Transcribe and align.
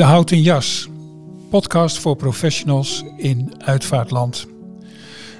De 0.00 0.06
Houten 0.06 0.42
Jas, 0.42 0.88
podcast 1.50 1.98
voor 1.98 2.16
professionals 2.16 3.04
in 3.16 3.52
uitvaartland. 3.58 4.46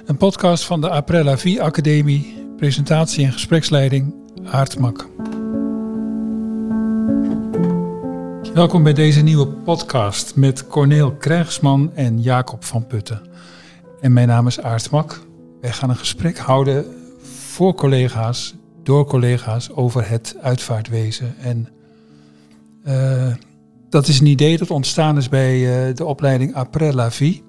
Een 0.05 0.17
podcast 0.17 0.63
van 0.63 0.81
de 0.81 0.89
Aprella 0.89 1.37
Vie 1.37 1.61
Academie, 1.61 2.47
presentatie 2.57 3.25
en 3.25 3.31
gespreksleiding 3.31 4.13
Aartmak. 4.43 5.09
Welkom 8.53 8.83
bij 8.83 8.93
deze 8.93 9.21
nieuwe 9.21 9.47
podcast 9.47 10.35
met 10.35 10.67
Corneel 10.67 11.11
Krijgsman 11.11 11.91
en 11.95 12.21
Jacob 12.21 12.63
van 12.63 12.87
Putten. 12.87 13.21
En 14.01 14.13
mijn 14.13 14.27
naam 14.27 14.47
is 14.47 14.61
Aartmak. 14.61 15.21
Wij 15.61 15.71
gaan 15.71 15.89
een 15.89 15.95
gesprek 15.95 16.37
houden 16.37 16.85
voor 17.21 17.73
collega's, 17.73 18.55
door 18.83 19.05
collega's 19.05 19.69
over 19.71 20.09
het 20.09 20.35
uitvaartwezen. 20.41 21.35
En 21.39 21.67
uh, 22.87 23.33
dat 23.91 24.07
is 24.07 24.19
een 24.19 24.25
idee 24.25 24.57
dat 24.57 24.71
ontstaan 24.71 25.17
is 25.17 25.29
bij 25.29 25.87
uh, 25.89 25.95
de 25.95 26.05
opleiding 26.05 26.53
Après 26.53 26.93
la 26.93 27.11
Vie. 27.11 27.43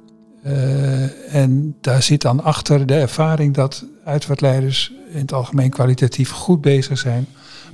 Uh, 0.46 1.34
en 1.34 1.76
daar 1.80 2.02
zit 2.02 2.22
dan 2.22 2.42
achter 2.42 2.86
de 2.86 2.94
ervaring 2.94 3.54
dat 3.54 3.84
uitvaartleiders 4.04 4.92
in 5.10 5.20
het 5.20 5.32
algemeen 5.32 5.70
kwalitatief 5.70 6.30
goed 6.30 6.60
bezig 6.60 6.98
zijn, 6.98 7.26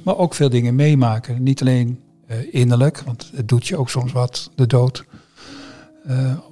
maar 0.02 0.16
ook 0.16 0.34
veel 0.34 0.48
dingen 0.48 0.74
meemaken. 0.74 1.42
Niet 1.42 1.60
alleen 1.60 2.00
uh, 2.30 2.36
innerlijk, 2.54 3.02
want 3.04 3.30
het 3.34 3.48
doet 3.48 3.66
je 3.66 3.77
ook 3.77 3.91
soms 3.91 4.12
wat, 4.12 4.50
de 4.54 4.66
dood, 4.66 5.05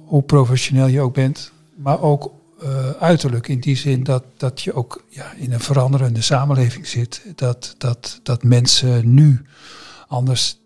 hoe 0.05 0.23
professioneel 0.23 0.87
je 0.87 1.01
ook 1.01 1.13
bent, 1.13 1.51
maar 1.75 2.01
ook 2.01 2.31
uiterlijk 2.99 3.47
in 3.47 3.59
die 3.59 3.75
zin 3.75 4.03
dat, 4.03 4.23
dat 4.37 4.61
je 4.61 4.73
ook 4.73 5.05
ja, 5.09 5.33
in 5.35 5.53
een 5.53 5.59
veranderende 5.59 6.21
samenleving 6.21 6.87
zit. 6.87 7.21
Dat, 7.35 7.75
dat, 7.77 8.19
dat 8.23 8.43
mensen 8.43 9.13
nu 9.13 9.41
anders 10.07 10.59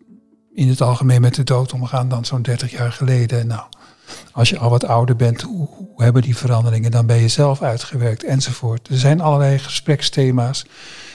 in 0.53 0.67
het 0.67 0.81
algemeen 0.81 1.21
met 1.21 1.35
de 1.35 1.43
dood 1.43 1.73
omgaan 1.73 2.09
dan 2.09 2.25
zo'n 2.25 2.41
30 2.41 2.71
jaar 2.71 2.91
geleden. 2.91 3.47
Nou, 3.47 3.63
als 4.31 4.49
je 4.49 4.57
al 4.57 4.69
wat 4.69 4.85
ouder 4.85 5.15
bent, 5.15 5.41
hoe, 5.41 5.67
hebben 5.95 6.21
die 6.21 6.37
veranderingen 6.37 6.91
dan 6.91 7.05
bij 7.05 7.21
jezelf 7.21 7.61
uitgewerkt 7.61 8.23
enzovoort. 8.23 8.87
Er 8.87 8.97
zijn 8.97 9.21
allerlei 9.21 9.59
gespreksthema's. 9.59 10.65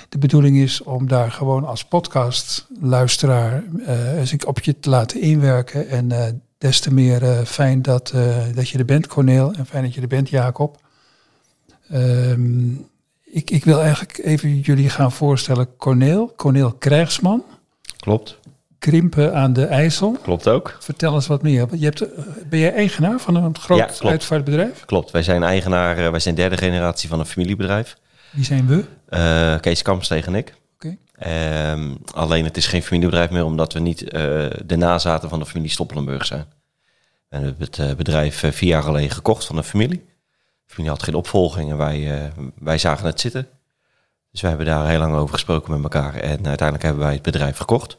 De 0.09 0.19
bedoeling 0.19 0.57
is 0.57 0.83
om 0.83 1.09
daar 1.09 1.33
gewoon 1.33 1.64
als 1.64 1.84
podcastluisteraar 1.84 3.64
uh, 3.89 4.33
op 4.47 4.61
je 4.61 4.79
te 4.79 4.91
laten 4.91 5.20
inwerken. 5.20 5.89
En 5.89 6.11
uh, 6.11 6.25
des 6.59 6.81
te 6.81 6.95
meer 6.95 7.23
uh, 7.23 7.41
fijn 7.41 7.83
dat, 7.83 8.14
dat 8.55 8.69
je 8.69 8.79
er 8.79 8.84
bent, 8.84 9.07
Corneel, 9.07 9.53
en 9.53 9.67
fijn 9.67 9.84
dat 9.84 9.95
je 9.95 10.01
er 10.01 10.07
bent, 10.07 10.29
Jacob. 10.29 10.81
Um, 11.92 12.89
ik, 13.25 13.51
ik 13.51 13.64
wil 13.64 13.81
eigenlijk 13.81 14.19
even 14.19 14.61
jullie 14.61 14.91
gaan 14.91 15.12
voorstellen. 15.12 15.77
Corneel, 15.77 16.33
Corneel 16.37 16.73
Krijgsman. 16.73 17.45
Klopt. 17.97 18.39
Krimpen 18.87 19.34
aan 19.34 19.53
de 19.53 19.65
IJssel. 19.65 20.17
Klopt 20.23 20.48
ook. 20.48 20.77
Vertel 20.81 21.15
eens 21.15 21.27
wat 21.27 21.42
meer. 21.42 21.69
Je 21.73 21.84
hebt, 21.84 22.05
ben 22.48 22.59
jij 22.59 22.75
eigenaar 22.75 23.20
van 23.20 23.34
een 23.34 23.59
groot 23.59 24.01
ja, 24.01 24.09
uitvaartbedrijf? 24.09 24.84
Klopt. 24.84 25.11
Wij 25.11 25.23
zijn 25.23 25.42
eigenaar, 25.42 26.11
wij 26.11 26.20
zijn 26.20 26.34
derde 26.34 26.56
generatie 26.56 27.09
van 27.09 27.20
een 27.20 27.27
familiebedrijf. 27.27 27.97
Wie 28.31 28.45
zijn 28.45 28.67
we? 28.67 28.84
Uh, 29.11 29.61
Kees 29.61 29.83
Kamps 29.83 30.09
tegen 30.09 30.34
ik. 30.34 30.55
Okay. 30.75 30.98
Um, 31.73 31.98
alleen 32.12 32.45
het 32.45 32.57
is 32.57 32.67
geen 32.67 32.83
familiebedrijf 32.83 33.31
meer 33.31 33.45
omdat 33.45 33.73
we 33.73 33.79
niet 33.79 34.03
uh, 34.03 34.11
de 34.64 34.77
nazaten 34.77 35.29
van 35.29 35.39
de 35.39 35.47
familie 35.47 35.70
Stoppelenburg 35.70 36.27
zijn. 36.27 36.47
We 37.29 37.37
hebben 37.37 37.57
het 37.59 37.97
bedrijf 37.97 38.39
vier 38.39 38.69
jaar 38.69 38.83
geleden 38.83 39.11
gekocht 39.11 39.45
van 39.45 39.57
een 39.57 39.64
familie. 39.64 40.05
De 40.67 40.73
familie 40.73 40.91
had 40.91 41.03
geen 41.03 41.14
opvolging 41.14 41.70
en 41.70 41.77
wij, 41.77 42.33
wij 42.59 42.79
zagen 42.79 43.07
het 43.07 43.20
zitten. 43.20 43.48
Dus 44.31 44.41
we 44.41 44.48
hebben 44.48 44.67
daar 44.67 44.89
heel 44.89 44.98
lang 44.98 45.14
over 45.14 45.34
gesproken 45.34 45.73
met 45.73 45.83
elkaar 45.83 46.14
en 46.14 46.47
uiteindelijk 46.47 46.83
hebben 46.83 47.05
wij 47.05 47.12
het 47.12 47.23
bedrijf 47.23 47.57
gekocht. 47.57 47.98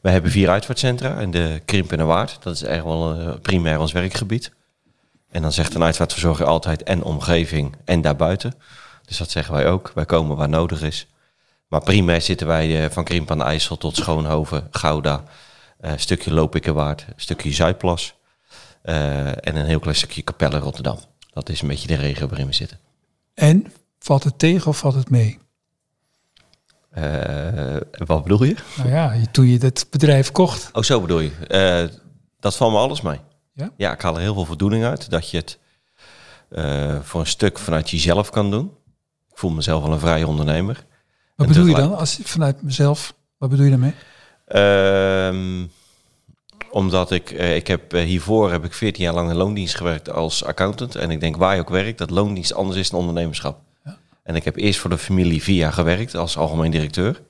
We 0.00 0.10
hebben 0.10 0.30
vier 0.30 0.48
uitvaartcentra 0.48 1.18
in 1.18 1.30
de 1.30 1.62
Krimp 1.64 1.92
en 1.92 1.98
de 1.98 2.04
Waard. 2.04 2.38
Dat 2.42 2.54
is 2.54 2.62
echt 2.62 2.84
wel 2.84 3.20
uh, 3.20 3.34
primair 3.42 3.80
ons 3.80 3.92
werkgebied. 3.92 4.52
En 5.30 5.42
dan 5.42 5.52
zegt 5.52 5.74
een 5.74 5.82
uitvaartverzorger 5.82 6.46
altijd 6.46 6.82
en 6.82 7.02
omgeving 7.02 7.76
en 7.84 8.00
daarbuiten. 8.00 8.54
Dus 9.04 9.16
dat 9.18 9.30
zeggen 9.30 9.54
wij 9.54 9.68
ook. 9.68 9.92
Wij 9.94 10.04
komen 10.04 10.36
waar 10.36 10.48
nodig 10.48 10.82
is. 10.82 11.06
Maar 11.68 11.80
primair 11.80 12.20
zitten 12.20 12.46
wij 12.46 12.84
uh, 12.84 12.90
van 12.90 13.04
Krimp 13.04 13.30
aan 13.30 13.38
de 13.38 13.44
IJssel 13.44 13.76
tot 13.76 13.96
Schoonhoven, 13.96 14.68
Gouda, 14.70 15.24
uh, 15.80 15.92
stukje 15.96 16.32
Lopikkenwaard, 16.32 17.04
een 17.08 17.12
stukje 17.16 17.52
Zuidplas 17.52 18.14
en 18.82 19.56
een 19.56 19.66
heel 19.66 19.78
klein 19.78 19.96
stukje 19.96 20.24
Capelle 20.24 20.58
Rotterdam. 20.58 20.98
Dat 21.32 21.48
is 21.48 21.60
een 21.60 21.68
beetje 21.68 21.86
de 21.86 21.94
regio 21.94 22.26
waarin 22.28 22.46
we 22.46 22.52
zitten. 22.52 22.78
En 23.34 23.72
valt 23.98 24.24
het 24.24 24.38
tegen 24.38 24.66
of 24.66 24.78
valt 24.78 24.94
het 24.94 25.10
mee? 25.10 25.38
Uh, 26.98 27.76
wat 28.06 28.22
bedoel 28.22 28.44
je? 28.44 28.56
Nou 28.76 28.88
ja, 28.88 29.16
toen 29.30 29.46
je 29.46 29.58
het 29.58 29.86
bedrijf 29.90 30.32
kocht. 30.32 30.68
Oh, 30.72 30.82
zo 30.82 31.00
bedoel 31.00 31.20
je. 31.20 31.30
Uh, 31.48 31.98
dat 32.40 32.56
valt 32.56 32.72
me 32.72 32.78
alles 32.78 33.00
mee. 33.00 33.20
Ja? 33.52 33.70
Ja, 33.76 33.92
ik 33.92 34.00
haal 34.00 34.14
er 34.14 34.20
heel 34.20 34.34
veel 34.34 34.44
voldoening 34.44 34.84
uit. 34.84 35.10
Dat 35.10 35.30
je 35.30 35.36
het 35.36 35.58
uh, 36.50 37.00
voor 37.00 37.20
een 37.20 37.26
stuk 37.26 37.58
vanuit 37.58 37.90
jezelf 37.90 38.30
kan 38.30 38.50
doen. 38.50 38.64
Ik 39.30 39.38
voel 39.38 39.50
mezelf 39.50 39.82
wel 39.82 39.92
een 39.92 39.98
vrije 39.98 40.26
ondernemer. 40.26 40.84
Wat 41.36 41.46
en 41.46 41.52
bedoel 41.52 41.68
je 41.68 41.74
dan? 41.74 41.96
Als 41.96 42.18
vanuit 42.22 42.62
mezelf, 42.62 43.14
wat 43.38 43.50
bedoel 43.50 43.64
je 43.64 43.70
daarmee? 43.70 43.94
Uh, 44.48 45.64
omdat 46.70 47.10
ik, 47.10 47.30
ik 47.30 47.66
heb 47.66 47.92
hiervoor 47.92 48.50
heb 48.50 48.64
ik 48.64 48.72
14 48.72 49.04
jaar 49.04 49.14
lang 49.14 49.30
in 49.30 49.36
loondienst 49.36 49.76
gewerkt 49.76 50.10
als 50.10 50.44
accountant. 50.44 50.94
En 50.94 51.10
ik 51.10 51.20
denk 51.20 51.36
waar 51.36 51.54
je 51.54 51.60
ook 51.60 51.68
werkt, 51.68 51.98
dat 51.98 52.10
loondienst 52.10 52.54
anders 52.54 52.78
is 52.78 52.90
dan 52.90 53.00
ondernemerschap. 53.00 53.65
En 54.26 54.34
ik 54.34 54.44
heb 54.44 54.56
eerst 54.56 54.80
voor 54.80 54.90
de 54.90 54.98
familie 54.98 55.42
vier 55.42 55.56
jaar 55.56 55.72
gewerkt 55.72 56.14
als 56.14 56.36
algemeen 56.36 56.70
directeur. 56.70 57.22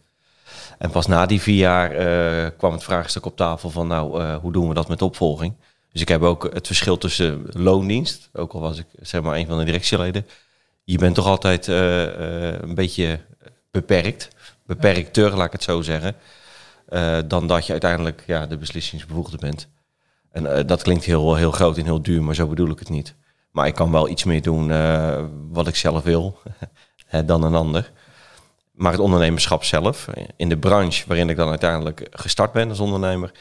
En 0.79 0.91
pas 0.91 1.07
na 1.07 1.27
die 1.27 1.41
vier 1.41 1.57
jaar 1.57 1.93
uh, 1.93 2.51
kwam 2.57 2.73
het 2.73 2.85
vraagstuk 2.85 3.27
op 3.27 3.37
tafel 3.37 3.71
van, 3.71 3.87
nou, 3.87 4.23
uh, 4.23 4.37
hoe 4.37 4.53
doen 4.53 4.69
we 4.69 4.75
dat 4.75 4.89
met 4.89 5.03
opvolging? 5.03 5.55
Dus 5.93 6.01
ik 6.01 6.09
heb 6.09 6.23
ook 6.23 6.51
het 6.53 6.67
verschil 6.67 6.99
tussen 6.99 7.47
loondienst, 7.53 8.29
ook 8.33 8.53
al 8.53 8.61
was 8.61 8.79
ik 8.79 8.87
zeg 9.01 9.23
maar 9.23 9.37
een 9.37 9.47
van 9.47 9.59
de 9.59 9.65
directieleden. 9.65 10.27
Je 10.85 10.99
bent 10.99 11.15
toch 11.15 11.27
altijd 11.27 11.69
uh, 11.69 12.03
een 12.61 12.75
beetje 12.75 13.21
beperkt, 13.71 14.29
beperkter, 14.67 15.37
laat 15.37 15.47
ik 15.47 15.53
het 15.53 15.63
zo 15.63 15.83
zeggen, 15.83 16.15
dan 17.29 17.47
dat 17.47 17.67
je 17.67 17.73
uiteindelijk 17.73 18.23
ja, 18.27 18.47
de 18.47 18.57
beslissingsbevoegde 18.57 19.37
bent. 19.37 19.69
En 20.31 20.67
dat 20.67 20.83
klinkt 20.83 21.05
heel, 21.05 21.35
heel 21.35 21.51
groot 21.51 21.79
en 21.79 21.85
heel 21.85 22.03
duur, 22.03 22.23
maar 22.23 22.35
zo 22.35 22.47
bedoel 22.47 22.71
ik 22.71 22.79
het 22.79 22.89
niet. 22.89 23.15
Maar 23.51 23.67
ik 23.67 23.75
kan 23.75 23.91
wel 23.93 24.09
iets 24.09 24.25
meer 24.25 24.43
doen 24.43 24.69
wat 25.53 25.69
ik 25.69 25.77
zelf 25.77 26.03
wil. 26.03 26.39
dan 27.25 27.43
een 27.43 27.55
ander. 27.55 27.93
Maar 28.73 28.93
het 28.93 29.01
ondernemerschap 29.01 29.65
zelf, 29.65 30.07
in 30.37 30.49
de 30.49 30.59
branche 30.59 31.05
waarin 31.07 31.29
ik 31.29 31.37
dan 31.37 31.49
uiteindelijk 31.49 32.07
gestart 32.11 32.53
ben 32.53 32.69
als 32.69 32.81
ondernemer, 32.81 33.33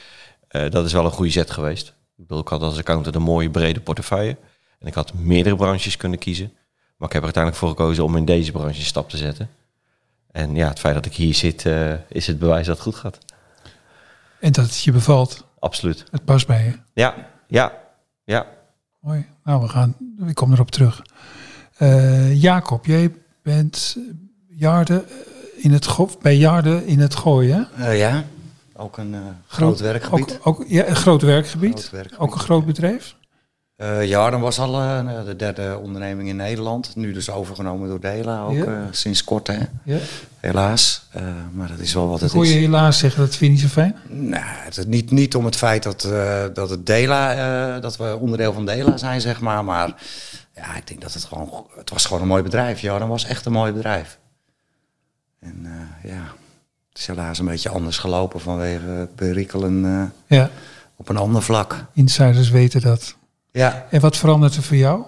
uh, 0.51 0.69
dat 0.69 0.85
is 0.85 0.93
wel 0.93 1.05
een 1.05 1.11
goede 1.11 1.31
zet 1.31 1.51
geweest. 1.51 1.87
Ik, 1.87 1.93
bedoel, 2.27 2.39
ik 2.39 2.47
had 2.47 2.61
als 2.61 2.77
accountant 2.77 3.15
een 3.15 3.21
mooie 3.21 3.49
brede 3.49 3.79
portefeuille. 3.79 4.37
En 4.79 4.87
ik 4.87 4.93
had 4.93 5.13
meerdere 5.13 5.55
branches 5.55 5.97
kunnen 5.97 6.19
kiezen. 6.19 6.53
Maar 6.97 7.07
ik 7.07 7.13
heb 7.13 7.23
er 7.23 7.33
uiteindelijk 7.33 7.63
voor 7.63 7.69
gekozen 7.69 8.03
om 8.03 8.15
in 8.15 8.25
deze 8.25 8.51
branche 8.51 8.79
een 8.79 8.85
stap 8.85 9.09
te 9.09 9.17
zetten. 9.17 9.49
En 10.31 10.55
ja, 10.55 10.67
het 10.67 10.79
feit 10.79 10.93
dat 10.95 11.05
ik 11.05 11.13
hier 11.13 11.33
zit, 11.33 11.63
uh, 11.63 11.93
is 12.07 12.27
het 12.27 12.39
bewijs 12.39 12.65
dat 12.65 12.75
het 12.75 12.85
goed 12.85 12.95
gaat. 12.95 13.17
En 14.39 14.51
dat 14.51 14.65
het 14.65 14.83
je 14.83 14.91
bevalt? 14.91 15.45
Absoluut. 15.59 16.05
Het 16.11 16.25
past 16.25 16.47
bij 16.47 16.63
je? 16.63 16.73
Ja, 16.93 17.15
ja, 17.47 17.73
ja. 18.23 18.45
Mooi. 18.99 19.25
Nou, 19.43 19.61
we 19.61 19.67
gaan, 19.67 19.95
ik 20.27 20.35
kom 20.35 20.51
erop 20.51 20.71
terug. 20.71 21.01
Uh, 21.79 22.41
Jacob, 22.41 22.85
jij 22.85 23.13
bent 23.45 23.97
Jarde 24.47 25.03
in 25.55 25.71
het 25.71 25.87
bij 26.21 26.37
Jarde 26.37 26.85
in 26.85 26.99
het 26.99 27.15
gooien. 27.15 27.67
Uh, 27.79 27.97
ja, 27.97 28.23
ook 28.75 28.97
een 28.97 29.13
uh, 29.13 29.19
groot, 29.47 29.79
werkgebied. 29.79 30.39
Ook, 30.43 30.59
ook, 30.59 30.65
ja, 30.67 30.87
een 30.87 30.95
groot 30.95 31.21
werkgebied. 31.21 31.71
groot 31.71 31.89
werkgebied. 31.89 32.19
Ook 32.19 32.33
een 32.33 32.39
groot 32.39 32.65
bedrijf. 32.65 33.15
Uh, 33.77 34.05
Jarden 34.05 34.39
was 34.39 34.59
al 34.59 34.71
de 35.25 35.35
derde 35.37 35.79
onderneming 35.81 36.29
in 36.29 36.35
Nederland. 36.35 36.95
Nu 36.95 37.11
dus 37.11 37.29
overgenomen 37.29 37.89
door 37.89 37.99
Dela, 37.99 38.43
ook 38.43 38.53
ja. 38.53 38.87
sinds 38.91 39.23
kort 39.23 39.47
hè. 39.47 39.59
Ja. 39.83 39.97
Helaas. 40.39 41.07
maar 41.51 41.67
dat 41.67 41.79
is 41.79 41.93
wel 41.93 42.07
wat 42.07 42.21
het 42.21 42.33
is. 42.33 42.49
je 42.49 42.57
helaas 42.57 42.97
zeggen, 42.97 43.21
dat 43.21 43.35
vind 43.35 43.39
je 43.39 43.49
niet 43.49 43.71
zo 43.71 43.81
fijn? 43.81 43.95
Nou, 44.07 44.43
het, 44.43 44.87
niet, 44.87 45.11
niet 45.11 45.35
om 45.35 45.45
het 45.45 45.55
feit 45.55 45.83
dat, 45.83 46.07
dat 46.53 46.69
het 46.69 46.85
Dela, 46.85 47.79
dat 47.79 47.97
we 47.97 48.17
onderdeel 48.19 48.53
van 48.53 48.65
Dela 48.65 48.97
zijn, 48.97 49.21
zeg 49.21 49.41
maar. 49.41 49.63
Maar 49.63 49.93
ja, 50.55 50.75
ik 50.75 50.87
denk 50.87 51.01
dat 51.01 51.13
het 51.13 51.23
gewoon, 51.23 51.67
het 51.75 51.89
was 51.89 52.05
gewoon 52.05 52.21
een 52.21 52.27
mooi 52.27 52.43
bedrijf. 52.43 52.79
Ja, 52.79 52.99
dat 52.99 53.07
was 53.07 53.25
echt 53.25 53.45
een 53.45 53.51
mooi 53.51 53.71
bedrijf. 53.71 54.19
En 55.39 55.59
uh, 55.63 56.11
ja, 56.11 56.23
het 56.89 56.99
is 56.99 57.07
helaas 57.07 57.39
een 57.39 57.45
beetje 57.45 57.69
anders 57.69 57.97
gelopen 57.97 58.39
vanwege 58.39 59.09
perikelen 59.15 59.83
uh, 59.83 60.03
ja. 60.39 60.49
op 60.95 61.09
een 61.09 61.17
ander 61.17 61.41
vlak. 61.41 61.85
Insiders 61.93 62.49
weten 62.49 62.81
dat. 62.81 63.15
Ja. 63.51 63.85
En 63.89 64.01
wat 64.01 64.17
verandert 64.17 64.55
er 64.55 64.63
voor 64.63 64.77
jou? 64.77 65.03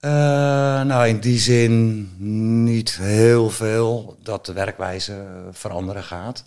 Uh, 0.00 0.10
nou, 0.82 1.08
in 1.08 1.20
die 1.20 1.38
zin 1.38 2.08
niet 2.64 2.96
heel 2.96 3.50
veel 3.50 4.18
dat 4.22 4.46
de 4.46 4.52
werkwijze 4.52 5.24
veranderen 5.52 6.02
gaat. 6.02 6.44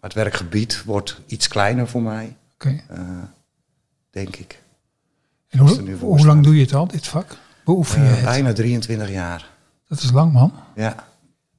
Maar 0.00 0.10
het 0.10 0.14
werkgebied 0.14 0.84
wordt 0.84 1.20
iets 1.26 1.48
kleiner 1.48 1.88
voor 1.88 2.02
mij. 2.02 2.36
Okay. 2.54 2.84
denk 4.10 4.36
ik. 4.36 4.59
En 5.50 5.58
hoe, 5.58 5.96
hoe 6.00 6.26
lang 6.26 6.42
doe 6.44 6.54
je 6.56 6.60
het 6.62 6.74
al, 6.74 6.86
dit 6.86 7.06
vak? 7.06 7.36
Beoefen 7.64 8.02
je 8.02 8.08
uh, 8.08 8.14
het? 8.14 8.24
Bijna 8.24 8.52
23 8.52 9.10
jaar. 9.10 9.48
Dat 9.88 10.02
is 10.02 10.10
lang, 10.12 10.32
man. 10.32 10.52
Ja. 10.74 11.08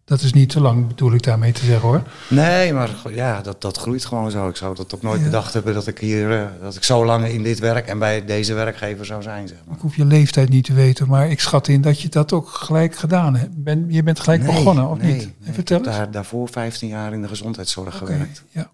Dat 0.05 0.21
is 0.21 0.33
niet 0.33 0.49
te 0.49 0.61
lang, 0.61 0.87
bedoel 0.87 1.13
ik 1.13 1.23
daarmee 1.23 1.51
te 1.51 1.65
zeggen 1.65 1.87
hoor. 1.89 2.03
Nee, 2.29 2.73
maar 2.73 2.89
ja, 3.09 3.41
dat, 3.41 3.61
dat 3.61 3.77
groeit 3.77 4.05
gewoon 4.05 4.31
zo. 4.31 4.47
Ik 4.47 4.55
zou 4.55 4.75
dat 4.75 4.95
ook 4.95 5.01
nooit 5.01 5.19
Ja. 5.19 5.25
bedacht 5.25 5.53
hebben 5.53 5.73
dat 5.73 5.87
ik 5.87 5.97
hier, 5.99 6.39
eh, 6.39 6.45
dat 6.61 6.75
ik 6.75 6.83
zo 6.83 7.05
lang 7.05 7.25
in 7.27 7.43
dit 7.43 7.59
werk 7.59 7.87
en 7.87 7.99
bij 7.99 8.25
deze 8.25 8.53
werkgever 8.53 9.05
zou 9.05 9.21
zijn, 9.21 9.47
zeg 9.47 9.57
maar. 9.65 9.75
Ik 9.75 9.81
hoef 9.81 9.95
je 9.95 10.05
leeftijd 10.05 10.49
niet 10.49 10.65
te 10.65 10.73
weten, 10.73 11.07
maar 11.07 11.29
ik 11.29 11.39
schat 11.39 11.67
in 11.67 11.81
dat 11.81 12.01
je 12.01 12.09
dat 12.09 12.33
ook 12.33 12.49
gelijk 12.49 12.95
gedaan 12.95 13.35
hebt. 13.35 13.63
Ben, 13.63 13.85
je 13.89 14.03
bent 14.03 14.19
gelijk 14.19 14.41
Nee, 14.43 14.55
begonnen, 14.55 14.89
of 14.89 14.97
nee, 14.97 15.13
niet? 15.13 15.31
nee. 15.39 15.53
Vertel 15.53 15.77
Ik 15.77 15.85
heb 15.85 15.93
daar, 15.93 16.11
daarvoor 16.11 16.49
15 16.49 16.87
jaar 16.89 17.13
in 17.13 17.21
de 17.21 17.27
gezondheidszorg 17.27 17.97
gewerkt. 17.97 18.43
ja. 18.49 18.69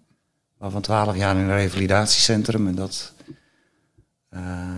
Waarvan 0.58 0.80
12 0.82 1.16
jaar 1.16 1.36
in 1.36 1.42
een 1.42 1.56
revalidatiecentrum. 1.56 2.66
En 2.66 2.74
dat, 2.74 3.12
eh, 3.26 3.34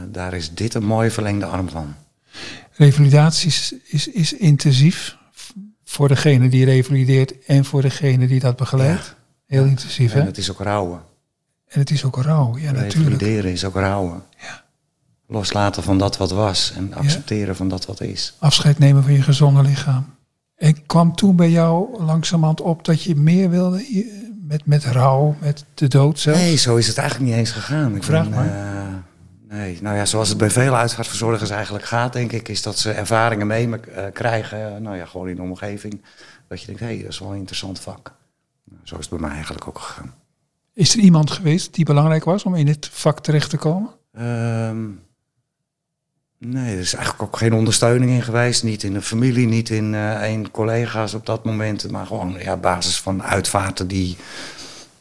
daar 0.08 0.34
is 0.34 0.54
dit 0.54 0.74
een 0.74 0.84
mooie 0.84 1.10
verlengde 1.10 1.46
arm 1.46 1.68
van. 1.68 1.94
Revalidatie 2.72 3.48
is, 3.48 3.74
is, 3.84 4.08
is 4.08 4.32
intensief 4.32 5.16
voor 5.84 6.08
degene 6.08 6.48
die 6.48 6.64
revalideert 6.64 7.44
en 7.44 7.64
voor 7.64 7.82
degene 7.82 8.26
die 8.26 8.40
dat 8.40 8.56
begeleidt. 8.56 9.14
Heel 9.46 9.64
intensief, 9.64 10.12
hè? 10.12 10.20
En 10.20 10.26
het 10.26 10.38
is 10.38 10.50
ook 10.50 10.60
rouwen. 10.60 11.00
En 11.68 11.78
het 11.80 11.90
is 11.90 12.04
ook 12.04 12.16
rauw, 12.22 12.56
ja 12.58 12.72
natuurlijk. 12.72 12.92
Revalideren 12.94 13.52
is 13.52 13.64
ook 13.64 13.74
rouwen. 13.74 14.22
Ja. 14.40 14.62
Loslaten 15.26 15.82
van 15.82 15.98
dat 15.98 16.16
wat 16.16 16.30
was 16.30 16.72
en 16.76 16.94
accepteren 16.94 17.56
van 17.56 17.68
dat 17.68 17.86
wat 17.86 18.00
is. 18.00 18.34
Afscheid 18.38 18.78
nemen 18.78 19.02
van 19.02 19.12
je 19.12 19.22
gezonde 19.22 19.62
lichaam. 19.62 20.14
En 20.56 20.86
kwam 20.86 21.14
toen 21.16 21.36
bij 21.36 21.50
jou 21.50 22.02
langzamerhand 22.02 22.60
op 22.60 22.84
dat 22.84 23.02
je 23.02 23.16
meer 23.16 23.50
wilde 23.50 24.06
met, 24.48 24.66
met 24.66 24.84
rouw, 24.84 25.36
met 25.40 25.64
de 25.74 25.88
dood 25.88 26.18
zelf? 26.18 26.36
Nee, 26.36 26.56
zo 26.56 26.76
is 26.76 26.86
het 26.86 26.98
eigenlijk 26.98 27.30
niet 27.30 27.38
eens 27.38 27.50
gegaan. 27.50 27.96
Ik 27.96 28.02
Vraag 28.02 28.28
ben, 28.28 28.34
maar. 28.38 28.46
eh, 28.46 28.79
nee, 29.50 29.78
nou 29.82 29.96
ja, 29.96 30.04
zoals 30.04 30.28
het 30.28 30.38
bij 30.38 30.50
veel 30.50 30.76
uitvaartverzorgers 30.76 31.50
eigenlijk 31.50 31.84
gaat, 31.84 32.12
denk 32.12 32.32
ik, 32.32 32.48
is 32.48 32.62
dat 32.62 32.78
ze 32.78 32.90
ervaringen 32.90 33.46
mee 33.46 33.76
eh, 33.76 34.04
krijgen, 34.12 34.74
eh, 34.74 34.80
nou 34.80 34.96
ja, 34.96 35.06
gewoon 35.06 35.28
in 35.28 35.36
de 35.36 35.42
omgeving. 35.42 36.02
Dat 36.48 36.60
je 36.60 36.66
denkt, 36.66 36.80
hé, 36.80 36.86
hey, 36.86 37.02
dat 37.02 37.10
is 37.10 37.18
wel 37.18 37.30
een 37.30 37.38
interessant 37.38 37.80
vak. 37.80 38.14
Nou, 38.64 38.80
zo 38.84 38.94
is 38.94 39.00
het 39.00 39.10
bij 39.10 39.28
mij 39.28 39.36
eigenlijk 39.36 39.68
ook 39.68 39.78
gegaan. 39.78 40.14
Is 40.74 40.94
er 40.94 41.00
iemand 41.00 41.30
geweest 41.30 41.74
die 41.74 41.84
belangrijk 41.84 42.24
was 42.24 42.44
om 42.44 42.54
in 42.54 42.66
dit 42.66 42.88
vak 42.92 43.20
terecht 43.20 43.50
te 43.50 43.56
komen? 43.56 43.90
Ehm, 44.12 44.88
nee, 46.38 46.72
er 46.72 46.80
is 46.80 46.94
eigenlijk 46.94 47.22
ook 47.22 47.36
geen 47.36 47.52
ondersteuning 47.52 48.10
in 48.10 48.22
geweest. 48.22 48.62
Niet 48.62 48.82
in 48.82 48.92
de 48.92 49.02
familie, 49.02 49.46
niet 49.46 49.70
in 49.70 49.94
eh 49.94 50.22
één 50.22 50.50
collega's 50.50 51.14
op 51.14 51.26
dat 51.26 51.44
moment. 51.44 51.90
Maar 51.90 52.06
gewoon 52.06 52.36
ja, 52.38 52.56
basis 52.56 53.00
van 53.00 53.22
uitvaarten 53.22 53.88
die, 53.88 54.16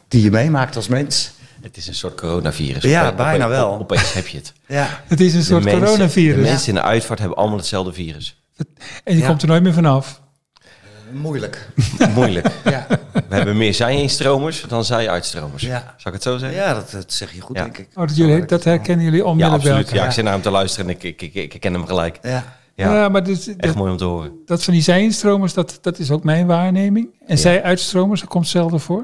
die 0.07 0.21
je 0.21 0.31
meemaakt 0.31 0.75
als 0.75 0.87
mens. 0.87 1.33
Het 1.61 1.77
is 1.77 1.87
een 1.87 1.95
soort 1.95 2.15
coronavirus. 2.15 2.83
Ja, 2.83 3.13
bijna 3.13 3.45
opeens- 3.45 3.59
wel. 3.59 3.79
Opeens 3.79 4.13
heb 4.13 4.27
je 4.27 4.37
het. 4.37 4.53
Ja, 4.67 5.01
Het 5.07 5.19
is 5.19 5.33
een 5.33 5.39
De 5.39 5.45
soort 5.45 5.63
mensen- 5.63 5.83
coronavirus. 5.83 6.35
De 6.35 6.41
mensen 6.49 6.67
in 6.67 6.73
de 6.75 6.81
uitvaart 6.81 7.19
hebben 7.19 7.37
allemaal 7.37 7.57
hetzelfde 7.57 7.93
virus. 7.93 8.41
En 9.03 9.13
je 9.15 9.19
Ja. 9.21 9.27
komt 9.27 9.41
er 9.41 9.47
nooit 9.47 9.63
meer 9.63 9.73
vanaf. 9.73 10.21
moeilijk. 11.11 11.67
Moeilijk. 12.15 12.47
Ja, 12.63 12.85
We 13.13 13.35
hebben 13.35 13.57
meer 13.57 13.73
zij-instromers 13.73 14.63
dan 14.67 14.85
zij-uitstromers. 14.85 15.63
Ja. 15.63 15.79
Zou 15.79 15.95
ik 16.03 16.13
het 16.13 16.23
zo 16.23 16.37
zeggen? 16.37 16.59
ja 16.59 16.73
dat, 16.73 16.91
dat 16.91 17.13
zeg 17.13 17.33
je 17.33 17.41
goed, 17.41 17.55
Ja. 17.55 17.63
denk 17.63 17.77
ik. 17.77 17.87
Oh, 17.95 18.07
dat, 18.07 18.15
jullie, 18.15 18.45
dat 18.45 18.63
herkennen 18.63 19.05
jullie 19.05 19.19
Ja, 19.19 19.25
onmiddellijk 19.25 19.63
bij 19.63 19.73
absoluut. 19.73 19.99
Ja, 19.99 20.05
ik 20.05 20.11
zit 20.11 20.23
naar 20.23 20.33
hem 20.33 20.41
te 20.41 20.49
luisteren 20.51 20.89
en 20.89 20.95
ik, 20.95 21.03
ik, 21.03 21.21
ik, 21.33 21.53
ik 21.53 21.59
ken 21.59 21.73
hem 21.73 21.85
gelijk. 21.85 22.19
Ja. 22.21 22.57
Ja, 22.75 22.93
Ja, 22.93 23.09
maar 23.09 23.23
dus, 23.23 23.47
echt 23.47 23.61
dat, 23.61 23.75
mooi 23.75 23.91
om 23.91 23.97
te 23.97 24.03
horen. 24.03 24.31
dat 24.45 24.63
van 24.63 24.73
die 24.73 24.81
zij-instromers, 24.83 25.53
dat, 25.53 25.77
dat 25.81 25.99
is 25.99 26.11
ook 26.11 26.23
mijn 26.23 26.47
waarneming. 26.47 27.09
En 27.27 27.37
zij-uitstromers, 27.37 28.19
dat 28.19 28.29
komt 28.29 28.47
zelden 28.47 28.79
voor? 28.79 29.03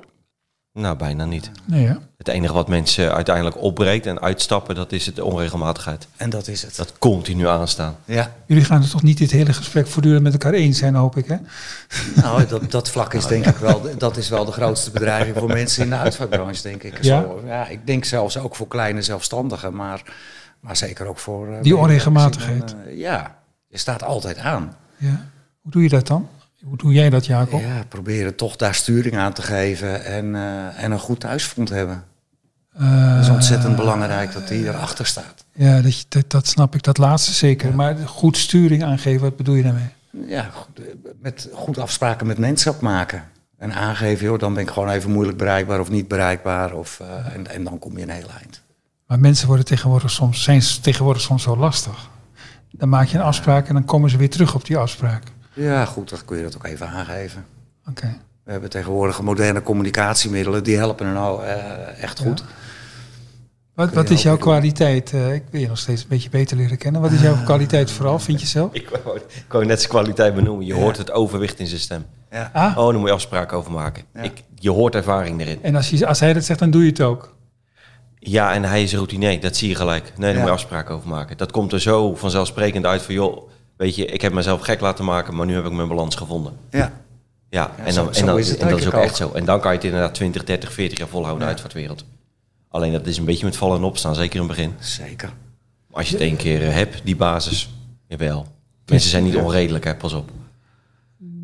Nou, 0.78 0.98
bijna 0.98 1.26
niet. 1.26 1.52
Nee, 1.66 1.84
ja. 1.84 1.98
Het 2.18 2.28
enige 2.28 2.54
wat 2.54 2.68
mensen 2.68 3.14
uiteindelijk 3.14 3.62
opbreekt 3.62 4.06
en 4.06 4.22
uitstappen, 4.22 4.76
dat 4.76 4.92
is 4.92 5.06
het 5.06 5.16
de 5.16 5.24
onregelmatigheid. 5.26 6.08
En 6.18 6.30
dat 6.30 6.48
is 6.48 6.62
het. 6.62 6.76
Dat 6.76 6.94
continu 7.00 7.48
aanstaan. 7.48 7.96
Ja, 8.06 8.32
Jullie 8.46 8.64
gaan 8.64 8.82
er 8.82 8.90
toch 8.90 9.04
niet 9.04 9.18
dit 9.18 9.32
hele 9.32 9.54
gesprek 9.54 9.88
voortdurend 9.88 10.24
met 10.24 10.32
elkaar 10.34 10.54
eens 10.54 10.78
zijn, 10.78 10.96
hoop 10.96 11.18
ik, 11.18 11.26
hè? 11.28 11.36
nou, 12.22 12.46
dat, 12.46 12.72
dat 12.72 12.90
vlak 12.90 13.14
is 13.14 13.26
denk 13.28 13.46
ik 13.46 13.56
wel, 13.56 13.82
dat 13.98 14.18
is 14.18 14.30
wel 14.30 14.46
de 14.46 14.52
grootste 14.52 14.92
bedreiging 14.92 15.38
voor 15.38 15.48
mensen 15.48 15.84
in 15.84 15.90
de 15.90 15.96
uitvaartbranche, 15.96 16.62
denk 16.62 16.84
ik. 16.84 17.04
Ja? 17.04 17.22
Zo, 17.22 17.42
ja, 17.46 17.68
ik 17.68 17.88
denk 17.88 18.06
zelfs 18.06 18.38
ook 18.38 18.56
voor 18.56 18.68
kleine 18.68 19.02
zelfstandigen, 19.02 19.76
maar, 19.76 20.02
maar 20.60 20.76
zeker 20.78 21.06
ook 21.08 21.18
voor... 21.20 21.48
eh, 21.54 21.62
Die 21.62 21.78
onregelmatigheid. 21.78 22.76
eh, 22.86 22.98
ja, 23.00 23.36
je 23.68 23.78
staat 23.78 24.04
altijd 24.04 24.38
aan. 24.38 24.76
Ja. 24.98 25.26
Hoe 25.62 25.72
doe 25.72 25.84
je 25.84 25.90
dat 25.90 26.08
dan? 26.08 26.28
Hoe 26.68 26.78
doe 26.78 26.94
jij 26.94 27.10
dat, 27.10 27.26
Jacob? 27.26 27.62
Ja, 27.62 27.84
proberen 27.90 28.36
toch 28.36 28.56
daar 28.56 28.76
sturing 28.76 29.18
aan 29.18 29.34
te 29.34 29.42
geven 29.42 30.06
en, 30.06 30.36
eh, 30.36 30.84
en 30.84 30.92
een 30.92 31.00
goed 31.00 31.20
thuisfront 31.20 31.70
hebben. 31.70 32.04
Dat 32.80 33.20
is 33.24 33.30
ontzettend 33.30 33.76
belangrijk 33.76 34.34
dat 34.34 34.48
die 34.48 34.68
erachter 34.68 35.06
staat. 35.06 35.46
Ja, 35.54 35.82
dat, 35.82 36.00
je- 36.00 36.06
dat, 36.10 36.32
dat 36.32 36.48
snap 36.48 36.76
ik, 36.76 36.84
dat 36.84 36.98
laatste 36.98 37.34
zeker. 37.34 37.76
Maar 37.76 37.96
goed 38.06 38.38
sturing 38.38 38.84
aangeven, 38.84 39.22
wat 39.22 39.36
bedoel 39.36 39.56
je 39.56 39.64
daarmee? 39.64 39.88
Ja, 40.28 40.50
goed, 40.54 40.80
eh, 40.80 40.86
met 41.22 41.50
goed 41.54 41.78
afspraken 41.78 42.28
met 42.28 42.38
mensen 42.38 42.76
maken. 42.82 43.24
En 43.58 43.74
aangeven, 43.74 44.26
joh, 44.26 44.40
dan 44.40 44.54
ben 44.54 44.64
ik 44.64 44.70
gewoon 44.70 44.90
even 44.90 45.12
moeilijk 45.12 45.38
bereikbaar 45.38 45.80
of 45.80 45.90
niet 45.90 46.08
bereikbaar. 46.08 46.74
Of, 46.74 47.00
eh, 47.00 47.34
en, 47.36 47.48
en 47.52 47.64
dan 47.64 47.80
kom 47.80 47.98
je 47.98 48.04
een 48.04 48.10
heel 48.10 48.30
eind. 48.40 48.62
Maar 49.08 49.20
mensen 49.20 49.48
worden 49.48 49.66
tegenwoordig 49.66 50.12
soms, 50.12 50.44
zijn 50.44 50.62
tegenwoordig 50.82 51.22
soms 51.22 51.44
zo 51.44 51.58
lastig. 51.58 52.10
Dan 52.72 52.90
maak 52.90 53.08
je 53.08 53.18
een 53.18 53.24
afspraak 53.24 53.68
en 53.68 53.74
dan 53.74 53.86
komen 53.86 54.10
ze 54.10 54.18
weer 54.18 54.30
terug 54.30 54.56
op 54.56 54.66
die 54.66 54.78
afspraak. 54.78 55.24
Ja, 55.56 55.86
goed, 55.86 56.10
dan 56.10 56.20
kun 56.26 56.38
je 56.38 56.44
dat 56.44 56.56
ook 56.56 56.66
even 56.66 56.88
aangeven. 56.88 57.46
Oké. 57.90 58.18
We 58.44 58.52
hebben 58.52 58.70
tegenwoordig 58.70 59.22
moderne 59.22 59.62
communicatiemiddelen, 59.64 60.64
die 60.64 60.78
helpen 60.78 61.06
er 61.06 61.14
nou 61.14 61.44
eh, 61.44 62.04
echt 62.04 62.20
goed. 62.20 62.44
Wat, 63.74 63.94
wat 63.94 64.10
is 64.10 64.22
jouw 64.22 64.38
kwaliteit? 64.38 65.14
Eh, 65.14 65.34
ik 65.34 65.44
wil 65.52 65.62
je 65.62 65.68
nog 65.68 65.78
steeds 65.78 66.02
een 66.02 66.08
beetje 66.10 66.30
beter 66.30 66.58
leren 66.58 66.78
kennen. 66.78 67.02
Wat 67.02 67.12
is 67.12 67.22
jouw 67.22 67.44
kwaliteit 67.46 67.92
vooral, 67.92 68.20
vind 68.20 68.42
je 68.42 68.48
zelf? 68.48 68.74
Ik 68.74 68.90
wou, 69.04 69.18
ik 69.18 69.46
wou 69.50 69.66
net 69.66 69.78
zijn 69.80 69.92
kwaliteit 69.92 70.36
benoemen. 70.36 70.66
Je 70.66 70.74
hoort 70.74 70.98
het 70.98 71.12
overwicht 71.12 71.60
in 71.60 71.68
zijn 71.68 71.80
stem. 71.80 72.06
Ja. 72.32 72.50
Ah, 72.54 72.78
Oh, 72.78 72.90
daar 72.90 73.00
moet 73.00 73.08
je 73.08 73.14
afspraken 73.14 73.58
over 73.58 73.72
maken. 73.72 74.04
Ja. 74.14 74.22
Ik, 74.22 74.44
je 74.56 74.70
hoort 74.72 74.96
ervaring 74.96 75.42
erin. 75.42 75.60
en 75.64 75.76
als, 75.76 75.90
je, 75.90 76.08
als 76.08 76.20
hij 76.20 76.34
dat 76.34 76.44
zegt, 76.44 76.60
dan 76.60 76.72
doe 76.72 76.82
je 76.84 76.90
het 76.90 77.02
ook. 77.02 77.36
Ja, 78.20 78.54
en 78.54 78.64
hij 78.64 78.84
is 78.84 78.94
routinier. 78.94 79.42
Dat 79.42 79.56
zie 79.56 79.70
je 79.70 79.76
gelijk. 79.76 80.04
Nee, 80.04 80.14
daar 80.18 80.30
Ja. 80.32 80.38
moet 80.38 80.48
je 80.48 80.54
afspraken 80.54 80.96
over 80.96 81.10
maken. 81.10 81.38
Dat 81.38 81.52
komt 81.52 81.72
er 81.74 81.82
zo 81.82 82.16
vanzelfsprekend 82.16 82.86
uit 82.86 83.02
van... 83.02 83.14
joh, 83.14 83.50
weet 83.78 83.96
je, 83.96 84.06
ik 84.06 84.22
heb 84.22 84.34
mezelf 84.34 84.62
gek 84.62 84.80
laten 84.80 85.06
maken... 85.06 85.36
maar 85.36 85.46
nu 85.46 85.54
heb 85.54 85.66
ik 85.66 85.72
mijn 85.72 85.88
balans 85.88 86.16
gevonden. 86.16 86.54
Ja. 86.70 86.80
Ja, 86.80 86.92
Ja, 87.78 87.86
en, 87.86 87.94
dan, 87.94 88.14
zo 88.14 88.20
en, 88.20 88.26
dan, 88.26 88.40
is 88.40 88.50
het 88.50 88.60
en 88.60 88.70
dat 88.70 88.80
is 88.80 88.88
ook 88.88 88.94
echt 88.94 89.16
zo. 89.16 89.32
En 89.32 89.46
dan 89.46 89.60
kan 89.60 89.72
je 89.72 89.78
het 89.78 89.86
inderdaad 89.86 90.14
20, 90.14 90.44
30, 90.44 90.74
40 90.74 90.98
jaar 90.98 91.08
volhouden 91.08 91.48
Ja. 91.48 91.56
wereld. 91.74 92.06
Alleen 92.70 92.92
dat 92.92 93.08
is 93.08 93.18
een 93.18 93.26
beetje 93.26 93.46
met 93.46 93.58
vallen 93.58 93.78
en 93.78 93.84
opstaan, 93.84 94.16
zeker 94.16 94.36
in 94.36 94.48
het 94.48 94.56
begin. 94.56 94.74
Zeker. 94.80 95.34
Maar 95.88 95.98
als 95.98 96.08
je 96.08 96.14
het 96.14 96.24
één 96.24 96.36
keer 96.36 96.62
eh, 96.68 96.74
hebt, 96.74 97.02
die 97.04 97.16
basis, 97.16 97.70
jawel. 98.08 98.48
Mensen 98.86 99.10
zijn 99.10 99.24
niet 99.24 99.36
onredelijk, 99.36 99.84
hè, 99.84 99.96
pas 99.96 100.14
op. 100.14 100.30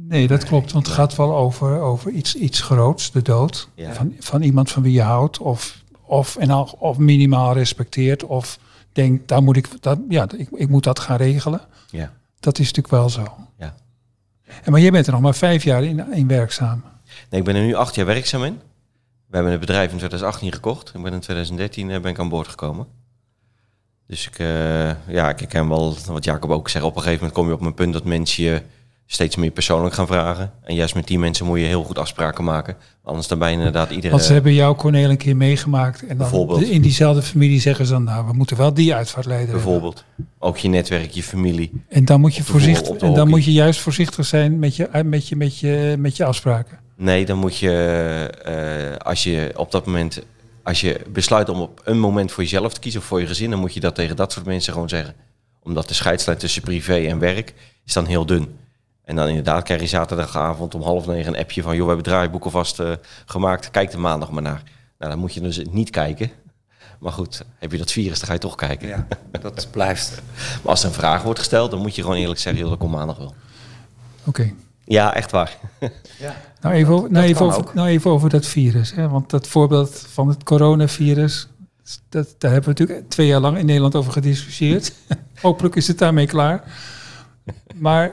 Nee, 0.08 0.28
dat 0.28 0.44
klopt. 0.44 0.72
Want 0.72 0.86
het 0.86 0.96
gaat 0.96 1.16
wel 1.16 1.36
over, 1.36 1.80
over 1.80 2.12
iets, 2.12 2.36
iets 2.36 2.62
groots, 2.62 3.12
de 3.12 3.22
dood. 3.22 3.68
Ja. 3.76 3.94
Van, 3.94 4.16
van 4.20 4.42
iemand 4.42 4.72
van 4.72 4.84
wie 4.84 4.94
je 4.94 5.02
houdt. 5.02 5.38
Of, 5.38 5.82
of, 6.02 6.36
en 6.36 6.50
al, 6.50 6.76
of 6.80 6.98
minimaal 6.98 7.54
respecteert. 7.54 8.24
Of 8.24 8.60
denkt, 8.92 9.28
daar 9.28 9.44
moet 9.44 9.58
ik, 9.58 9.68
dat, 9.80 10.00
ja, 10.10 10.28
ik, 10.38 10.50
ik 10.52 10.70
moet 10.70 10.84
dat 10.84 11.00
gaan 11.00 11.18
regelen. 11.18 11.62
Ja. 11.90 12.12
Dat 12.42 12.60
is 12.60 12.66
natuurlijk 12.66 12.94
wel 12.94 13.10
zo. 13.10 13.38
Ja. 13.58 13.76
En, 14.64 14.72
maar 14.72 14.82
jij 14.82 14.92
bent 14.92 15.06
er 15.06 15.12
nog 15.14 15.22
maar 15.22 15.36
vijf 15.36 15.64
jaar 15.64 15.84
in, 15.84 16.14
in 16.14 16.28
werkzaam. 16.28 16.84
Nee, 17.30 17.40
ik 17.40 17.46
ben 17.46 17.56
er 17.56 17.62
nu 17.62 17.74
acht 17.74 17.96
jaar 17.96 18.06
werkzaam 18.06 18.44
in. 18.44 18.60
We 19.28 19.38
hebben 19.38 19.52
het 19.52 19.62
bedrijf 19.62 19.92
in 19.92 19.98
2018 19.98 20.52
gekocht. 20.52 20.88
Ik 20.96 21.02
ben 21.02 21.14
in 21.14 21.20
2013 21.20 21.90
eh, 21.90 22.02
ben 22.02 22.12
ik 22.12 22.20
aan 22.20 22.30
boord 22.30 22.48
gekomen. 22.48 22.88
Dus 24.08 24.28
ik, 24.28 24.40
eh, 24.40 25.08
ja, 25.08 25.30
ik 25.30 25.50
ken 25.50 25.70
wel 25.70 25.96
wat 26.06 26.24
Jacob 26.24 26.50
ook 26.50 26.70
zegt. 26.70 26.86
Op 26.86 26.96
een 26.96 27.02
gegeven 27.02 27.20
moment 27.20 27.38
kom 27.38 27.48
je 27.48 27.54
op 27.54 27.62
een 27.62 27.74
punt 27.74 27.94
dat 27.94 28.04
mensen 28.04 28.44
je 28.44 28.62
steeds 29.14 29.36
meer 29.36 29.52
persoonlijk 29.52 29.96
gaan 29.96 30.08
vragen. 30.08 30.52
En 30.64 30.76
juist 30.76 30.96
met 30.96 31.08
die 31.08 31.20
mensen 31.20 31.46
moet 31.46 31.60
je 31.60 31.66
heel 31.66 31.84
goed 31.84 31.98
afspraken 31.98 32.44
maken. 32.44 32.76
Anders 33.04 33.28
dan 33.28 33.40
ben 33.40 33.50
je 33.50 33.58
inderdaad 33.58 33.90
iedere... 33.90 34.10
Want 34.10 34.24
ze 34.24 34.34
hebben 34.34 34.54
jou, 34.54 34.76
Cornel, 34.76 35.10
een 35.10 35.18
keer 35.18 35.36
meegemaakt. 35.36 36.02
En 36.02 36.08
dan 36.08 36.18
Bijvoorbeeld. 36.18 36.62
in 36.62 36.82
diezelfde 36.82 37.22
familie 37.22 37.60
zeggen 37.60 37.86
ze 37.86 37.92
dan, 37.92 38.04
nou, 38.04 38.26
we 38.26 38.34
moeten 38.34 38.58
wel 38.58 38.74
die 38.74 38.96
uitvaartleider 38.96 39.48
hebben. 39.48 39.64
Bijvoorbeeld. 39.66 40.04
Ook 40.40 40.58
je 40.58 40.68
netwerk, 40.68 41.12
je 41.12 41.24
familie. 41.24 41.72
En 41.90 42.06
dan 42.06 42.20
moet 42.20 42.36
je, 42.36 42.44
voorzichtig, 42.44 42.98
en 42.98 43.14
dan 43.14 43.30
moet 43.30 43.46
je 43.46 43.52
juist 43.52 43.80
voorzichtig 43.80 44.26
zijn 44.26 44.60
met 44.60 44.76
je, 44.76 45.04
met 45.06 45.28
je, 45.28 45.36
met 45.36 45.60
je, 45.60 45.96
met 46.00 46.18
je 46.18 46.26
afspraken. 46.26 46.80
Nee, 46.96 47.26
dan 47.26 47.38
moet 47.38 47.58
je, 47.58 47.72
eh, 48.44 49.08
als 49.08 49.24
je 49.24 49.52
op 49.56 49.72
dat 49.72 49.86
moment, 49.86 50.24
als 50.64 50.82
je 50.82 51.02
besluit 51.10 51.50
om 51.50 51.60
op 51.60 51.82
een 51.84 52.00
moment 52.00 52.32
voor 52.32 52.44
jezelf 52.44 52.74
te 52.74 52.80
kiezen 52.80 53.02
of 53.02 53.06
voor 53.06 53.20
je 53.20 53.28
gezin, 53.28 53.50
dan 53.50 53.60
moet 53.60 53.74
je 53.74 53.80
dat 53.80 53.96
tegen 53.96 54.16
dat 54.16 54.32
soort 54.32 54.46
mensen 54.46 54.74
gewoon 54.74 54.90
zeggen. 54.90 55.14
Omdat 55.64 55.88
de 55.88 55.94
scheidslijn 55.94 56.38
tussen 56.38 56.62
privé 56.62 56.96
en 56.96 57.20
werk 57.20 57.54
is 57.86 57.94
dan 57.94 58.06
heel 58.06 58.26
dun. 58.26 58.60
En 59.12 59.18
dan 59.18 59.28
inderdaad 59.28 59.64
krijg 59.64 59.82
je 59.82 59.88
zaterdagavond 59.88 60.76
om 60.76 60.82
half 60.82 61.06
negen 61.06 61.34
een 61.34 61.40
appje 61.40 61.62
van, 61.62 61.76
joh, 61.76 61.82
we 61.82 61.88
hebben 61.88 62.06
het 62.06 62.14
draaiboek 62.14 62.44
alvast 62.44 62.80
eh, 62.80 62.92
gemaakt, 63.26 63.72
kijk 63.72 63.94
er 63.94 64.00
maandag 64.00 64.32
maar 64.32 64.42
naar. 64.42 64.64
Nou, 64.98 65.12
dan 65.12 65.20
moet 65.20 65.34
je 65.34 65.42
dus 65.42 65.62
niet 65.72 65.90
kijken. 65.90 66.32
Maar 67.00 67.12
goed, 67.12 67.46
heb 67.60 67.72
je 67.72 67.78
dat 67.78 67.92
virus, 67.92 68.20
dan 68.20 68.28
ga 68.28 68.34
je 68.34 68.40
toch 68.40 68.56
kijken. 68.56 68.88
Ja, 68.88 69.08
dat 69.42 69.68
blijft. 69.72 70.22
Maar 70.36 70.72
als 70.72 70.82
er 70.82 70.88
een 70.88 70.94
vraag 70.94 71.24
wordt 71.24 71.40
gesteld, 71.40 71.72
dan 71.72 71.82
moet 71.82 71.96
je 71.96 72.02
gewoon 72.02 72.18
eerlijk 72.18 72.40
zeggen, 72.40 72.62
joh, 72.62 72.70
dat 72.70 72.80
komt 72.80 72.92
maandag 72.92 73.18
wel. 73.18 73.34
Oké. 74.26 74.54
Ja, 74.86 75.14
echt 75.14 75.32
waar. 75.32 75.58
Ja. 76.20 76.36
Nou 76.62 76.76
even, 76.76 76.94
over, 76.94 77.12
nou, 77.12 77.28
dat 77.28 77.36
even 77.36 77.46
over, 77.46 77.66
nou 77.74 77.88
even 77.88 78.12
over 78.12 78.30
dat 78.30 78.46
virus. 78.46 78.94
Hè? 78.94 79.10
Want 79.10 79.30
dat 79.30 79.48
voorbeeld 79.48 80.06
van 80.12 80.28
het 80.28 80.44
coronavirus, 80.44 81.48
dat, 82.10 82.36
daar 82.38 82.52
hebben 82.52 82.74
we 82.74 82.80
natuurlijk 82.80 83.10
twee 83.10 83.28
jaar 83.28 83.40
lang 83.40 83.58
in 83.58 83.66
Nederland 83.66 83.96
over 83.96 84.12
gediscussieerd. 84.12 84.94
Hopelijk 85.42 85.76
is 85.76 85.88
het 85.88 85.98
daarmee 85.98 86.28
klaar. 86.28 86.64
Maar 87.76 88.12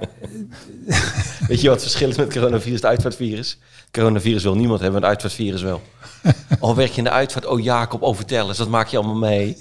Weet 1.49 1.61
je 1.61 1.68
wat 1.68 1.76
het 1.76 1.82
verschil 1.82 2.08
is 2.08 2.16
met 2.16 2.32
coronavirus, 2.32 2.75
het 2.80 2.85
uitvaartvirus? 2.90 3.58
Coronavirus 3.92 4.42
wil 4.42 4.54
niemand 4.54 4.80
hebben, 4.80 5.00
het 5.00 5.11
uitvaartvirus 5.11 5.62
wel. 5.62 5.80
Al 6.61 6.75
werk 6.75 6.90
je 6.90 6.99
in 6.99 7.04
de 7.04 7.11
uitvaart, 7.11 7.47
oh 7.47 7.61
Jacob, 7.62 8.02
oh 8.02 8.14
vertel 8.16 8.49
eens, 8.49 8.56
dat 8.58 8.68
maak 8.68 8.87
je 8.88 8.97
allemaal 8.97 9.16
mee. 9.16 9.56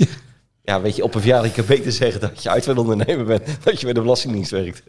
Ja, 0.62 0.82
weet 0.82 0.96
je, 0.96 1.04
op 1.04 1.16
een 1.16 1.22
verjaardag 1.22 1.52
kan 1.54 1.64
je 1.64 1.70
beter 1.70 1.92
zeggen 1.92 2.22
dat 2.22 2.44
je 2.44 2.50
uitvaartondernemer 2.50 3.26
bent, 3.26 3.44
dat 3.64 3.80
je 3.80 3.86
bij 3.86 3.94
de 3.94 4.02
Belastingdienst 4.02 4.52
werkt. 4.52 4.84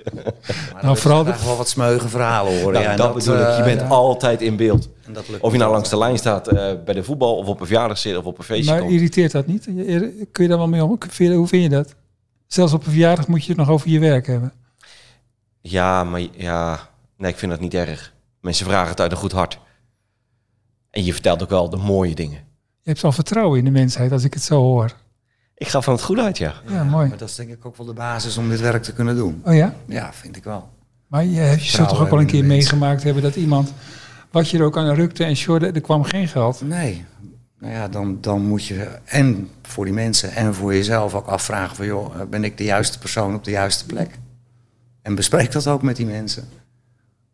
Maar 0.73 0.85
Nou, 0.85 0.97
vooral 0.97 1.25
de- 1.25 1.35
wel 1.45 1.57
wat 1.57 1.69
smeuige 1.69 2.09
verhalen 2.09 2.53
horen. 2.59 2.73
Nou, 2.73 2.85
ja, 2.85 2.91
en 2.91 2.97
dat, 2.97 3.15
bedoel 3.15 3.35
ik, 3.35 3.41
je 3.41 3.47
eh, 3.47 3.65
bent 3.65 3.81
ja. 3.81 3.87
altijd 3.87 4.41
in 4.43 4.57
beeld. 4.57 4.89
en 5.07 5.13
dat 5.13 5.29
lukt 5.29 5.43
Of 5.43 5.53
je 5.53 5.59
nou 5.59 5.73
langs 5.73 5.89
de 5.91 5.99
lijn 5.99 6.19
staat 6.19 6.49
eh, 6.49 6.73
bij 6.85 6.95
de 6.95 7.05
voetbal, 7.05 7.37
of 7.37 7.47
op 7.47 7.61
een 7.61 7.67
verjaardag 7.67 7.99
zit, 7.99 8.17
of 8.17 8.25
op 8.25 8.39
een 8.39 8.45
feestje 8.45 8.71
Maar 8.73 8.81
komt. 8.81 8.93
irriteert 8.93 9.33
dat 9.33 9.47
niet? 9.47 9.65
Kun 10.33 10.43
je 10.43 10.49
daar 10.49 10.59
wel 10.59 10.69
mee 10.69 10.83
om? 10.85 10.99
Hoe 11.19 11.47
vind 11.47 11.63
je 11.63 11.69
dat? 11.69 11.95
Zelfs 12.47 12.73
op 12.73 12.85
een 12.87 12.93
verjaardag 12.93 13.29
moet 13.29 13.43
je 13.45 13.49
het 13.49 13.57
nog 13.57 13.71
over 13.71 13.89
je 13.89 13.99
werk 13.99 14.27
hebben. 14.27 14.53
Ja, 15.71 16.05
maar 16.05 16.21
ja, 16.33 16.89
nee, 17.17 17.31
ik 17.31 17.39
vind 17.39 17.51
dat 17.51 17.61
niet 17.61 17.75
erg. 17.75 18.15
Mensen 18.41 18.67
vragen 18.67 18.89
het 18.89 19.01
uit 19.01 19.11
een 19.11 19.17
goed 19.17 19.33
hart. 19.33 19.59
En 20.91 21.05
je 21.05 21.13
vertelt 21.13 21.43
ook 21.43 21.51
wel 21.51 21.71
de 21.71 21.77
mooie 21.77 22.15
dingen. 22.15 22.39
Je 22.83 22.91
hebt 22.91 23.05
al 23.05 23.13
vertrouwen 23.13 23.59
in 23.59 23.65
de 23.65 23.71
mensheid 23.71 24.13
als 24.13 24.25
ik 24.25 24.35
het 24.35 24.43
zo 24.43 24.61
hoor. 24.61 24.93
Ik 25.55 25.69
ga 25.69 25.81
van 25.81 25.93
het 25.95 26.03
goed 26.03 26.19
uit, 26.19 26.39
ja. 26.39 26.55
Ja, 26.67 26.85
mooi. 26.85 27.09
Maar 27.09 27.19
dat 27.19 27.29
is 27.29 27.35
denk 27.35 27.51
ik 27.51 27.67
ook 27.67 27.77
wel 27.77 27.87
de 27.87 27.93
basis 27.93 28.37
om 28.37 28.49
dit 28.49 28.61
werk 28.61 28.83
te 28.83 28.93
kunnen 28.93 29.17
doen. 29.17 29.43
Oh 29.45 29.55
ja? 29.55 29.75
Ja, 29.87 30.13
vind 30.13 30.37
ik 30.37 30.45
wel. 30.45 30.69
Maar 31.07 31.25
je, 31.25 31.41
je 31.41 31.59
zult 31.59 31.89
toch 31.89 32.01
ook 32.01 32.11
wel 32.11 32.21
een 32.21 32.27
keer 32.27 32.45
meegemaakt 32.45 33.03
hebben 33.03 33.23
dat 33.23 33.37
iemand 33.37 33.73
wat 34.31 34.49
je 34.49 34.59
er 34.59 34.65
ook 34.65 34.77
aan 34.77 34.95
rukte 34.95 35.25
en 35.25 35.37
sjorde, 35.37 35.71
er 35.71 35.81
kwam 35.81 36.03
geen 36.03 36.29
geld. 36.29 36.61
Nee. 36.61 37.05
Nou 37.59 37.73
ja, 37.73 37.89
dan, 37.89 38.19
dan 38.21 38.41
moet 38.43 38.67
je 38.67 38.99
en 39.05 39.49
voor 39.63 39.85
die 39.85 39.95
mensen 39.95 40.35
en 40.35 40.55
voor 40.55 40.75
jezelf 40.75 41.15
ook 41.15 41.27
afvragen 41.27 41.77
van... 41.77 41.87
joh, 41.87 42.23
ben 42.31 42.45
ik 42.45 42.59
de 42.59 42.65
juiste 42.65 42.99
persoon 42.99 43.35
op 43.35 43.45
de 43.45 43.51
juiste 43.51 43.87
plek? 43.87 44.19
En 45.09 45.15
bespreek 45.15 45.53
dat 45.53 45.67
ook 45.67 45.83
met 45.83 45.97
die 45.97 46.07
mensen. 46.07 46.49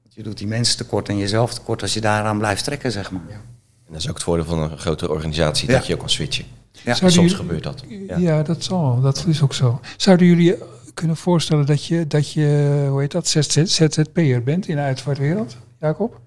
Want 0.03 0.15
je 0.15 0.23
doet 0.23 0.39
die 0.39 0.47
mensen 0.47 0.77
tekort 0.77 1.09
en 1.09 1.17
jezelf 1.19 1.55
tekort 1.55 1.83
als 1.83 1.95
je 1.95 2.01
daaraan 2.01 2.39
blijft 2.39 2.65
trekken, 2.65 2.93
zeg 2.93 3.11
maar. 3.11 3.23
En 3.29 3.93
dat 3.93 3.97
is 4.01 4.09
ook 4.09 4.15
het 4.15 4.23
voordeel 4.23 4.45
van 4.45 4.59
een 4.59 4.79
grotere 4.79 5.13
organisatie, 5.13 5.69
Ja. 5.71 5.75
dat 5.77 5.87
je 5.87 5.93
ook 5.93 5.99
kan 5.99 6.11
switchen. 6.11 6.45
Ja. 6.73 6.81
Zouden 6.83 7.11
Soms 7.13 7.15
jullie- 7.15 7.37
gebeurt 7.37 7.63
dat. 7.63 7.85
Ja. 7.89 8.17
Ja. 8.17 8.43
dat 8.43 8.63
zal. 8.65 9.01
Dat 9.01 9.25
is 9.29 9.43
ook 9.43 9.55
zo. 9.55 9.81
Zouden 9.97 10.27
jullie 10.27 10.45
je 10.45 10.65
kunnen 10.95 11.17
voorstellen 11.17 11.67
dat 11.67 11.85
je, 11.87 12.07
dat 12.07 12.33
je 12.33 12.87
hoe 12.91 13.01
heet 13.01 13.11
dat, 13.13 13.29
ZZ 13.29 13.63
ZZP'er 13.65 14.43
bent 14.43 14.69
in 14.69 14.77
de 14.77 14.83
uitvaartwereld, 14.83 15.57
Jacob? 15.81 16.21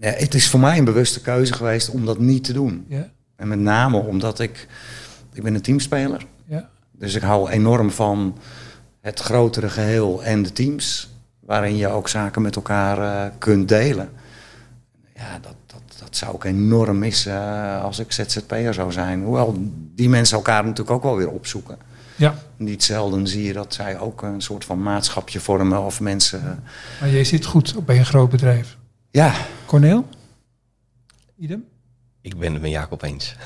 Ja, 0.00 0.10
het 0.10 0.34
is 0.34 0.48
voor 0.48 0.60
mij 0.60 0.78
een 0.78 0.84
bewuste 0.84 1.20
keuze 1.20 1.52
geweest 1.52 1.90
om 1.90 2.04
dat 2.06 2.18
niet 2.18 2.44
te 2.44 2.52
doen. 2.52 2.84
Ja, 2.88 3.10
En 3.36 3.48
met 3.48 3.58
name 3.58 3.98
omdat 3.98 4.38
ik... 4.40 4.68
Ik 5.32 5.42
ben 5.42 5.54
een 5.54 5.60
teamspeler. 5.62 6.26
ja. 6.46 6.68
Dus 6.92 7.14
ik 7.14 7.22
hou 7.22 7.50
enorm 7.50 7.90
van 7.90 8.36
het 9.06 9.20
grotere 9.20 9.68
geheel 9.68 10.22
en 10.24 10.42
de 10.42 10.52
teams. 10.52 11.08
Waarin 11.40 11.76
je 11.76 11.88
ook 11.88 12.08
zaken 12.08 12.42
met 12.42 12.56
elkaar 12.56 12.98
eh, 12.98 13.30
kunt 13.38 13.68
delen. 13.68 14.10
Ja, 15.14 15.38
dat, 15.42 15.54
dat, 15.66 15.80
dat 15.98 16.16
zou 16.16 16.34
ik 16.36 16.44
enorm 16.44 16.98
missen 16.98 17.32
eh, 17.32 17.82
als 17.82 17.98
ik 17.98 18.12
ZZP'er 18.12 18.74
zou 18.74 18.92
zijn. 18.92 19.22
Hoewel 19.22 19.54
die 19.94 20.08
mensen 20.08 20.36
elkaar 20.36 20.62
natuurlijk 20.62 20.90
ook 20.90 21.02
wel 21.02 21.16
weer 21.16 21.30
opzoeken. 21.30 21.78
ja. 22.16 22.34
Niet 22.56 22.84
zelden 22.84 23.26
zie 23.26 23.42
je 23.42 23.52
dat 23.52 23.74
zij 23.74 23.98
ook 23.98 24.22
een 24.22 24.40
soort 24.40 24.64
van 24.64 24.82
maatschapje 24.82 25.40
vormen 25.40 25.82
of 25.84 26.00
mensen... 26.00 26.40
eh, 26.40 27.00
Maar 27.00 27.10
jij 27.10 27.24
zit 27.24 27.44
goed 27.44 27.84
bij 27.84 27.98
een 27.98 28.06
groot 28.06 28.30
bedrijf. 28.30 28.76
ja, 29.10 29.34
Corneel? 29.66 30.08
Idem? 31.38 31.64
Ik 32.20 32.38
ben 32.38 32.52
het 32.52 32.62
met 32.62 32.70
Jacob 32.70 33.02
eens. 33.02 33.36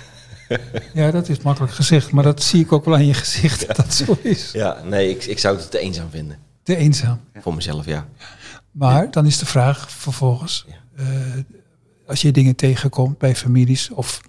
Ja, 0.94 1.10
dat 1.10 1.28
is 1.28 1.40
makkelijk 1.40 1.72
gezegd, 1.72 2.10
maar 2.12 2.24
dat 2.24 2.42
zie 2.42 2.60
ik 2.60 2.72
ook 2.72 2.84
wel 2.84 2.94
aan 2.94 3.06
je 3.06 3.14
gezicht 3.14 3.66
dat 3.66 3.76
dat 3.76 3.94
zo 3.94 4.16
is. 4.22 4.50
Ja, 4.52 4.82
nee, 4.84 5.10
ik, 5.10 5.24
ik 5.24 5.38
zou 5.38 5.56
het 5.56 5.70
te 5.70 5.78
eenzaam 5.78 6.10
vinden. 6.10 6.38
Te 6.62 6.76
eenzaam. 6.76 7.20
Voor 7.40 7.54
mezelf, 7.54 7.86
ja. 7.86 8.06
Maar 8.70 9.10
dan 9.10 9.26
is 9.26 9.38
de 9.38 9.46
vraag 9.46 9.90
vervolgens, 9.90 10.64
Ja. 10.68 11.04
eh, 11.04 11.06
als 12.06 12.20
je 12.22 12.30
dingen 12.32 12.56
tegenkomt 12.56 13.18
bij 13.18 13.36
families 13.36 13.90
of 13.90 14.20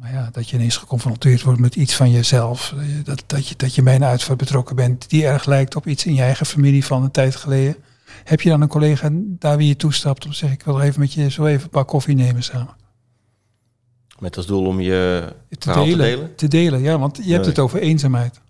nou 0.00 0.14
ja, 0.14 0.28
dat 0.32 0.48
je 0.50 0.56
ineens 0.56 0.76
geconfronteerd 0.76 1.42
wordt 1.42 1.60
met 1.60 1.74
iets 1.76 1.94
van 1.94 2.10
jezelf, 2.10 2.74
eh, 2.78 2.84
dat, 3.04 3.22
dat, 3.26 3.48
je, 3.48 3.54
dat 3.56 3.74
je 3.74 3.82
bij 3.82 3.94
een 3.94 4.04
uitvaart 4.04 4.38
betrokken 4.38 4.76
bent 4.76 5.08
die 5.10 5.26
erg 5.26 5.44
lijkt 5.44 5.76
op 5.76 5.86
iets 5.86 6.06
in 6.06 6.14
je 6.14 6.22
eigen 6.22 6.46
familie 6.46 6.84
van 6.84 7.02
een 7.02 7.10
tijd 7.10 7.36
geleden. 7.36 7.76
Heb 8.24 8.40
je 8.40 8.48
dan 8.48 8.60
een 8.60 8.68
collega 8.68 9.08
daar 9.12 9.56
wie 9.56 9.68
je 9.68 9.76
toestapt 9.76 10.24
om 10.24 10.30
te 10.30 10.36
zeggen, 10.36 10.58
ik 10.58 10.64
wil 10.64 10.80
even 10.80 11.00
met 11.00 11.12
je 11.12 11.30
zo 11.30 11.44
even 11.46 11.62
een 11.62 11.68
pak 11.68 11.88
koffie 11.88 12.14
nemen 12.14 12.42
samen? 12.42 12.74
Met 14.18 14.36
als 14.36 14.46
doel 14.46 14.66
om 14.66 14.80
je 14.80 15.32
Te 15.58 15.72
delen, 15.72 15.88
te 15.90 15.96
delen. 15.96 16.34
te 16.34 16.48
delen, 16.48 16.80
ja, 16.80 16.98
want 16.98 17.20
je 17.22 17.32
hebt 17.32 17.46
het 17.46 17.58
over 17.58 17.80
eenzaamheid. 17.80 18.40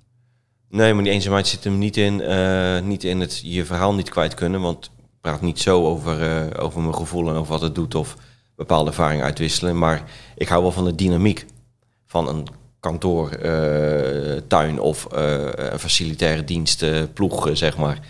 Nee, 0.71 0.95
maar 0.95 1.05
die 1.05 1.13
eenzaamheid 1.13 1.47
zit 1.47 1.65
hem 1.65 1.79
niet 1.79 1.97
in, 1.97 2.21
eh, 2.21 2.81
niet 2.81 3.05
in 3.05 3.21
het 3.21 3.41
je 3.45 3.65
verhaal 3.65 3.95
niet 3.95 4.11
kwijt 4.11 4.35
kunnen. 4.35 4.61
Want 4.61 4.85
ik 4.85 5.21
praat 5.21 5.41
niet 5.41 5.61
zo 5.61 5.87
over, 5.87 6.23
eh, 6.23 6.65
over 6.65 6.81
mijn 6.81 6.95
gevoel 6.95 7.29
en 7.29 7.35
over 7.35 7.53
wat 7.53 7.61
het 7.61 7.75
doet 7.75 7.95
of 7.95 8.17
bepaalde 8.57 8.91
ervaringen 8.91 9.25
uitwisselen. 9.25 9.79
Maar 9.79 10.03
ik 10.37 10.49
hou 10.49 10.63
wel 10.63 10.73
van 10.73 10.85
de 10.85 10.95
dynamiek 10.95 11.47
van 12.07 12.29
een 12.29 12.47
kantoor, 12.81 13.31
eh, 13.31 14.41
tuin 14.47 14.81
of 14.81 15.07
een 15.11 15.79
facilitaire 15.79 16.45
dienst, 16.45 16.85
ploeg, 17.13 17.49
eh, 17.49 17.55
zeg 17.55 17.77
maar. 17.77 18.01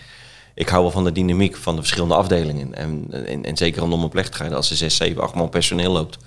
Ik 0.54 0.68
hou 0.68 0.82
wel 0.82 0.90
van 0.90 1.04
de 1.04 1.12
dynamiek 1.12 1.56
van 1.56 1.75
de 1.75 1.80
verschillende 1.80 2.14
afdelingen. 2.14 2.75
En, 2.75 3.06
en, 3.26 3.44
en 3.44 3.56
zeker 3.56 3.80
rondom 3.80 4.02
een 4.02 4.08
plechtigheid, 4.08 4.52
als 4.52 4.70
er 4.70 4.76
zes, 4.76 4.96
zeven, 4.96 5.22
acht 5.22 5.34
man 5.34 5.48
personeel 5.48 5.92
loopt. 5.92 6.18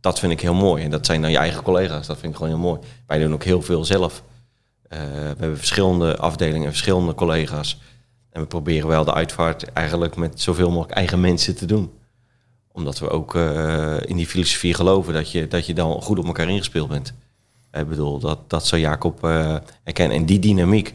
Dat 0.00 0.18
vind 0.18 0.32
ik 0.32 0.40
heel 0.40 0.54
mooi. 0.54 0.84
En 0.84 0.90
dat 0.90 1.06
zijn 1.06 1.22
dan 1.22 1.30
je 1.30 1.36
eigen 1.36 1.62
collega's. 1.62 2.06
Dat 2.06 2.18
vind 2.18 2.32
ik 2.32 2.38
gewoon 2.38 2.52
heel 2.52 2.62
mooi. 2.62 2.80
Wij 3.06 3.18
doen 3.18 3.32
ook 3.32 3.44
heel 3.44 3.62
veel 3.62 3.84
zelf. 3.84 4.22
Eh, 4.88 4.98
we 5.00 5.36
hebben 5.38 5.56
verschillende 5.56 6.16
afdelingen 6.16 6.62
en 6.62 6.70
verschillende 6.70 7.14
collega's. 7.14 7.80
En 8.30 8.40
we 8.40 8.46
proberen 8.46 8.88
wel 8.88 9.04
de 9.04 9.14
uitvaart 9.14 9.72
eigenlijk 9.72 10.16
met 10.16 10.40
zoveel 10.40 10.70
mogelijk 10.70 10.92
eigen 10.92 11.20
mensen 11.20 11.56
te 11.56 11.66
doen. 11.66 11.92
Omdat 12.72 12.98
we 12.98 13.10
ook 13.10 13.34
eh, 13.34 13.96
in 14.04 14.16
die 14.16 14.26
filosofie 14.26 14.74
geloven 14.74 15.12
dat 15.12 15.30
je, 15.30 15.48
dat 15.48 15.66
je 15.66 15.74
dan 15.74 16.02
goed 16.02 16.18
op 16.18 16.26
elkaar 16.26 16.48
ingespeeld 16.48 16.88
bent. 16.88 17.14
Ik 17.72 17.88
bedoel, 17.88 18.18
dat, 18.18 18.50
dat 18.50 18.66
zou 18.66 18.80
Jacob 18.80 19.24
eh 19.24 19.56
herkennen. 19.84 20.16
En 20.16 20.26
die 20.26 20.38
dynamiek, 20.38 20.94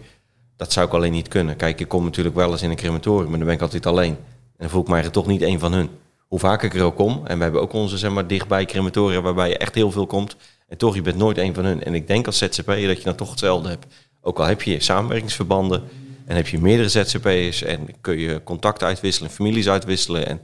dat 0.55 0.71
zou 0.71 0.87
ik 0.87 0.93
alleen 0.93 1.11
niet 1.11 1.27
kunnen. 1.27 1.55
Kijk, 1.55 1.79
ik 1.79 1.87
kom 1.87 2.03
natuurlijk 2.03 2.35
wel 2.35 2.51
eens 2.51 2.61
in 2.61 2.69
een 2.69 2.75
crematorium, 2.75 3.29
maar 3.29 3.37
dan 3.37 3.47
ben 3.47 3.55
ik 3.55 3.61
altijd 3.61 3.85
alleen. 3.85 4.15
En 4.15 4.57
dan 4.57 4.69
voel 4.69 4.81
ik 4.81 4.87
mij 4.87 5.09
toch 5.09 5.27
niet 5.27 5.41
één 5.41 5.59
van 5.59 5.73
hun. 5.73 5.89
Hoe 6.27 6.39
vaak 6.39 6.63
ik 6.63 6.73
er 6.73 6.83
ook 6.83 6.95
kom, 6.95 7.21
en 7.25 7.37
we 7.37 7.43
hebben 7.43 7.61
ook 7.61 7.73
onze 7.73 7.97
zeg 7.97 8.11
maar, 8.11 8.27
dichtbij 8.27 8.65
crematoria 8.65 9.21
waarbij 9.21 9.49
je 9.49 9.57
echt 9.57 9.75
heel 9.75 9.91
veel 9.91 10.07
komt. 10.07 10.35
En 10.67 10.77
toch, 10.77 10.95
je 10.95 11.01
bent 11.01 11.17
nooit 11.17 11.37
één 11.37 11.53
van 11.53 11.65
hun. 11.65 11.83
En 11.83 11.93
ik 11.93 12.07
denk 12.07 12.25
als 12.25 12.37
ZZP'er 12.37 12.87
dat 12.87 12.97
je 12.97 13.03
dan 13.03 13.15
toch 13.15 13.29
hetzelfde 13.29 13.69
hebt. 13.69 13.85
Ook 14.21 14.39
al 14.39 14.45
heb 14.45 14.61
je 14.61 14.79
samenwerkingsverbanden 14.79 15.83
en 16.25 16.35
heb 16.35 16.47
je 16.47 16.59
meerdere 16.59 16.89
ZZP'ers 16.89 17.63
en 17.63 18.01
kun 18.01 18.17
je 18.17 18.43
contacten 18.43 18.87
uitwisselen, 18.87 19.29
families 19.29 19.69
uitwisselen 19.69 20.27
en 20.27 20.41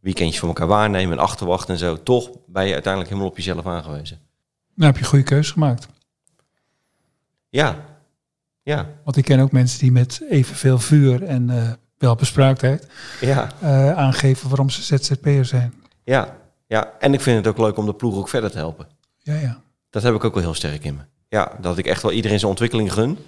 weekendjes 0.00 0.38
voor 0.38 0.48
elkaar 0.48 0.66
waarnemen 0.66 1.12
en 1.18 1.22
achterwachten 1.22 1.74
en 1.74 1.80
zo. 1.80 2.02
Toch 2.02 2.30
ben 2.46 2.66
je 2.66 2.72
uiteindelijk 2.72 3.12
helemaal 3.12 3.30
op 3.30 3.36
jezelf 3.36 3.66
aangewezen. 3.66 4.18
Nou 4.74 4.86
heb 4.86 4.96
je 4.96 5.02
een 5.02 5.10
goede 5.10 5.24
keuze 5.24 5.52
gemaakt. 5.52 5.88
Ja, 7.48 7.84
ja, 8.62 8.88
Want 9.04 9.16
ik 9.16 9.24
ken 9.24 9.40
ook 9.40 9.52
mensen 9.52 9.78
die 9.78 9.92
met 9.92 10.22
evenveel 10.28 10.78
vuur 10.78 11.22
en 11.22 11.50
eh 11.50 11.72
welbespraaktheid 12.00 12.86
ja, 13.20 13.48
eh, 13.60 13.92
aangeven 13.92 14.48
waarom 14.48 14.70
ze 14.70 14.82
ZZP'er 14.96 15.44
zijn. 15.44 15.74
ja, 16.04 16.36
ja. 16.66 16.92
En 16.98 17.14
ik 17.14 17.20
vind 17.20 17.36
het 17.36 17.46
ook 17.46 17.58
leuk 17.66 17.76
om 17.76 17.86
de 17.86 17.94
ploeg 17.94 18.16
ook 18.16 18.28
verder 18.28 18.50
te 18.50 18.56
helpen. 18.56 18.86
Ja, 19.18 19.34
ja. 19.34 19.60
Dat 19.90 20.02
heb 20.02 20.14
ik 20.14 20.24
ook 20.24 20.34
wel 20.34 20.42
heel 20.42 20.54
sterk 20.54 20.84
in 20.84 20.94
me. 20.94 21.00
Ja, 21.28 21.52
dat 21.60 21.78
ik 21.78 21.86
echt 21.86 22.02
wel 22.02 22.12
iedereen 22.12 22.38
zijn 22.38 22.50
ontwikkeling 22.50 22.92
gun. 22.92 23.18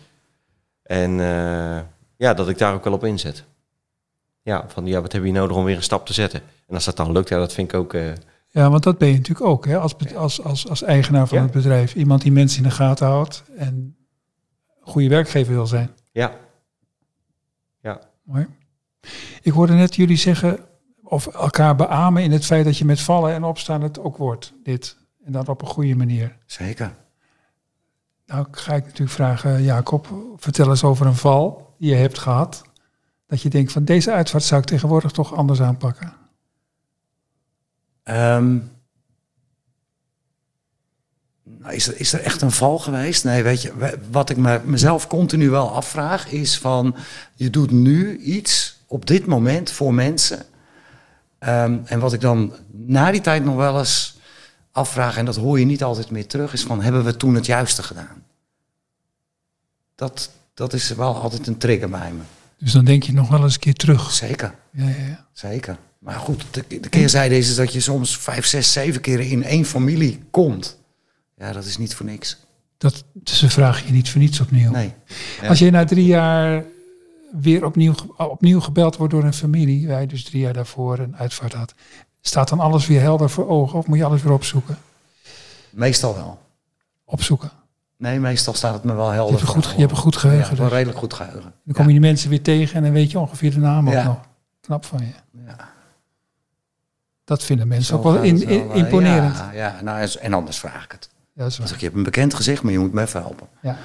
En 0.82 1.20
eh, 1.20 1.80
ja, 2.16 2.34
dat 2.34 2.48
ik 2.48 2.58
daar 2.58 2.74
ook 2.74 2.84
wel 2.84 2.92
op 2.92 3.04
inzet. 3.04 3.44
Ja, 4.42 4.64
van 4.68 4.86
ja, 4.86 5.00
wat 5.00 5.12
heb 5.12 5.24
je 5.24 5.32
nodig 5.32 5.56
om 5.56 5.64
weer 5.64 5.76
een 5.76 5.82
stap 5.82 6.06
te 6.06 6.12
zetten? 6.12 6.40
En 6.68 6.74
als 6.74 6.84
dat 6.84 6.96
dan 6.96 7.12
lukt, 7.12 7.28
ja, 7.28 7.38
dat 7.38 7.52
vind 7.52 7.72
ik 7.72 7.78
ook... 7.78 7.94
eh, 7.94 8.12
Ja, 8.48 8.70
want 8.70 8.82
dat 8.82 8.98
ben 8.98 9.08
je 9.08 9.14
natuurlijk 9.16 9.46
ook 9.46 9.66
hè, 9.66 9.78
als, 9.78 9.94
als, 10.16 10.42
als, 10.42 10.68
als 10.68 10.82
eigenaar 10.82 11.26
van 11.28 11.38
Ja. 11.38 11.42
het 11.44 11.52
bedrijf. 11.52 11.94
Iemand 11.94 12.22
die 12.22 12.32
mensen 12.32 12.62
in 12.62 12.68
de 12.68 12.74
gaten 12.74 13.06
houdt 13.06 13.42
en 13.56 13.96
goede 14.80 15.08
werkgever 15.08 15.52
wil 15.54 15.66
zijn. 15.66 15.90
ja, 16.12 16.32
ja, 17.80 18.00
Mooi. 18.22 18.46
Ik 19.42 19.52
hoorde 19.52 19.72
net 19.72 19.94
jullie 19.94 20.16
zeggen, 20.16 20.58
of 21.02 21.26
elkaar 21.26 21.76
beamen 21.76 22.22
in 22.22 22.32
het 22.32 22.44
feit 22.44 22.64
dat 22.64 22.78
je 22.78 22.84
met 22.84 23.00
vallen 23.00 23.32
en 23.34 23.44
opstaan 23.44 23.82
het 23.82 23.98
ook 23.98 24.16
wordt. 24.16 24.52
Dit. 24.62 24.96
En 25.24 25.32
dat 25.32 25.48
op 25.48 25.62
een 25.62 25.68
goede 25.68 25.94
manier. 25.94 26.36
zeker. 26.46 26.94
Nou 28.26 28.46
ga 28.50 28.74
ik 28.74 28.84
natuurlijk 28.84 29.10
vragen, 29.10 29.62
Jacob, 29.62 30.08
vertel 30.36 30.70
eens 30.70 30.84
over 30.84 31.06
een 31.06 31.14
val 31.14 31.74
die 31.78 31.90
je 31.90 31.96
hebt 31.96 32.18
gehad. 32.18 32.62
Dat 33.26 33.42
je 33.42 33.48
denkt 33.48 33.72
van 33.72 33.84
deze 33.84 34.12
uitvaart 34.12 34.44
zou 34.44 34.60
ik 34.60 34.66
tegenwoordig 34.66 35.10
toch 35.10 35.34
anders 35.34 35.62
aanpakken. 35.62 36.12
Ehm, 38.02 38.58
nou, 41.42 41.74
is, 41.74 41.88
er, 41.88 42.00
is 42.00 42.12
er 42.12 42.20
echt 42.20 42.42
een 42.42 42.50
val 42.50 42.78
geweest? 42.78 43.24
Nee, 43.24 43.42
weet 43.42 43.62
je, 43.62 43.98
wat 44.10 44.30
ik 44.30 44.36
me, 44.36 44.60
mezelf 44.64 45.06
continu 45.06 45.50
wel 45.50 45.70
afvraag 45.70 46.30
is 46.30 46.58
van... 46.58 46.96
je 47.34 47.50
doet 47.50 47.70
nu 47.70 48.18
iets 48.18 48.81
op 48.92 49.06
dit 49.06 49.26
moment 49.26 49.70
voor 49.70 49.94
mensen. 49.94 50.44
Ehm, 51.38 51.78
en 51.84 52.00
wat 52.00 52.12
ik 52.12 52.20
dan 52.20 52.52
na 52.70 53.10
die 53.10 53.20
tijd 53.20 53.44
nog 53.44 53.56
wel 53.56 53.78
eens 53.78 54.16
afvraag... 54.72 55.16
en 55.16 55.24
dat 55.24 55.36
hoor 55.36 55.58
je 55.58 55.64
niet 55.64 55.82
altijd 55.82 56.10
meer 56.10 56.26
terug... 56.26 56.52
is 56.52 56.62
van, 56.62 56.82
hebben 56.82 57.04
we 57.04 57.16
toen 57.16 57.34
het 57.34 57.46
juiste 57.46 57.82
gedaan? 57.82 58.24
Dat, 59.94 60.30
dat 60.54 60.72
is 60.72 60.88
wel 60.88 61.16
altijd 61.16 61.46
een 61.46 61.58
trigger 61.58 61.90
bij 61.90 62.12
me. 62.12 62.22
Dus 62.58 62.72
dan 62.72 62.84
denk 62.84 63.02
je 63.02 63.12
nog 63.12 63.28
wel 63.28 63.42
eens 63.42 63.54
een 63.54 63.60
keer 63.60 63.74
terug. 63.74 64.10
Zeker, 64.10 64.54
Ja, 64.70 64.88
ja, 64.88 65.04
ja. 65.06 65.26
zeker. 65.32 65.76
Maar 65.98 66.18
goed, 66.18 66.44
de, 66.50 66.64
de 66.80 66.88
keerzijde 66.88 67.36
is, 67.38 67.48
is 67.48 67.56
dat 67.56 67.72
je 67.72 67.80
soms 67.80 68.18
vijf, 68.18 68.46
zes, 68.46 68.72
zeven 68.72 69.00
keer 69.00 69.20
in 69.20 69.44
één 69.44 69.64
familie 69.64 70.22
komt. 70.30 70.78
Ja, 71.36 71.52
dat 71.52 71.64
is 71.64 71.78
niet 71.78 71.94
voor 71.94 72.06
niks. 72.06 72.36
Dat, 72.78 73.04
ze 73.24 73.50
vragen 73.50 73.86
je 73.86 73.92
niet 73.92 74.10
voor 74.10 74.20
niets 74.20 74.40
opnieuw. 74.40 74.70
Nee. 74.70 74.92
Ja. 75.40 75.48
Als 75.48 75.58
je 75.58 75.70
na 75.70 75.84
drie 75.84 76.06
jaar 76.06 76.64
weer 77.40 77.64
opnieuw, 77.64 77.94
opnieuw 78.16 78.60
gebeld 78.60 78.96
wordt 78.96 79.12
door 79.12 79.24
een 79.24 79.32
familie, 79.32 79.88
je 79.88 80.06
dus 80.06 80.24
drie 80.24 80.40
jaar 80.42 80.52
daarvoor 80.52 80.98
een 80.98 81.16
uitvaart 81.16 81.52
had, 81.52 81.74
staat 82.20 82.48
dan 82.48 82.60
alles 82.60 82.86
weer 82.86 83.00
helder 83.00 83.30
voor 83.30 83.48
ogen 83.48 83.78
of 83.78 83.86
moet 83.86 83.98
je 83.98 84.04
alles 84.04 84.22
weer 84.22 84.32
opzoeken? 84.32 84.76
Meestal 85.70 86.14
wel. 86.14 86.38
Opzoeken. 87.04 87.50
Nee, 87.96 88.18
meestal 88.20 88.54
staat 88.54 88.74
het 88.74 88.84
me 88.84 88.94
wel 88.94 89.06
Je 89.08 89.12
helder. 89.14 89.34
hebt 89.34 89.42
een 89.48 89.54
goed, 89.62 89.64
je 89.72 89.80
hebt 89.80 89.90
een 89.90 89.96
goed 89.96 90.14
Ja, 90.14 90.20
geheugen. 90.20 90.56
wel 90.56 90.64
dus. 90.66 90.74
redelijk 90.74 90.98
goed 90.98 91.14
geheugen. 91.14 91.52
Dan 91.64 91.74
kom 91.74 91.84
je 91.86 91.90
die 91.92 92.00
mensen 92.00 92.30
weer 92.30 92.42
tegen 92.42 92.76
en 92.76 92.82
dan 92.82 92.92
weet 92.92 93.10
je 93.10 93.18
ongeveer 93.18 93.50
de 93.50 93.58
naam 93.58 93.86
ook 93.86 93.92
Ja. 93.92 94.04
nog. 94.04 94.20
Knap 94.60 94.84
van 94.84 94.98
je. 94.98 95.40
Ja. 95.46 95.70
Dat 97.24 97.42
vinden 97.44 97.68
mensen 97.68 97.86
Zo 97.86 97.96
ook 97.96 98.02
wel, 98.14 98.22
in, 98.22 98.48
imponerend. 98.72 99.36
Ja, 99.36 99.50
ja 99.52 99.80
nou, 99.82 100.08
en- 100.20 100.32
anders 100.32 100.58
vraag 100.58 100.84
ik 100.84 100.92
het. 100.92 101.08
Ja, 101.32 101.42
dat 101.42 101.52
is 101.52 101.58
waar. 101.58 101.68
ik, 101.70 101.76
je 101.78 101.84
hebt 101.84 101.96
een 101.96 102.02
bekend 102.02 102.34
gezicht, 102.34 102.62
maar 102.62 102.72
je 102.72 102.78
moet 102.78 102.92
me 102.92 103.00
even 103.00 103.20
helpen. 103.20 103.46
Ja. 103.62 103.76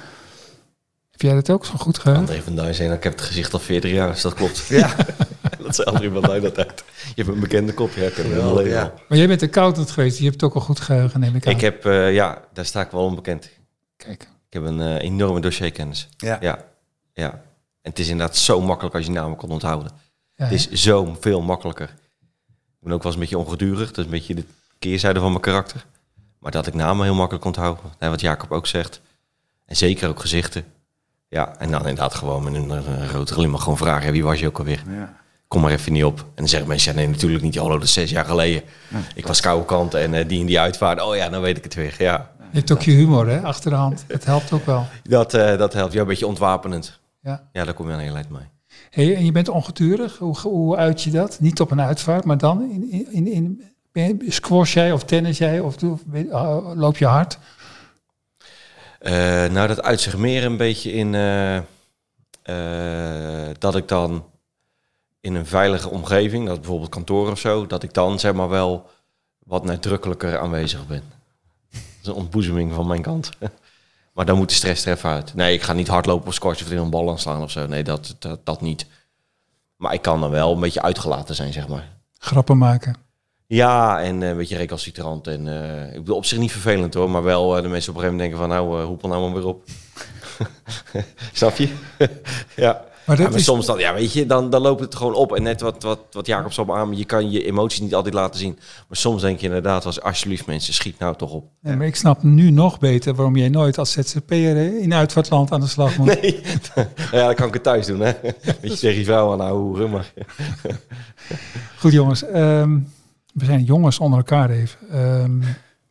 Heb 1.18 1.26
jij 1.26 1.36
dat 1.36 1.50
ook, 1.50 1.64
zo'n 1.64 1.78
goed 1.78 1.98
geheugen? 1.98 2.26
André 2.26 2.42
van 2.42 2.54
Duin 2.54 2.74
zei, 2.74 2.92
ik 2.92 3.02
heb 3.02 3.12
het 3.12 3.22
gezicht 3.22 3.52
al 3.52 3.58
40 3.58 3.90
jaar, 3.90 4.08
dus 4.12 4.20
dat 4.22 4.34
klopt. 4.34 4.66
Ja. 4.66 4.94
dat 5.64 5.74
zei 5.74 5.88
André 5.88 6.10
van 6.10 6.22
Duin 6.22 6.44
altijd. 6.44 6.84
Je 7.14 7.22
hebt 7.22 7.34
een 7.34 7.40
bekende 7.40 7.74
kop, 7.74 7.90
ja, 7.92 8.08
hem 8.12 8.66
Ja, 8.66 8.82
al. 8.82 8.92
Maar 9.08 9.18
jij 9.18 9.26
bent 9.26 9.42
accountant 9.42 9.90
geweest, 9.90 10.18
je 10.18 10.24
hebt 10.24 10.42
ook 10.42 10.54
een 10.54 10.60
goed 10.60 10.80
geheugen, 10.80 11.20
neem 11.20 11.34
ik 11.34 11.46
aan. 11.46 11.52
Ik 11.52 11.60
heb, 11.60 11.84
eh, 11.86 12.14
ja, 12.14 12.44
daar 12.52 12.64
sta 12.64 12.80
ik 12.80 12.90
wel 12.90 13.04
onbekend. 13.04 13.50
Kijk. 13.96 14.22
Ik 14.22 14.52
heb 14.52 14.62
een 14.62 14.80
eh, 14.80 15.02
enorme 15.02 15.40
dossierkennis. 15.40 16.08
Ja. 16.16 16.38
Ja, 16.40 16.64
ja. 17.12 17.30
En 17.82 17.90
het 17.90 17.98
is 17.98 18.08
inderdaad 18.08 18.36
zo 18.36 18.60
makkelijk 18.60 18.94
als 18.94 19.04
je 19.04 19.10
namen 19.10 19.36
kon 19.36 19.50
onthouden. 19.50 19.92
Ja, 20.34 20.44
Het 20.44 20.52
is 20.52 20.70
zo 20.70 21.16
veel 21.20 21.40
makkelijker. 21.42 21.88
Ik 22.48 22.80
ben 22.80 22.92
ook 22.92 23.02
wel 23.02 23.12
eens 23.12 23.14
een 23.14 23.20
beetje 23.28 23.38
ongedurig. 23.38 23.88
Dat 23.88 23.98
is 23.98 24.04
een 24.04 24.10
beetje 24.10 24.34
de 24.34 24.44
keerzijde 24.78 25.20
van 25.20 25.28
mijn 25.30 25.40
karakter. 25.42 25.84
Maar 26.38 26.52
dat 26.52 26.66
ik 26.66 26.74
namen 26.74 27.04
heel 27.04 27.14
makkelijk 27.14 27.44
onthoud. 27.44 27.78
hè, 27.98 28.08
Wat 28.08 28.20
Jacob 28.20 28.52
ook 28.52 28.66
zegt. 28.66 29.00
En 29.66 29.76
zeker 29.76 30.08
ook 30.08 30.20
gezichten. 30.20 30.64
Ja, 31.28 31.54
en 31.58 31.70
dan 31.70 31.80
inderdaad 31.80 32.14
gewoon 32.14 32.42
met 32.44 32.54
een, 32.54 32.70
een 32.70 33.08
grote 33.08 33.32
glimlach 33.32 33.62
gewoon 33.62 33.78
vragen. 33.78 34.06
ja, 34.06 34.12
wie 34.12 34.24
was 34.24 34.40
je 34.40 34.46
ook 34.46 34.58
alweer? 34.58 34.82
Ja. 34.90 35.16
Kom 35.48 35.60
maar 35.60 35.70
even 35.72 35.92
niet 35.92 36.04
op. 36.04 36.18
En 36.18 36.26
dan 36.34 36.48
zeggen 36.48 36.68
mensen, 36.68 36.92
ja, 36.92 36.98
nee, 36.98 37.08
natuurlijk 37.08 37.42
niet. 37.42 37.56
Hallo, 37.56 37.74
dat 37.74 37.82
is 37.82 37.92
zes 37.92 38.10
jaar 38.10 38.24
geleden. 38.24 38.62
Ik 39.14 39.26
was 39.26 39.40
koude 39.40 39.64
kant 39.64 39.94
en 39.94 40.14
eh, 40.14 40.28
die 40.28 40.40
en 40.40 40.46
die 40.46 40.60
uitvaart. 40.60 41.02
Oh 41.02 41.16
ja, 41.16 41.28
dan 41.28 41.40
weet 41.40 41.56
ik 41.56 41.64
het 41.64 41.74
weer. 41.74 41.94
Ja, 41.98 42.30
Je 42.52 42.58
hebt 42.58 42.72
ook 42.72 42.82
je 42.82 42.90
humor, 42.90 43.28
hè, 43.28 43.40
achter 43.42 43.70
de 43.70 43.76
hand. 43.76 44.04
Dat 44.08 44.24
helpt 44.24 44.52
ook 44.52 44.66
wel. 44.66 44.86
dat, 45.02 45.34
eh, 45.34 45.58
dat 45.58 45.72
helpt. 45.72 45.92
Ja, 45.92 46.00
een 46.00 46.06
beetje 46.06 46.26
ontwapenend. 46.26 47.00
Ja. 47.22 47.48
Ja, 47.52 47.64
daar 47.64 47.74
kom 47.74 47.86
je 47.88 47.92
aan 47.94 47.98
heel 48.00 48.14
eind 48.14 48.28
mee. 48.30 48.42
Hey, 48.90 49.16
en 49.16 49.24
je 49.24 49.32
bent 49.32 49.48
ongedurig. 49.48 50.16
Hoe, 50.18 50.38
hoe 50.38 50.76
uit 50.76 51.02
je 51.02 51.10
dat? 51.10 51.40
Niet 51.40 51.60
op 51.60 51.70
een 51.70 51.80
uitvaart, 51.80 52.24
maar 52.24 52.38
dan 52.38 52.70
in, 52.70 52.90
in, 52.90 53.12
in, 53.12 53.32
in 53.32 53.62
ben 53.92 54.04
je- 54.06 54.30
squash 54.32 54.72
jij 54.74 54.92
of 54.92 55.04
tennis 55.04 55.38
jij 55.38 55.60
of 55.60 55.76
uh, 55.82 56.58
loop 56.74 56.96
je 56.96 57.06
hard? 57.06 57.38
Eh, 58.98 59.12
nou, 59.46 59.68
dat 59.68 59.82
uit 59.82 60.00
zich 60.00 60.16
meer 60.16 60.44
een 60.44 60.56
beetje 60.56 60.92
in 60.92 61.14
eh, 61.14 61.56
eh, 62.42 63.54
dat 63.58 63.76
ik 63.76 63.88
dan 63.88 64.24
in 65.20 65.34
een 65.34 65.46
veilige 65.46 65.88
omgeving, 65.88 66.46
dat 66.46 66.60
bijvoorbeeld 66.60 66.90
kantoor 66.90 67.30
of 67.30 67.38
zo, 67.38 67.66
dat 67.66 67.82
ik 67.82 67.94
dan 67.94 68.18
zeg 68.18 68.32
maar 68.32 68.48
wel 68.48 68.90
wat 69.38 69.64
nadrukkelijker 69.64 70.38
aanwezig 70.38 70.86
ben. 70.86 71.02
Dat 71.70 71.80
is 72.02 72.06
een 72.06 72.12
ontboezeming 72.12 72.72
van 72.72 72.86
mijn 72.86 73.02
kant. 73.02 73.30
maar 74.14 74.26
dan 74.26 74.36
moet 74.36 74.48
de 74.48 74.54
stress 74.54 74.86
er 74.86 75.00
uit. 75.02 75.34
Nee, 75.34 75.54
ik 75.54 75.62
ga 75.62 75.72
niet 75.72 75.88
hardlopen 75.88 76.28
of 76.28 76.34
squashen 76.34 76.66
of 76.66 76.72
er 76.72 76.78
een 76.78 76.90
bal 76.90 77.10
aan 77.10 77.18
slaan 77.18 77.42
of 77.42 77.50
zo. 77.50 77.66
Nee, 77.66 77.84
dat, 77.84 78.16
dat, 78.18 78.46
dat 78.46 78.60
niet. 78.60 78.86
Maar 79.76 79.92
ik 79.92 80.02
kan 80.02 80.20
dan 80.20 80.30
wel 80.30 80.52
een 80.52 80.60
beetje 80.60 80.82
uitgelaten 80.82 81.34
zijn, 81.34 81.52
zeg 81.52 81.68
maar. 81.68 81.96
Grappen 82.18 82.58
maken. 82.58 83.07
Ja, 83.50 84.00
en 84.02 84.22
eh, 84.22 84.28
een 84.28 84.36
beetje 84.36 84.56
recalcitrant. 84.56 85.26
En 85.26 85.48
eh, 85.48 85.94
ik 85.94 85.98
bedoel, 85.98 86.16
op 86.16 86.24
zich 86.24 86.38
niet 86.38 86.52
vervelend 86.52 86.94
hoor, 86.94 87.10
maar 87.10 87.22
wel 87.22 87.56
eh, 87.56 87.62
de 87.62 87.68
mensen 87.68 87.92
op 87.92 87.96
een 87.98 88.02
gegeven 88.02 88.24
moment 88.26 88.38
denken 88.38 88.38
van 88.38 88.48
nou, 88.48 88.80
uh, 88.80 88.86
hoepel 88.86 89.08
nou 89.08 89.22
maar 89.22 89.40
weer 89.40 89.46
op. 89.46 89.64
Snap 91.32 91.56
je? 91.56 91.68
ja. 92.56 92.86
Maar 93.04 93.16
Ja, 93.16 93.22
dat 93.22 93.30
maar 93.30 93.38
is, 93.38 93.44
soms 93.44 93.66
dan, 93.66 93.78
ja, 93.78 93.94
weet 93.94 94.12
je, 94.12 94.26
dan, 94.26 94.50
dan 94.50 94.62
loopt 94.62 94.80
het 94.80 94.94
gewoon 94.94 95.14
op. 95.14 95.34
En 95.36 95.42
net 95.42 95.60
wat, 95.60 95.82
wat, 95.82 96.00
wat 96.10 96.26
Jacob 96.26 96.52
zal 96.52 96.76
aan, 96.76 96.96
je 96.96 97.04
kan 97.04 97.30
je 97.30 97.44
emoties 97.44 97.80
niet 97.80 97.94
altijd 97.94 98.14
laten 98.14 98.40
zien. 98.40 98.58
Maar 98.88 98.96
soms 98.96 99.22
denk 99.22 99.40
je 99.40 99.46
inderdaad, 99.46 99.86
als 99.86 100.02
alsjeblieft 100.02 100.46
mensen, 100.46 100.74
schiet 100.74 100.98
nou 100.98 101.16
toch 101.16 101.32
op. 101.32 101.44
Ja, 101.62 101.76
maar 101.76 101.86
ik 101.86 101.96
snap 101.96 102.22
nu 102.22 102.50
nog 102.50 102.78
beter 102.78 103.14
waarom 103.14 103.36
jij 103.36 103.48
nooit 103.48 103.78
als 103.78 103.92
ZZP'er 103.92 104.80
in 104.80 104.94
uitvaartland 104.94 105.52
aan 105.52 105.60
de 105.60 105.66
slag 105.66 105.96
moet. 105.96 106.20
Nee, 106.20 106.40
ja, 107.12 107.26
dan 107.26 107.34
kan 107.34 107.46
ik 107.46 107.54
het 107.54 107.62
thuis 107.62 107.86
doen, 107.86 108.00
hè. 108.00 108.12
Weet 108.60 108.72
je, 108.72 108.76
tegen 108.78 108.98
je 108.98 109.04
vrouw 109.04 109.32
aan 109.32 109.38
nou 109.38 109.58
hoeren, 109.58 109.90
maar... 109.90 110.12
Goed 111.78 111.92
jongens, 111.92 112.24
ehm, 112.24 112.78
we 113.38 113.44
zijn 113.44 113.64
jongens 113.64 113.98
onder 113.98 114.18
elkaar 114.18 114.50
even. 114.50 114.78
Ehm, 114.90 115.42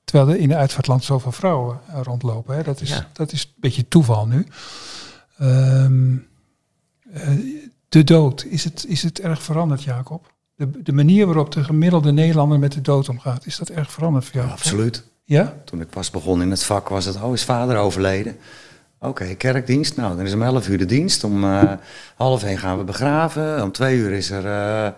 terwijl 0.04 0.30
er 0.30 0.38
in 0.38 0.48
de 0.48 0.56
uitvaartland 0.56 1.04
zoveel 1.04 1.32
vrouwen 1.32 1.80
eh, 1.88 2.00
rondlopen. 2.04 2.56
Hè. 2.56 2.64
Dat, 2.64 2.82
is, 2.82 2.90
Ja. 2.90 3.10
dat 3.14 3.32
is 3.32 3.44
een 3.44 3.54
beetje 3.60 3.88
toeval 3.88 4.28
nu. 4.28 4.48
Ehm, 5.38 6.16
eh, 7.14 7.30
de 7.90 8.04
dood, 8.04 8.44
is 8.44 8.64
het, 8.64 8.86
is 8.88 9.04
het 9.04 9.20
erg 9.20 9.44
veranderd 9.44 9.84
Jacob? 9.84 10.34
De, 10.56 10.82
de 10.84 10.94
manier 10.94 11.26
waarop 11.26 11.52
de 11.52 11.64
gemiddelde 11.64 12.12
Nederlander 12.12 12.60
met 12.60 12.72
de 12.72 12.82
dood 12.82 13.10
omgaat, 13.10 13.46
is 13.46 13.58
dat 13.58 13.70
erg 13.70 13.92
veranderd 13.92 14.26
voor 14.26 14.36
jou? 14.36 14.50
Absoluut. 14.52 15.04
Ja? 15.24 15.58
Toen 15.66 15.82
ik 15.82 15.90
pas 15.90 16.10
begon 16.10 16.42
in 16.42 16.50
het 16.50 16.64
vak 16.64 16.90
was 16.90 17.06
het, 17.06 17.22
oh, 17.22 17.34
is 17.34 17.44
vader 17.44 17.78
overleden? 17.78 18.38
Oké, 19.00 19.34
kerkdienst. 19.36 19.96
Nou, 19.96 20.16
dan 20.18 20.26
is 20.26 20.34
om 20.34 20.42
11 20.44 20.68
uur 20.70 20.78
de 20.78 20.86
dienst. 20.86 21.24
Om 21.24 21.44
eh, 21.44 21.72
half 22.16 22.44
één 22.44 22.58
gaan 22.58 22.78
we 22.78 22.84
begraven. 22.84 23.64
Om 23.64 23.72
twee 23.72 23.98
uur 23.98 24.12
is 24.12 24.30
er, 24.30 24.46
eh, 24.46 24.92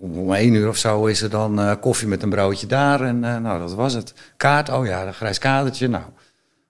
om 0.00 0.34
één 0.34 0.54
uur 0.54 0.68
of 0.68 0.76
zo 0.76 1.06
is 1.06 1.22
er 1.22 1.30
dan 1.30 1.60
eh, 1.60 1.72
koffie 1.80 2.08
met 2.08 2.22
een 2.22 2.30
broodje 2.30 2.66
daar. 2.66 3.00
En 3.00 3.20
nou, 3.20 3.58
dat 3.58 3.74
was 3.74 3.92
het. 3.92 4.14
Kaart, 4.36 4.68
oh 4.68 4.86
ja, 4.86 5.06
een 5.06 5.14
grijs 5.14 5.38
kadertje. 5.38 5.88
Nou, 5.88 6.04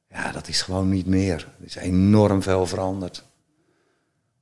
ja, 0.08 0.32
dat 0.32 0.48
is 0.48 0.62
gewoon 0.62 0.88
niet 0.88 1.06
meer. 1.06 1.48
Er 1.60 1.66
is 1.66 1.74
enorm 1.76 2.42
veel 2.42 2.66
veranderd. 2.66 3.24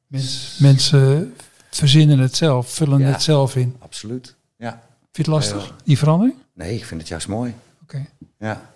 Mens- 0.07 0.59
mensen 0.61 1.35
verzinnen 1.71 2.19
het 2.19 2.37
zelf, 2.37 2.71
vullen 2.75 2.99
Ja. 2.99 3.07
het 3.07 3.23
zelf 3.23 3.57
in. 3.57 3.77
Absoluut. 3.79 4.35
Ja. 4.57 4.71
Vind 5.13 5.27
je 5.27 5.33
het 5.35 5.43
lastig, 5.43 5.75
die 5.85 5.99
verandering? 5.99 6.37
Nee, 6.55 6.75
ik 6.75 6.85
vind 6.85 7.01
het 7.01 7.09
juist 7.11 7.29
mooi. 7.29 7.55
Oké. 7.83 8.07
Ja. 8.39 8.71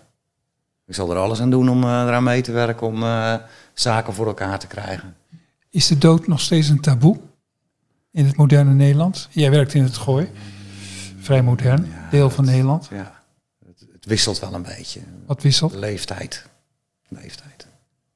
Ik 0.85 0.93
zal 0.95 1.11
er 1.11 1.17
alles 1.17 1.41
aan 1.41 1.49
doen 1.49 1.69
om 1.69 1.83
eh, 1.83 1.89
eraan 1.89 2.23
mee 2.23 2.41
te 2.41 2.51
werken 2.51 2.87
om 2.87 3.03
eh, 3.03 3.35
zaken 3.73 4.13
voor 4.13 4.27
elkaar 4.27 4.59
te 4.59 4.67
krijgen. 4.67 5.15
Is 5.69 5.87
de 5.87 5.97
dood 5.97 6.27
nog 6.27 6.39
steeds 6.41 6.67
een 6.69 6.79
taboe 6.81 7.19
in 8.11 8.25
het 8.25 8.35
moderne 8.35 8.73
Nederland? 8.73 9.27
Jij 9.31 9.51
werkt 9.51 9.73
in 9.73 9.83
het 9.83 9.97
Gooi, 9.97 10.31
vrij 11.19 11.43
modern, 11.43 11.85
Ja, 11.85 12.09
deel 12.09 12.29
van 12.29 12.45
Nederland. 12.45 12.87
Ja, 12.91 13.23
het, 13.65 13.85
het 13.93 14.05
wisselt 14.05 14.39
wel 14.39 14.53
een 14.53 14.61
beetje. 14.63 14.99
Wat 15.25 15.41
wisselt? 15.41 15.71
De 15.71 15.79
leeftijd. 15.79 16.45
Leeftijd. 17.07 17.67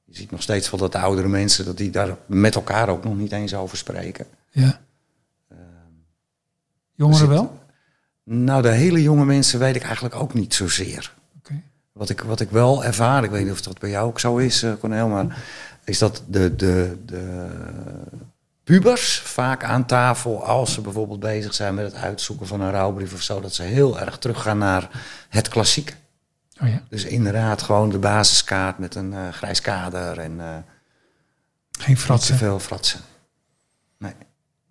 Je 0.06 0.16
ziet 0.16 0.32
nog 0.32 0.42
steeds 0.42 0.70
wel 0.70 0.80
dat 0.80 0.92
de 0.92 0.98
oudere 1.00 1.28
mensen 1.28 1.66
dat 1.66 1.78
die 1.78 1.90
daar 1.90 2.16
met 2.26 2.56
elkaar 2.56 2.90
ook 2.90 3.04
nog 3.04 3.18
niet 3.18 3.32
eens 3.32 3.54
over 3.54 3.78
spreken. 3.78 4.26
Ja. 4.52 4.80
Jongeren 6.96 7.20
zit- 7.20 7.28
wel? 7.30 7.60
Nou, 8.24 8.62
de 8.62 8.72
hele 8.72 9.02
jonge 9.02 9.26
mensen 9.26 9.60
weet 9.60 9.76
ik 9.76 9.84
eigenlijk 9.84 10.16
ook 10.16 10.34
niet 10.34 10.54
zozeer. 10.54 11.16
Wat 11.98 12.10
ik, 12.10 12.22
wat 12.22 12.40
ik 12.40 12.50
wel 12.50 12.84
ervaar, 12.84 13.24
ik 13.24 13.30
weet 13.30 13.44
niet 13.44 13.52
of 13.52 13.62
dat 13.62 13.80
bij 13.80 13.90
jou 13.90 14.08
ook 14.08 14.20
zo 14.20 14.38
is, 14.38 14.64
eh 14.64 14.72
Cornel, 14.80 15.08
maar 15.08 15.44
is 15.84 15.98
dat 15.98 16.24
de, 16.28 16.56
de, 16.56 16.98
de 17.06 17.48
pubers 18.64 19.20
vaak 19.20 19.64
aan 19.64 19.86
tafel, 19.86 20.44
als 20.44 20.74
ze 20.74 20.82
bijvoorbeeld 20.82 21.20
bezig 21.20 21.54
zijn 21.54 21.76
met 21.76 21.86
het 21.86 22.02
uitzoeken 22.02 22.48
van 22.48 22.62
een 22.62 22.72
rouwbrief 22.72 23.14
of 23.14 23.22
zo, 23.22 23.42
dat 23.42 23.54
ze 23.54 23.64
heel 23.64 24.00
erg 24.00 24.18
teruggaan 24.18 24.58
naar 24.58 24.90
het 25.30 25.48
klassieke. 25.48 25.94
Oh 26.62 26.68
ja. 26.68 26.82
Dus 26.90 27.04
inderdaad 27.04 27.62
gewoon 27.62 27.90
de 27.90 28.00
basiskaart 28.00 28.78
met 28.78 28.96
een 28.96 29.14
eh, 29.14 29.30
grijs 29.32 29.62
kader 29.62 30.20
en 30.20 30.40
eh 30.40 30.48
Geen 31.72 31.88
niet 31.88 31.98
te 31.98 32.04
fratsen, 32.04 32.38
veel 32.38 32.60
fratsen. 32.60 33.00
Nee. 33.98 34.14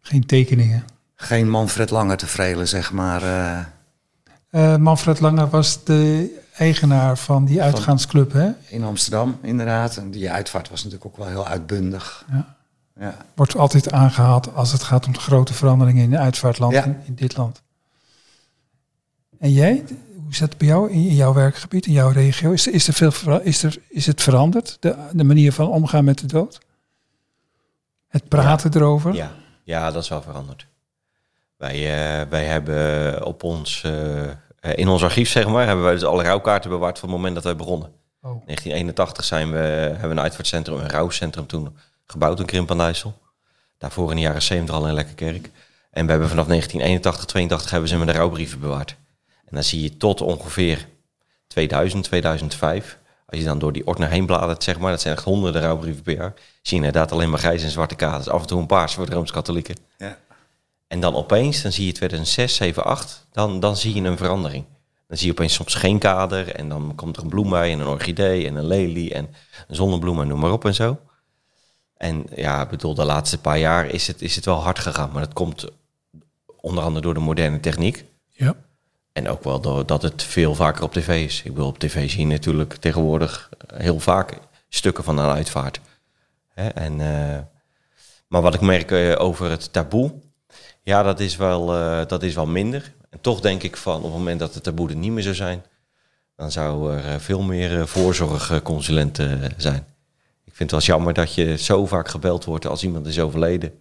geen 0.01 0.27
tekeningen. 0.27 0.85
Geen 1.15 1.51
Manfred 1.51 1.91
Langer 1.91 2.17
te 2.17 2.27
vrelen, 2.27 2.69
zeg 2.69 2.93
maar. 2.93 3.23
Manfred 4.79 5.21
Langer 5.21 5.49
was 5.49 5.85
de 5.85 6.31
eigenaar 6.57 7.19
van 7.19 7.45
die 7.45 7.63
uitgaansclub, 7.63 8.33
hè? 8.33 8.51
in 8.69 8.85
Amsterdam, 8.85 9.39
inderdaad. 9.43 9.97
En 9.97 10.11
die 10.11 10.31
uitvaart 10.31 10.69
was 10.71 10.85
natuurlijk 10.85 11.11
ook 11.11 11.17
wel 11.17 11.27
heel 11.29 11.47
uitbundig. 11.47 12.25
Ja. 12.31 12.57
Ja. 13.01 13.17
Wordt 13.35 13.57
altijd 13.57 13.93
aangehaald 13.93 14.55
als 14.55 14.73
het 14.73 14.83
gaat 14.83 15.07
om 15.07 15.13
de 15.13 15.19
grote 15.19 15.55
veranderingen 15.55 16.03
in 16.05 16.11
de 16.11 16.19
uitvaartland 16.19 16.73
Ja. 16.73 16.85
in, 16.85 17.01
in 17.05 17.15
dit 17.15 17.37
land. 17.37 17.63
En 19.39 19.53
jij, 19.53 19.85
hoe 20.15 20.31
is 20.31 20.39
dat 20.39 20.57
bij 20.59 20.69
jou 20.69 20.91
in, 20.91 21.09
in 21.09 21.15
jouw 21.15 21.33
werkgebied, 21.33 21.87
in 21.87 21.93
jouw 21.93 22.09
regio? 22.11 22.53
Is 22.53 22.67
er, 22.67 22.73
is 22.73 22.89
er 22.89 22.95
veel, 22.95 23.41
is 23.41 23.63
er, 23.63 23.79
is 23.89 24.07
het 24.07 24.23
veranderd, 24.23 24.77
de, 24.81 24.97
de 25.13 25.25
manier 25.25 25.53
van 25.53 25.69
omgaan 25.69 26.05
met 26.05 26.19
de 26.19 26.27
dood? 26.27 26.59
Het 28.09 28.29
praten 28.29 28.75
erover? 28.75 29.15
Ja, 29.15 29.33
ja, 29.65 29.91
dat 29.91 30.03
is 30.03 30.09
wel 30.09 30.23
veranderd. 30.23 30.67
Wij, 31.57 31.75
eh, 31.75 32.29
wij 32.29 32.45
hebben 32.45 33.25
op 33.27 33.43
ons, 33.43 33.83
eh, 33.85 34.31
in 34.75 34.89
ons 34.89 35.03
archief 35.03 35.31
zeg 35.31 35.49
maar, 35.49 35.67
hebben 35.67 35.85
wij 35.85 35.95
dus 35.95 36.05
alle 36.05 36.23
rouwkaarten 36.23 36.71
bewaard 36.71 36.99
van 36.99 37.09
het 37.09 37.19
moment 37.19 37.35
dat 37.35 37.45
wij 37.45 37.57
begonnen. 37.57 37.89
Oh, 38.23 38.33
1981 38.45 39.25
zijn 39.25 39.53
we, 39.53 39.59
hebben 39.59 40.01
we 40.01 40.15
een 40.15 40.21
uitvaartcentrum, 40.21 40.79
een 40.79 40.91
rouwcentrum 40.91 41.47
toen 41.47 41.77
gebouwd 42.07 42.41
in 42.41 42.47
Krimp 42.47 42.71
aan 42.71 42.77
de 42.77 42.83
IJssel. 42.83 43.19
Daarvoor 43.79 44.11
in 44.11 44.17
de 44.17 44.23
jaren 44.23 44.43
70 44.43 44.75
al 44.75 44.87
in 44.87 44.95
Lekkerkerk. 44.95 45.51
En 45.91 46.05
we 46.05 46.11
hebben 46.11 46.29
vanaf 46.29 46.47
1981, 46.47 47.25
82 47.25 47.71
hebben 47.71 47.89
ze 47.89 47.97
met 47.97 48.07
de 48.07 48.13
rouwbrieven 48.13 48.61
bewaard. 48.61 48.97
En 49.27 49.55
dan 49.55 49.63
zie 49.63 49.83
je 49.83 49.97
tot 49.97 50.21
ongeveer 50.21 50.89
2000, 51.47 52.05
2005. 52.05 52.99
Als 53.27 53.39
je 53.39 53.45
dan 53.45 53.59
door 53.59 53.73
die 53.73 53.87
ordner 53.87 54.09
heen 54.09 54.27
bladert, 54.27 54.63
zeg 54.63 54.79
maar, 54.79 54.91
dat 54.91 55.01
zijn 55.01 55.15
echt 55.15 55.25
honderden 55.25 55.63
rouwbrieven 55.63 56.03
per 56.03 56.15
jaar. 56.15 56.35
Zie 56.37 56.79
je 56.79 56.85
inderdaad 56.85 57.13
alleen 57.13 57.31
maar 57.31 57.39
grijze 57.39 57.65
en 57.65 57.71
zwarte 57.71 57.95
kaders. 57.95 58.29
Af 58.29 58.41
en 58.41 58.47
toe 58.47 58.61
een 58.61 58.67
paars 58.67 58.95
voor 58.95 59.07
de 59.07 59.15
Rooms-Katholieken. 59.15 59.77
Ja. 59.99 60.19
En 60.87 61.01
dan 61.01 61.15
opeens, 61.15 61.63
dan 61.63 61.73
zie 61.73 61.87
je 61.87 61.93
2006, 61.93 62.55
7, 62.55 62.85
8, 62.85 63.27
dan, 63.33 63.61
dan 63.61 63.77
zie 63.77 63.95
je 63.95 64.09
een 64.09 64.17
verandering. 64.17 64.65
Dan 65.07 65.17
zie 65.17 65.27
je 65.27 65.33
opeens 65.33 65.55
soms 65.55 65.75
geen 65.75 65.99
kader 65.99 66.55
en 66.55 66.69
dan 66.69 66.93
komt 66.95 67.17
er 67.17 67.23
een 67.23 67.29
bloem 67.29 67.51
bij 67.51 67.73
en 67.73 67.81
een 67.81 67.87
orchidee 67.87 68.47
en 68.47 68.55
een 68.55 68.67
lelie 68.67 69.15
en 69.15 69.29
een 69.69 69.75
zonnebloem 69.75 70.21
en 70.21 70.29
noem 70.29 70.41
maar 70.41 70.53
op 70.53 70.65
en 70.65 70.75
zo. 70.75 70.99
En 71.97 72.27
ja, 72.35 72.63
ik 72.63 72.69
bedoel, 72.69 72.95
de 72.95 73.05
laatste 73.05 73.39
paar 73.39 73.59
jaar 73.59 73.87
is 73.87 74.07
het, 74.07 74.23
is 74.23 74.37
het 74.37 74.45
wel 74.45 74.63
hard 74.63 74.79
gegaan, 74.79 75.11
maar 75.13 75.23
dat 75.23 75.33
komt 75.33 75.67
onder 76.61 76.85
andere 76.85 77.03
door 77.05 77.15
de 77.15 77.21
moderne 77.21 77.61
techniek. 77.61 78.05
Ja. 78.31 78.55
En 79.13 79.29
ook 79.29 79.45
wel 79.45 79.61
doordat 79.61 80.03
het 80.03 80.23
veel 80.23 80.55
vaker 80.55 80.83
op 80.83 80.93
tv 80.93 81.25
is. 81.25 81.43
Ik 81.43 81.55
bedoel, 81.55 81.69
op 81.69 81.79
tv 81.79 82.11
zie 82.11 82.21
je 82.21 82.27
natuurlijk 82.27 82.75
tegenwoordig 82.75 83.51
heel 83.75 84.01
vaak 84.01 84.39
stukken 84.69 85.05
van 85.05 85.19
een 85.19 85.35
uitvaart. 85.35 85.81
Hè? 86.55 86.69
En, 86.69 87.01
eh, 87.01 87.39
maar 88.29 88.43
wat 88.43 88.55
ik 88.55 88.61
merk 88.61 88.91
eh, 88.91 89.15
over 89.19 89.51
het 89.51 89.73
taboe, 89.73 90.13
ja, 90.87 91.03
dat 91.03 91.21
is, 91.21 91.37
wel, 91.37 91.75
eh, 91.75 92.07
dat 92.07 92.23
is 92.23 92.35
wel 92.35 92.47
minder. 92.47 92.93
En 93.11 93.21
toch 93.21 93.41
denk 93.41 93.63
ik 93.63 93.77
van 93.77 93.97
op 93.97 94.03
het 94.03 94.13
moment 94.13 94.39
dat 94.41 94.55
het 94.55 94.63
taboe 94.63 94.89
er 94.89 94.97
niet 94.97 95.13
meer 95.13 95.23
zou 95.23 95.35
zijn, 95.35 95.65
dan 96.37 96.51
zou 96.51 96.93
er 96.93 97.05
eh, 97.05 97.19
veel 97.19 97.43
meer 97.43 97.81
eh, 97.81 97.87
voorzorgconsulenten 97.87 99.53
zijn. 99.57 99.87
Ik 100.45 100.55
vind 100.55 100.71
het 100.71 100.87
wel 100.87 100.97
jammer 100.97 101.15
dat 101.15 101.35
je 101.35 101.57
zo 101.59 101.87
vaak 101.87 102.09
gebeld 102.09 102.45
wordt 102.45 102.67
als 102.67 102.83
iemand 102.85 103.07
is 103.07 103.21
overleden. 103.21 103.81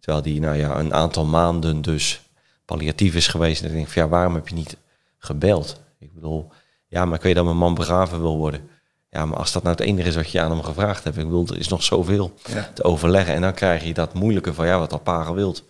Terwijl 0.00 0.22
die 0.24 0.40
nou 0.40 0.56
ja, 0.56 0.78
een 0.78 0.94
aantal 0.94 1.24
maanden 1.24 1.82
dus 1.82 2.20
palliatief 2.64 3.14
is 3.14 3.26
geweest. 3.26 3.62
En 3.62 3.68
ik 3.68 3.74
denk 3.74 3.88
van 3.88 4.02
ja, 4.02 4.08
waarom 4.08 4.34
heb 4.34 4.48
je 4.48 4.54
niet 4.54 4.76
gebeld? 5.18 5.80
Ik 5.98 6.14
bedoel, 6.14 6.50
ja, 6.86 7.04
maar 7.04 7.16
ik 7.16 7.22
weet 7.22 7.34
dat 7.34 7.44
mijn 7.44 7.56
man 7.56 7.74
begraven 7.74 8.20
wil 8.20 8.36
worden. 8.36 8.68
Ja, 9.10 9.26
maar 9.26 9.38
als 9.38 9.52
dat 9.52 9.62
nou 9.62 9.76
het 9.76 9.84
enige 9.86 10.08
is 10.08 10.14
wat 10.16 10.30
je 10.30 10.40
aan 10.40 10.50
hem 10.50 10.62
gevraagd 10.62 11.04
hebt. 11.04 11.16
Ik 11.16 11.24
bedoel, 11.24 11.46
er 11.46 11.58
is 11.58 11.68
nog 11.68 11.82
zoveel 11.82 12.34
Ja. 12.46 12.70
te 12.74 12.84
overleggen. 12.84 13.34
En 13.34 13.40
dan 13.40 13.54
krijg 13.54 13.84
je 13.84 13.94
dat 13.94 14.14
moeilijke 14.14 14.54
van 14.54 14.66
ja, 14.66 14.78
wat 14.78 14.92
al 14.92 14.98
paren 14.98 15.34
wilt. 15.34 15.64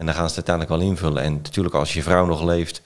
En 0.00 0.06
dan 0.06 0.14
gaan 0.14 0.30
ze 0.30 0.38
het 0.38 0.48
uiteindelijk 0.48 0.78
wel 0.78 0.90
invullen. 0.90 1.22
En 1.22 1.32
natuurlijk 1.32 1.74
als 1.74 1.94
je 1.94 2.02
vrouw 2.02 2.26
nog 2.26 2.42
leeft, 2.42 2.82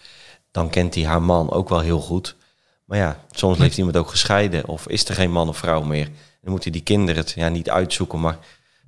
dan 0.51 0.71
kent 0.71 0.95
hij 0.95 1.05
haar 1.05 1.23
man 1.23 1.51
ook 1.51 1.69
wel 1.69 1.81
heel 1.81 2.01
goed. 2.01 2.37
Maar 2.85 2.99
ja, 2.99 3.21
soms 3.31 3.59
leeft 3.59 3.79
iemand 3.79 3.97
ook 3.97 4.09
gescheiden. 4.09 4.67
Of 4.69 4.89
is 4.89 5.09
er 5.09 5.15
geen 5.15 5.31
man 5.31 5.49
of 5.49 5.57
vrouw 5.57 5.83
meer. 5.83 6.05
Dan 6.41 6.51
moeten 6.51 6.73
die 6.73 6.83
kinderen 6.83 7.23
het 7.23 7.31
ja, 7.31 7.49
niet 7.49 7.71
uitzoeken, 7.71 8.21
maar 8.21 8.39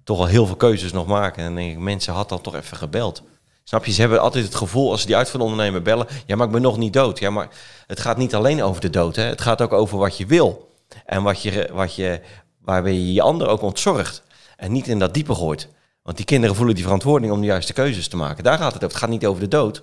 toch 0.04 0.18
al 0.18 0.26
heel 0.26 0.46
veel 0.46 0.56
keuzes 0.56 0.92
nog 0.92 1.06
maken. 1.06 1.38
En 1.38 1.44
dan 1.44 1.54
denk 1.54 1.72
ik, 1.72 1.78
mensen 1.78 2.12
had 2.12 2.28
dan 2.28 2.40
toch 2.40 2.54
even 2.54 2.76
gebeld. 2.76 3.22
Snap 3.64 3.84
je, 3.84 3.92
ze 3.92 4.00
hebben 4.00 4.20
altijd 4.20 4.44
het 4.44 4.54
gevoel 4.54 4.90
als 4.90 5.00
ze 5.00 5.06
die 5.06 5.16
uitvaartondernemer 5.16 5.82
bellen. 5.82 6.06
Ja, 6.26 6.36
maar 6.36 6.46
ik 6.46 6.52
ben 6.52 6.62
nog 6.62 6.76
niet 6.78 6.92
dood. 6.92 7.18
Ja, 7.18 7.30
maar 7.30 7.48
het 7.86 8.00
gaat 8.00 8.16
niet 8.16 8.34
alleen 8.34 8.62
over 8.62 8.80
de 8.80 8.90
dood. 8.90 9.16
Hè. 9.16 9.22
Het 9.22 9.40
gaat 9.40 9.62
ook 9.62 9.72
over 9.72 9.98
wat 9.98 10.16
je 10.16 10.26
wil. 10.26 10.74
En 11.04 11.22
wat 11.22 11.42
je, 11.42 11.68
wat 11.72 11.94
je, 11.94 12.20
waarbij 12.60 12.92
je 12.92 13.12
je 13.12 13.22
ander 13.22 13.48
ook 13.48 13.62
ontzorgt. 13.62 14.22
En 14.56 14.72
niet 14.72 14.88
in 14.88 14.98
dat 14.98 15.14
diepe 15.14 15.34
gooit. 15.34 15.68
Want 16.06 16.18
die 16.18 16.26
kinderen 16.26 16.56
voelen 16.56 16.74
die 16.74 16.84
verantwoording 16.84 17.32
om 17.32 17.40
de 17.40 17.46
juiste 17.46 17.72
keuzes 17.72 18.08
te 18.08 18.16
maken. 18.16 18.44
Daar 18.44 18.58
gaat 18.58 18.72
het 18.72 18.84
over. 18.84 18.88
Het 18.88 18.96
gaat 18.96 19.10
niet 19.10 19.26
over 19.26 19.40
de 19.40 19.48
dood. 19.48 19.82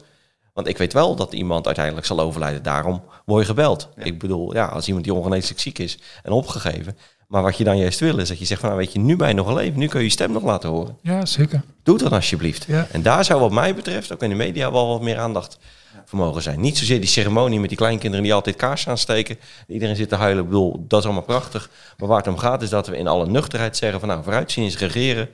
Want 0.53 0.67
ik 0.67 0.77
weet 0.77 0.93
wel 0.93 1.15
dat 1.15 1.33
iemand 1.33 1.65
uiteindelijk 1.65 2.05
zal 2.05 2.19
overlijden. 2.19 2.63
Daarom 2.63 3.03
word 3.25 3.41
je 3.41 3.47
gebeld. 3.47 3.89
Ik 3.95 4.19
bedoel, 4.19 4.53
ja, 4.53 4.65
als 4.65 4.87
iemand 4.87 5.03
die 5.03 5.13
ongeneeslijk 5.13 5.59
ziek 5.59 5.79
is 5.79 5.99
en 6.23 6.31
opgegeven. 6.31 6.97
Maar 7.27 7.41
wat 7.41 7.57
je 7.57 7.63
dan 7.63 7.77
juist 7.77 7.99
wil 7.99 8.17
is 8.17 8.27
dat 8.27 8.39
je 8.39 8.45
zegt 8.45 8.59
van, 8.59 8.69
nou 8.69 8.81
weet 8.81 8.93
je, 8.93 8.99
nu 8.99 9.15
ben 9.15 9.27
je 9.27 9.33
nog 9.33 9.53
leven. 9.53 9.79
Nu 9.79 9.87
kun 9.87 9.99
je 9.99 10.05
je 10.05 10.11
stem 10.11 10.31
nog 10.31 10.43
laten 10.43 10.69
horen. 10.69 10.97
Ja, 11.01 11.25
zeker. 11.25 11.63
Doe 11.83 11.97
dan 11.97 12.11
alsjeblieft. 12.11 12.65
Ja. 12.67 12.87
En 12.91 13.01
daar 13.01 13.25
zou 13.25 13.39
wat 13.39 13.51
mij 13.51 13.75
betreft 13.75 14.13
ook 14.13 14.23
in 14.23 14.29
de 14.29 14.35
media 14.35 14.71
wel 14.71 14.87
wat 14.87 15.01
meer 15.01 15.17
aandacht 15.17 15.57
voor 16.05 16.19
mogen 16.19 16.41
zijn. 16.41 16.59
Niet 16.59 16.77
zozeer 16.77 16.99
die 16.99 17.09
ceremonie 17.09 17.59
met 17.59 17.69
die 17.69 17.77
kleinkinderen 17.77 18.23
die 18.23 18.33
altijd 18.33 18.55
kaarsen 18.55 18.91
aansteken. 18.91 19.37
Iedereen 19.67 19.95
zit 19.95 20.09
te 20.09 20.15
huilen. 20.15 20.43
Ik 20.43 20.49
bedoel, 20.49 20.85
dat 20.87 20.99
is 20.99 21.05
allemaal 21.05 21.23
prachtig. 21.23 21.69
Maar 21.97 22.07
waar 22.07 22.17
het 22.17 22.27
om 22.27 22.37
gaat 22.37 22.61
is 22.61 22.69
dat 22.69 22.87
we 22.87 22.97
in 22.97 23.07
alle 23.07 23.27
nuchterheid 23.27 23.77
zeggen 23.77 23.99
van 23.99 24.09
nou, 24.09 24.23
vooruitzien 24.23 24.65
is 24.65 24.77
regeren. 24.77 25.29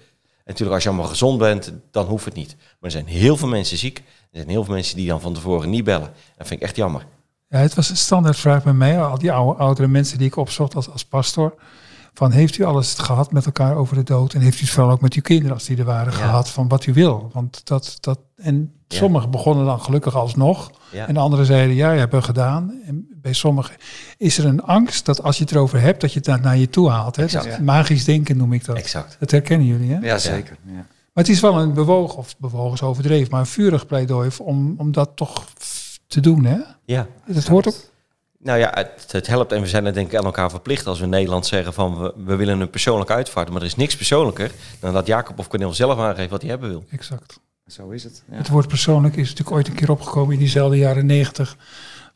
Natuurlijk 0.49 0.75
als 0.75 0.83
je 0.83 0.89
allemaal 0.89 1.09
gezond 1.09 1.37
bent, 1.37 1.73
dan 1.91 2.05
hoeft 2.05 2.25
het 2.25 2.33
niet. 2.33 2.55
Maar 2.57 2.77
er 2.79 2.91
zijn 2.91 3.05
heel 3.05 3.37
veel 3.37 3.47
mensen 3.47 3.77
ziek. 3.77 3.97
Er 3.97 4.37
zijn 4.37 4.49
heel 4.49 4.63
veel 4.63 4.73
mensen 4.73 4.95
die 4.95 5.07
dan 5.07 5.21
van 5.21 5.33
tevoren 5.33 5.69
niet 5.69 5.83
bellen. 5.83 6.11
Dat 6.37 6.47
vind 6.47 6.61
ik 6.61 6.67
echt 6.67 6.75
jammer. 6.75 7.05
Ja, 7.47 7.57
het 7.57 7.75
was 7.75 7.89
een 7.89 7.97
standaardvraag 7.97 8.63
bij 8.63 8.73
mij, 8.73 9.01
al 9.01 9.17
die 9.17 9.31
oude, 9.31 9.59
oudere 9.59 9.87
mensen 9.87 10.17
die 10.17 10.27
ik 10.27 10.35
opzocht 10.35 10.75
als, 10.75 10.89
als 10.89 11.05
pastor. 11.05 11.53
Van 12.19 12.31
heeft 12.31 12.57
u 12.57 12.63
alles 12.63 12.93
gehad 12.93 13.31
met 13.31 13.45
elkaar 13.45 13.75
over 13.75 13.95
de 13.95 14.03
dood? 14.03 14.33
En 14.33 14.41
heeft 14.41 14.57
u 14.59 14.61
het 14.61 14.69
vooral 14.69 14.91
ook 14.91 15.01
met 15.01 15.13
uw 15.13 15.21
kinderen, 15.21 15.53
als 15.53 15.65
die 15.65 15.77
er 15.77 15.83
waren, 15.85 16.11
Ja. 16.13 16.17
gehad 16.19 16.49
van 16.49 16.67
wat 16.67 16.85
u 16.85 16.93
wil? 16.93 17.29
Want 17.33 17.61
dat, 17.67 17.97
dat, 17.99 18.19
en 18.35 18.71
Ja. 18.87 18.97
sommigen 18.97 19.31
begonnen 19.31 19.65
dan 19.65 19.81
gelukkig 19.81 20.15
alsnog. 20.15 20.71
Ja. 20.91 21.07
En 21.07 21.17
anderen 21.17 21.45
zeiden, 21.45 21.75
ja, 21.75 21.91
je 21.91 21.99
hebt 21.99 22.11
het 22.13 22.23
gedaan. 22.23 22.73
En 22.85 23.07
bij 23.21 23.33
sommigen 23.33 23.75
is 24.17 24.37
er 24.37 24.45
een 24.45 24.63
angst 24.63 25.05
dat 25.05 25.23
als 25.23 25.37
je 25.37 25.43
het 25.43 25.51
erover 25.51 25.81
hebt, 25.81 26.01
dat 26.01 26.09
je 26.11 26.17
het 26.17 26.27
dan 26.27 26.41
naar 26.41 26.57
je 26.57 26.69
toe 26.69 26.89
haalt. 26.89 27.15
Hè? 27.15 27.23
Exact. 27.23 27.59
magisch 27.61 28.03
denken 28.05 28.37
noem 28.37 28.53
ik 28.53 28.65
dat. 28.65 28.77
Exact. 28.77 29.15
Dat 29.19 29.31
herkennen 29.31 29.67
jullie, 29.67 29.91
hè? 29.91 29.99
Ja, 29.99 30.17
zeker. 30.17 30.57
Ja. 30.65 30.73
Maar 31.13 31.23
het 31.23 31.29
is 31.29 31.39
wel 31.39 31.59
een 31.59 31.73
bewogen, 31.73 32.17
of 32.17 32.35
bewogen 32.37 32.73
is 32.73 32.81
overdreven, 32.81 33.27
maar 33.31 33.39
een 33.39 33.45
vurig 33.45 33.85
pleidooi 33.85 34.29
om, 34.41 34.73
om 34.77 34.91
dat 34.91 35.09
toch 35.15 35.45
te 36.07 36.19
doen, 36.19 36.43
hè? 36.45 36.57
Ja. 36.85 37.07
Dat 37.27 37.47
hoort 37.47 37.67
ook. 37.67 37.75
Nou 38.43 38.59
ja, 38.59 38.71
het, 38.73 39.11
het 39.11 39.27
helpt 39.27 39.51
en 39.51 39.61
we 39.61 39.67
zijn 39.67 39.85
er 39.85 39.93
denk 39.93 40.07
ik 40.11 40.17
aan 40.17 40.25
elkaar 40.25 40.49
verplicht 40.49 40.87
als 40.87 40.97
we 40.97 41.03
in 41.03 41.09
Nederland 41.09 41.45
zeggen 41.45 41.73
van 41.73 41.99
we, 42.01 42.13
we 42.25 42.35
willen 42.35 42.59
een 42.59 42.69
persoonlijke 42.69 43.13
uitvaart. 43.13 43.49
Maar 43.49 43.61
er 43.61 43.67
is 43.67 43.75
niks 43.75 43.95
persoonlijker 43.95 44.51
dan 44.79 44.93
dat 44.93 45.07
Jacob 45.07 45.39
of 45.39 45.47
Cornel 45.47 45.73
zelf 45.73 45.99
aangeeft 45.99 46.29
wat 46.29 46.41
hij 46.41 46.49
hebben 46.49 46.69
wil. 46.69 46.83
Exact. 46.89 47.39
Zo 47.67 47.89
is 47.89 48.03
het. 48.03 48.23
Ja. 48.31 48.37
Het 48.37 48.47
woord 48.49 48.67
persoonlijk 48.67 49.15
is 49.15 49.29
natuurlijk 49.29 49.55
ooit 49.55 49.67
een 49.67 49.73
keer 49.73 49.91
opgekomen 49.91 50.33
in 50.33 50.39
diezelfde 50.39 50.77
jaren 50.77 51.05
negentig 51.05 51.57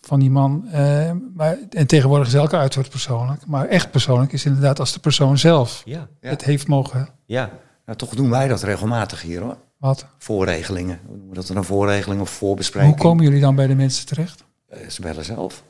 van 0.02 0.20
die 0.20 0.30
man. 0.32 0.68
Eh, 0.72 1.12
maar, 1.36 1.58
en 1.70 1.88
tegenwoordig 1.88 2.28
is 2.28 2.34
elke 2.34 2.58
uitwoord 2.58 2.90
persoonlijk. 2.90 3.46
Maar 3.48 3.68
echt 3.68 3.92
persoonlijk 3.92 4.34
is 4.34 4.46
inderdaad 4.46 4.80
als 4.80 4.94
de 4.94 5.00
persoon 5.00 5.38
zelf 5.38 5.82
Ja, 5.86 6.08
Ja. 6.22 6.30
het 6.30 6.44
heeft 6.44 6.68
mogen. 6.68 7.10
ja. 7.26 7.50
Nou, 7.86 7.98
toch 7.98 8.10
doen 8.16 8.30
wij 8.30 8.48
dat 8.48 8.62
regelmatig 8.64 9.22
hier 9.22 9.42
hoor. 9.42 9.58
Wat? 9.78 10.06
Voorregelingen. 10.18 11.00
Hoe 11.06 11.12
noemen 11.16 11.30
we 11.30 11.36
dat 11.36 11.48
dan 11.48 11.58
een 11.58 11.64
voorregeling 11.64 12.22
of 12.22 12.30
voorbespreking? 12.30 12.94
Hoe 12.94 13.04
komen 13.04 13.24
jullie 13.24 13.42
dan 13.42 13.56
bij 13.56 13.68
de 13.68 13.76
mensen 13.76 14.06
terecht? 14.06 14.44
Eh, 14.70 14.90
ze 14.90 15.02
bellen 15.02 15.26
zelf. 15.26 15.64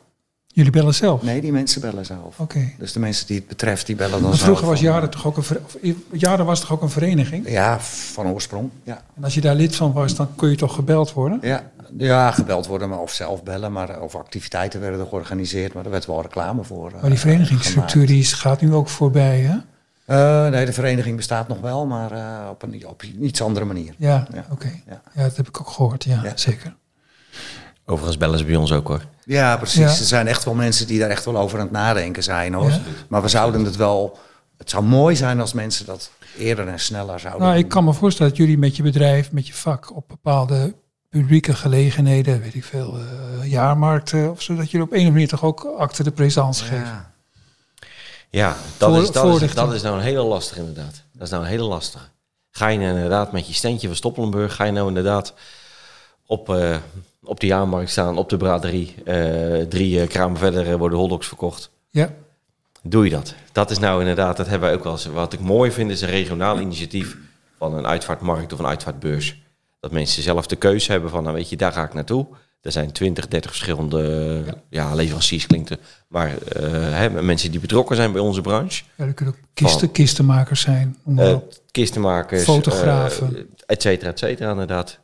Jullie 0.55 0.71
bellen 0.71 0.93
zelf? 0.93 1.21
Nee, 1.21 1.41
die 1.41 1.51
mensen 1.51 1.81
bellen 1.81 2.05
zelf. 2.05 2.39
Oké. 2.39 2.71
Dus 2.77 2.93
de 2.93 2.99
mensen 2.99 3.27
die 3.27 3.35
het 3.37 3.47
betreft, 3.47 3.85
die 3.85 3.95
bellen 3.95 4.11
dan 4.11 4.21
Want 4.21 4.33
zelf. 4.35 4.45
vroeger 4.47 4.67
was 4.67 4.79
Jaren 4.79 5.09
toch 5.09 5.25
ook 5.27 5.37
een, 5.37 5.43
ver- 5.43 5.61
Jaren 6.11 6.45
was 6.45 6.59
toch 6.59 6.71
ook 6.71 6.81
een 6.81 6.89
vereniging? 6.89 7.49
Ja, 7.49 7.79
van 7.79 8.27
oorsprong. 8.27 8.69
Ja. 8.83 9.01
En 9.15 9.23
als 9.23 9.33
je 9.33 9.41
daar 9.41 9.55
lid 9.55 9.75
van 9.75 9.93
was, 9.93 10.15
dan 10.15 10.35
kon 10.35 10.49
je 10.49 10.55
toch 10.55 10.75
gebeld 10.75 11.13
worden? 11.13 11.39
Ja, 11.41 11.71
ja, 11.97 12.31
gebeld 12.31 12.67
worden 12.67 12.89
maar 12.89 12.99
of 12.99 13.11
zelf 13.11 13.43
bellen, 13.43 13.71
maar 13.71 13.89
eh, 13.89 14.01
of 14.01 14.15
activiteiten 14.15 14.79
werden 14.79 14.99
er 14.99 15.05
georganiseerd, 15.07 15.73
maar 15.73 15.85
er 15.85 15.91
werd 15.91 16.05
wel 16.05 16.21
reclame 16.21 16.63
voor. 16.63 16.91
eh, 16.91 17.01
Maar 17.01 17.09
die 17.09 17.19
verenigingsstructuur 17.19 18.07
die 18.07 18.19
is- 18.19 18.33
gaat 18.33 18.61
nu 18.61 18.73
ook 18.73 18.89
voorbij, 18.89 19.39
hè? 19.39 19.55
Eh, 20.05 20.49
nee, 20.51 20.65
de 20.65 20.73
vereniging 20.73 21.15
bestaat 21.15 21.47
nog 21.47 21.59
wel, 21.59 21.85
maar 21.85 22.11
eh, 22.11 22.49
op 22.49 22.63
een 22.63 22.87
op 22.87 23.01
een 23.01 23.25
iets 23.25 23.41
andere 23.41 23.65
manier. 23.65 23.93
Ja, 23.97 24.27
Ja. 24.33 24.45
oké. 24.51 24.71
Ja. 24.87 25.01
Ja, 25.15 25.23
dat 25.23 25.37
heb 25.37 25.47
ik 25.47 25.59
ook 25.59 25.69
gehoord. 25.69 26.03
Ja, 26.03 26.19
Ja. 26.23 26.31
zeker. 26.35 26.75
Overigens 27.85 28.17
bellen 28.17 28.37
ze 28.39 28.45
bij 28.45 28.55
ons 28.55 28.71
ook 28.71 28.87
hoor. 28.87 29.01
Ja, 29.25 29.57
precies. 29.57 29.79
Ja. 29.79 29.87
Er 29.87 29.93
zijn 30.05 30.27
echt 30.27 30.43
wel 30.43 30.53
mensen 30.53 30.87
die 30.87 30.99
daar 30.99 31.09
echt 31.09 31.25
wel 31.25 31.37
over 31.37 31.57
aan 31.59 31.63
het 31.65 31.73
nadenken 31.73 32.23
zijn 32.23 32.53
hoor. 32.53 32.69
Ja. 32.69 32.79
Maar 33.07 33.21
we 33.21 33.27
zouden 33.27 33.65
het 33.65 33.75
wel. 33.75 34.17
Het 34.57 34.69
zou 34.69 34.83
mooi 34.83 35.15
zijn 35.15 35.39
als 35.39 35.53
mensen 35.53 35.85
dat 35.85 36.11
eerder 36.37 36.67
en 36.67 36.79
sneller 36.79 37.19
zouden 37.19 37.41
Nou, 37.41 37.53
doen. 37.53 37.63
ik 37.63 37.69
kan 37.69 37.83
me 37.83 37.93
voorstellen 37.93 38.31
dat 38.31 38.41
jullie 38.41 38.57
met 38.57 38.75
je 38.75 38.83
bedrijf, 38.83 39.31
met 39.31 39.47
je 39.47 39.53
vak, 39.53 39.95
op 39.95 40.07
bepaalde 40.07 40.73
publieke 41.09 41.53
gelegenheden, 41.53 42.41
weet 42.41 42.55
ik 42.55 42.63
veel, 42.63 42.97
eh, 42.97 43.49
jaarmarkten 43.51 44.31
of 44.31 44.41
zo, 44.41 44.55
dat 44.55 44.71
jullie 44.71 44.85
op 44.85 44.91
een 44.91 44.97
of 44.99 45.05
andere 45.05 45.11
manier 45.13 45.27
toch 45.27 45.43
ook 45.43 45.65
acte 45.77 46.03
de 46.03 46.11
présence 46.11 46.63
geven. 46.63 46.85
Ja. 46.85 47.11
Ja, 48.29 48.55
dat, 48.77 48.89
Voor- 48.89 49.01
is, 49.01 49.11
dat, 49.11 49.41
is, 49.41 49.53
dat 49.53 49.73
is 49.73 49.81
nou 49.81 49.95
een 49.97 50.01
hele 50.03 50.21
lastige 50.23 50.59
inderdaad. 50.59 51.03
Dat 51.13 51.21
is 51.23 51.29
nou 51.29 51.43
een 51.43 51.49
hele 51.49 51.63
lastige. 51.63 52.05
Ga 52.51 52.67
je 52.67 52.77
nou 52.77 52.93
inderdaad 52.93 53.31
met 53.31 53.47
je 53.47 53.53
standje 53.53 53.87
van 53.87 53.95
Stoppelenburg, 53.95 54.55
ga 54.55 54.63
je 54.63 54.71
nou 54.71 54.87
inderdaad 54.87 55.33
op, 56.25 56.49
eh, 56.49 56.77
op 57.23 57.39
de 57.39 57.47
jaarmarkt 57.47 57.89
staan, 57.89 58.17
op 58.17 58.29
de 58.29 58.37
braderie. 58.37 58.95
eh, 59.05 59.61
drie 59.61 60.01
eh, 60.01 60.07
kramen 60.07 60.37
verder 60.37 60.67
eh, 60.71 60.75
worden 60.75 60.97
hotdogs 60.99 61.27
verkocht. 61.27 61.71
Ja, 61.89 62.09
Doe 62.85 63.03
je 63.03 63.09
dat? 63.09 63.33
Dat 63.51 63.71
is 63.71 63.79
nou 63.79 63.99
inderdaad, 63.99 64.37
dat 64.37 64.47
hebben 64.47 64.67
wij 64.69 64.77
ook 64.77 64.83
wel 64.83 64.91
eens. 64.93 65.05
Wat 65.05 65.33
ik 65.33 65.39
mooi 65.39 65.71
vind 65.71 65.91
is 65.91 66.01
een 66.01 66.09
regionaal 66.09 66.59
initiatief 66.59 67.17
van 67.57 67.73
een 67.73 67.87
uitvaartmarkt 67.87 68.53
of 68.53 68.59
een 68.59 68.65
uitvaartbeurs. 68.65 69.41
Dat 69.79 69.91
mensen 69.91 70.23
zelf 70.23 70.47
de 70.47 70.55
keuze 70.55 70.91
hebben 70.91 71.09
van, 71.09 71.23
nou 71.23 71.35
weet 71.35 71.49
je, 71.49 71.55
daar 71.57 71.71
ga 71.71 71.83
ik 71.83 71.93
naartoe. 71.93 72.25
Er 72.61 72.71
zijn 72.71 72.91
20, 72.91 73.27
30 73.27 73.51
verschillende 73.51 74.43
ja. 74.69 74.95
leveranciers 74.95 75.47
klinkt 75.47 75.69
het. 75.69 75.79
Maar 76.07 76.31
hè, 76.89 77.09
mensen 77.21 77.51
die 77.51 77.59
betrokken 77.59 77.95
zijn 77.95 78.11
bij 78.11 78.21
onze 78.21 78.41
branche. 78.41 78.83
ja 78.95 79.05
er 79.05 79.13
kunnen 79.13 79.33
ook 79.33 79.39
kisten, 79.53 79.79
Van- 79.79 79.91
kistenmakers 79.91 80.61
zijn. 80.61 80.97
kistenmakers, 81.71 82.43
Fotografen. 82.43 83.35
eh, 83.35 83.41
et 83.65 83.81
cetera, 83.81 84.09
et 84.11 84.19
cetera, 84.19 84.51
inderdaad. 84.51 84.99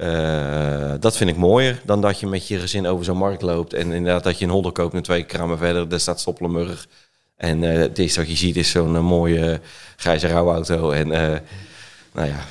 Eh, 0.00 0.92
dat 1.00 1.16
vind 1.16 1.30
ik 1.30 1.36
mooier 1.36 1.80
dan 1.84 2.00
dat 2.00 2.20
je 2.20 2.26
met 2.26 2.48
je 2.48 2.58
gezin 2.58 2.86
over 2.86 3.04
zo'n 3.04 3.16
markt 3.16 3.42
loopt 3.42 3.72
en 3.72 3.92
inderdaad 3.92 4.24
dat 4.24 4.38
je 4.38 4.44
een 4.44 4.50
hotdog 4.50 4.72
koopt 4.72 4.94
en 4.94 5.02
twee 5.02 5.24
kramen 5.24 5.58
verder, 5.58 5.88
daar 5.88 6.00
staat 6.00 6.20
Stoppelenburg. 6.20 6.86
En 7.36 7.64
eh 7.64 7.78
het 7.78 7.98
eerste 7.98 8.20
wat 8.20 8.28
je 8.28 8.36
ziet 8.36 8.56
is 8.56 8.70
zo'n 8.70 8.96
eh, 8.96 9.02
mooie 9.02 9.60
grijze 9.96 10.28
rouwauto 10.28 10.90
en 10.90 11.08
nou 12.12 12.28
ja, 12.28 12.44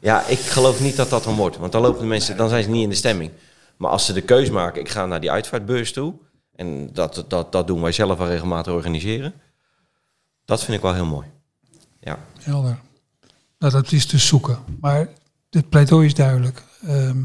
Ja, 0.00 0.26
ik 0.26 0.38
geloof 0.38 0.80
niet 0.80 0.96
dat 0.96 1.10
dat 1.10 1.24
dan 1.24 1.36
wordt. 1.36 1.56
Want 1.56 1.72
dan 1.72 1.82
lopen 1.82 2.00
de 2.00 2.06
mensen, 2.06 2.36
dan 2.36 2.48
zijn 2.48 2.62
ze 2.62 2.70
niet 2.70 2.82
in 2.82 2.88
de 2.88 2.94
stemming. 2.94 3.30
Maar 3.76 3.90
als 3.90 4.06
ze 4.06 4.12
de 4.12 4.20
keus 4.20 4.50
maken, 4.50 4.80
ik 4.80 4.88
ga 4.88 5.06
naar 5.06 5.20
die 5.20 5.30
uitvaartbeurs 5.30 5.92
toe. 5.92 6.14
En 6.56 6.92
dat, 6.92 7.24
dat, 7.28 7.52
dat 7.52 7.66
doen 7.66 7.80
wij 7.80 7.92
zelf 7.92 8.18
wel 8.18 8.28
regelmatig 8.28 8.72
organiseren. 8.72 9.34
Dat 10.44 10.64
vind 10.64 10.76
ik 10.76 10.82
wel 10.82 10.94
heel 10.94 11.06
mooi. 11.06 11.26
Ja. 12.00 12.18
Helder. 12.40 12.78
Nou, 13.58 13.72
dat 13.72 13.92
is 13.92 14.08
dus 14.08 14.26
zoeken. 14.26 14.58
Maar 14.80 15.08
het 15.54 15.68
pleidooi 15.68 16.06
is 16.06 16.14
duidelijk. 16.14 16.62
Ehm, 16.86 17.22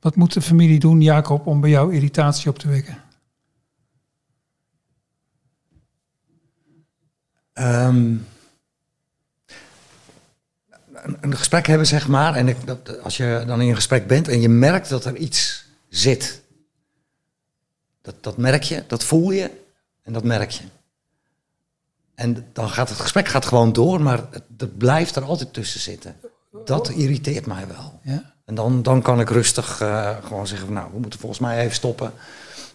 wat 0.00 0.16
moet 0.16 0.32
de 0.32 0.42
familie 0.42 0.78
doen, 0.78 1.00
Jacob, 1.00 1.46
om 1.46 1.60
bij 1.60 1.70
jou 1.70 1.94
irritatie 1.94 2.50
op 2.50 2.58
te 2.58 2.68
wekken? 2.68 3.02
Ehm, 7.52 8.16
een, 11.20 11.36
gesprek 11.36 11.66
hebben, 11.66 11.86
zeg 11.86 12.08
maar. 12.08 12.34
En 12.34 12.48
ik, 12.48 12.66
dat, 12.66 13.02
als 13.02 13.16
je 13.16 13.42
dan 13.46 13.60
in 13.60 13.68
een 13.68 13.74
gesprek 13.74 14.06
bent 14.06 14.28
en 14.28 14.40
je 14.40 14.48
merkt 14.48 14.88
dat 14.88 15.04
er 15.04 15.16
iets 15.16 15.66
zit. 15.88 16.42
Dat, 18.02 18.22
dat 18.22 18.36
merk 18.36 18.62
je, 18.62 18.84
dat 18.86 19.04
voel 19.04 19.30
je 19.30 19.50
en 20.02 20.12
dat 20.12 20.24
merk 20.24 20.50
je. 20.50 20.64
En 22.14 22.46
dan 22.52 22.70
gaat 22.70 22.88
het 22.88 23.00
gesprek 23.00 23.28
gaat 23.28 23.46
gewoon 23.46 23.72
door, 23.72 24.00
maar 24.00 24.18
het, 24.30 24.44
het 24.58 24.78
blijft 24.78 25.16
er 25.16 25.22
altijd 25.22 25.52
tussen 25.52 25.80
zitten. 25.80 26.16
Dat 26.64 26.88
irriteert 26.88 27.46
mij 27.46 27.66
wel. 27.66 28.00
Ja? 28.02 28.32
En 28.44 28.54
dan, 28.54 28.82
dan 28.82 29.02
kan 29.02 29.20
ik 29.20 29.30
rustig 29.30 29.80
eh, 29.80 30.16
gewoon 30.24 30.46
zeggen 30.46 30.66
van 30.66 30.76
nou, 30.76 30.90
we 30.92 30.98
moeten 30.98 31.20
volgens 31.20 31.40
mij 31.40 31.58
even 31.60 31.74
stoppen. 31.74 32.12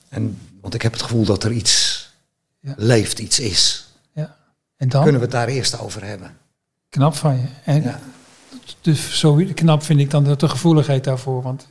En, 0.10 0.40
want 0.62 0.74
ik 0.74 0.82
heb 0.82 0.92
het 0.92 1.02
gevoel 1.02 1.26
dat 1.26 1.44
er 1.44 1.52
iets 1.52 2.04
Ja. 2.60 2.74
leeft, 2.78 3.20
iets 3.20 3.40
is. 3.40 3.88
ja. 4.14 4.36
En 4.78 4.90
dan? 4.90 5.02
Kunnen 5.04 5.22
we 5.22 5.26
het 5.28 5.36
daar 5.36 5.48
eerst 5.48 5.80
over 5.80 6.04
hebben? 6.06 6.38
Knap 6.90 7.16
van 7.16 7.36
je. 7.36 7.48
En 7.64 7.84
Ja. 7.84 8.00
dus 8.82 9.20
zo 9.20 9.42
knap 9.54 9.84
vind 9.84 10.00
ik 10.00 10.10
dan 10.12 10.24
de, 10.24 10.50
gevoeligheid 10.50 11.04
daarvoor. 11.04 11.42
Want, 11.42 11.68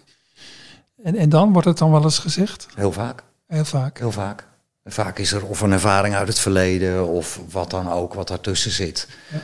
en, 1.02 1.16
en 1.16 1.28
dan 1.28 1.52
wordt 1.52 1.68
het 1.68 1.78
dan 1.78 1.90
wel 1.90 2.02
eens 2.02 2.18
gezegd? 2.18 2.66
Heel 2.74 2.92
vaak, 2.92 3.22
Heel 3.46 3.64
vaak. 3.64 3.98
heel 3.98 4.12
vaak. 4.12 4.46
Vaak 4.84 5.18
is 5.18 5.32
er 5.32 5.46
of 5.46 5.60
een 5.60 5.72
ervaring 5.72 6.14
uit 6.14 6.28
het 6.28 6.38
verleden 6.38 7.08
of 7.08 7.40
wat 7.50 7.70
dan 7.70 7.90
ook 7.90 8.14
wat 8.14 8.28
daartussen 8.28 8.70
zit. 8.70 9.08
Ja. 9.32 9.40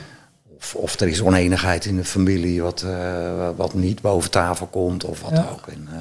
Of, 0.61 0.75
of 0.75 0.99
er 0.99 1.07
is 1.07 1.21
oneenigheid 1.21 1.85
in 1.85 1.95
de 1.95 2.05
familie 2.05 2.61
wat, 2.61 2.81
eh, 2.81 3.49
wat 3.55 3.73
niet 3.73 4.01
boven 4.01 4.31
tafel 4.31 4.65
komt 4.67 5.03
of 5.03 5.21
wat 5.21 5.31
Ja. 5.31 5.47
ook. 5.51 5.67
En, 5.67 5.87
eh, 5.91 5.99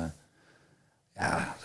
ja, 1.22 1.56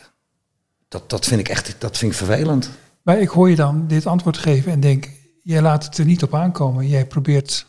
dat, 0.87 1.09
dat 1.09 1.25
vind 1.25 1.39
ik 1.39 1.49
echt 1.49 1.75
dat 1.77 1.97
vind 1.97 2.11
ik 2.11 2.17
vervelend. 2.17 2.69
Maar 3.01 3.19
ik 3.19 3.29
hoor 3.29 3.49
je 3.49 3.55
dan 3.55 3.87
dit 3.87 4.05
antwoord 4.05 4.37
geven 4.37 4.71
en 4.71 4.79
denk, 4.79 5.09
jij 5.43 5.61
laat 5.61 5.83
het 5.85 5.97
er 5.97 6.05
niet 6.05 6.23
op 6.23 6.33
aankomen. 6.35 6.87
Jij 6.87 7.05
probeert 7.05 7.65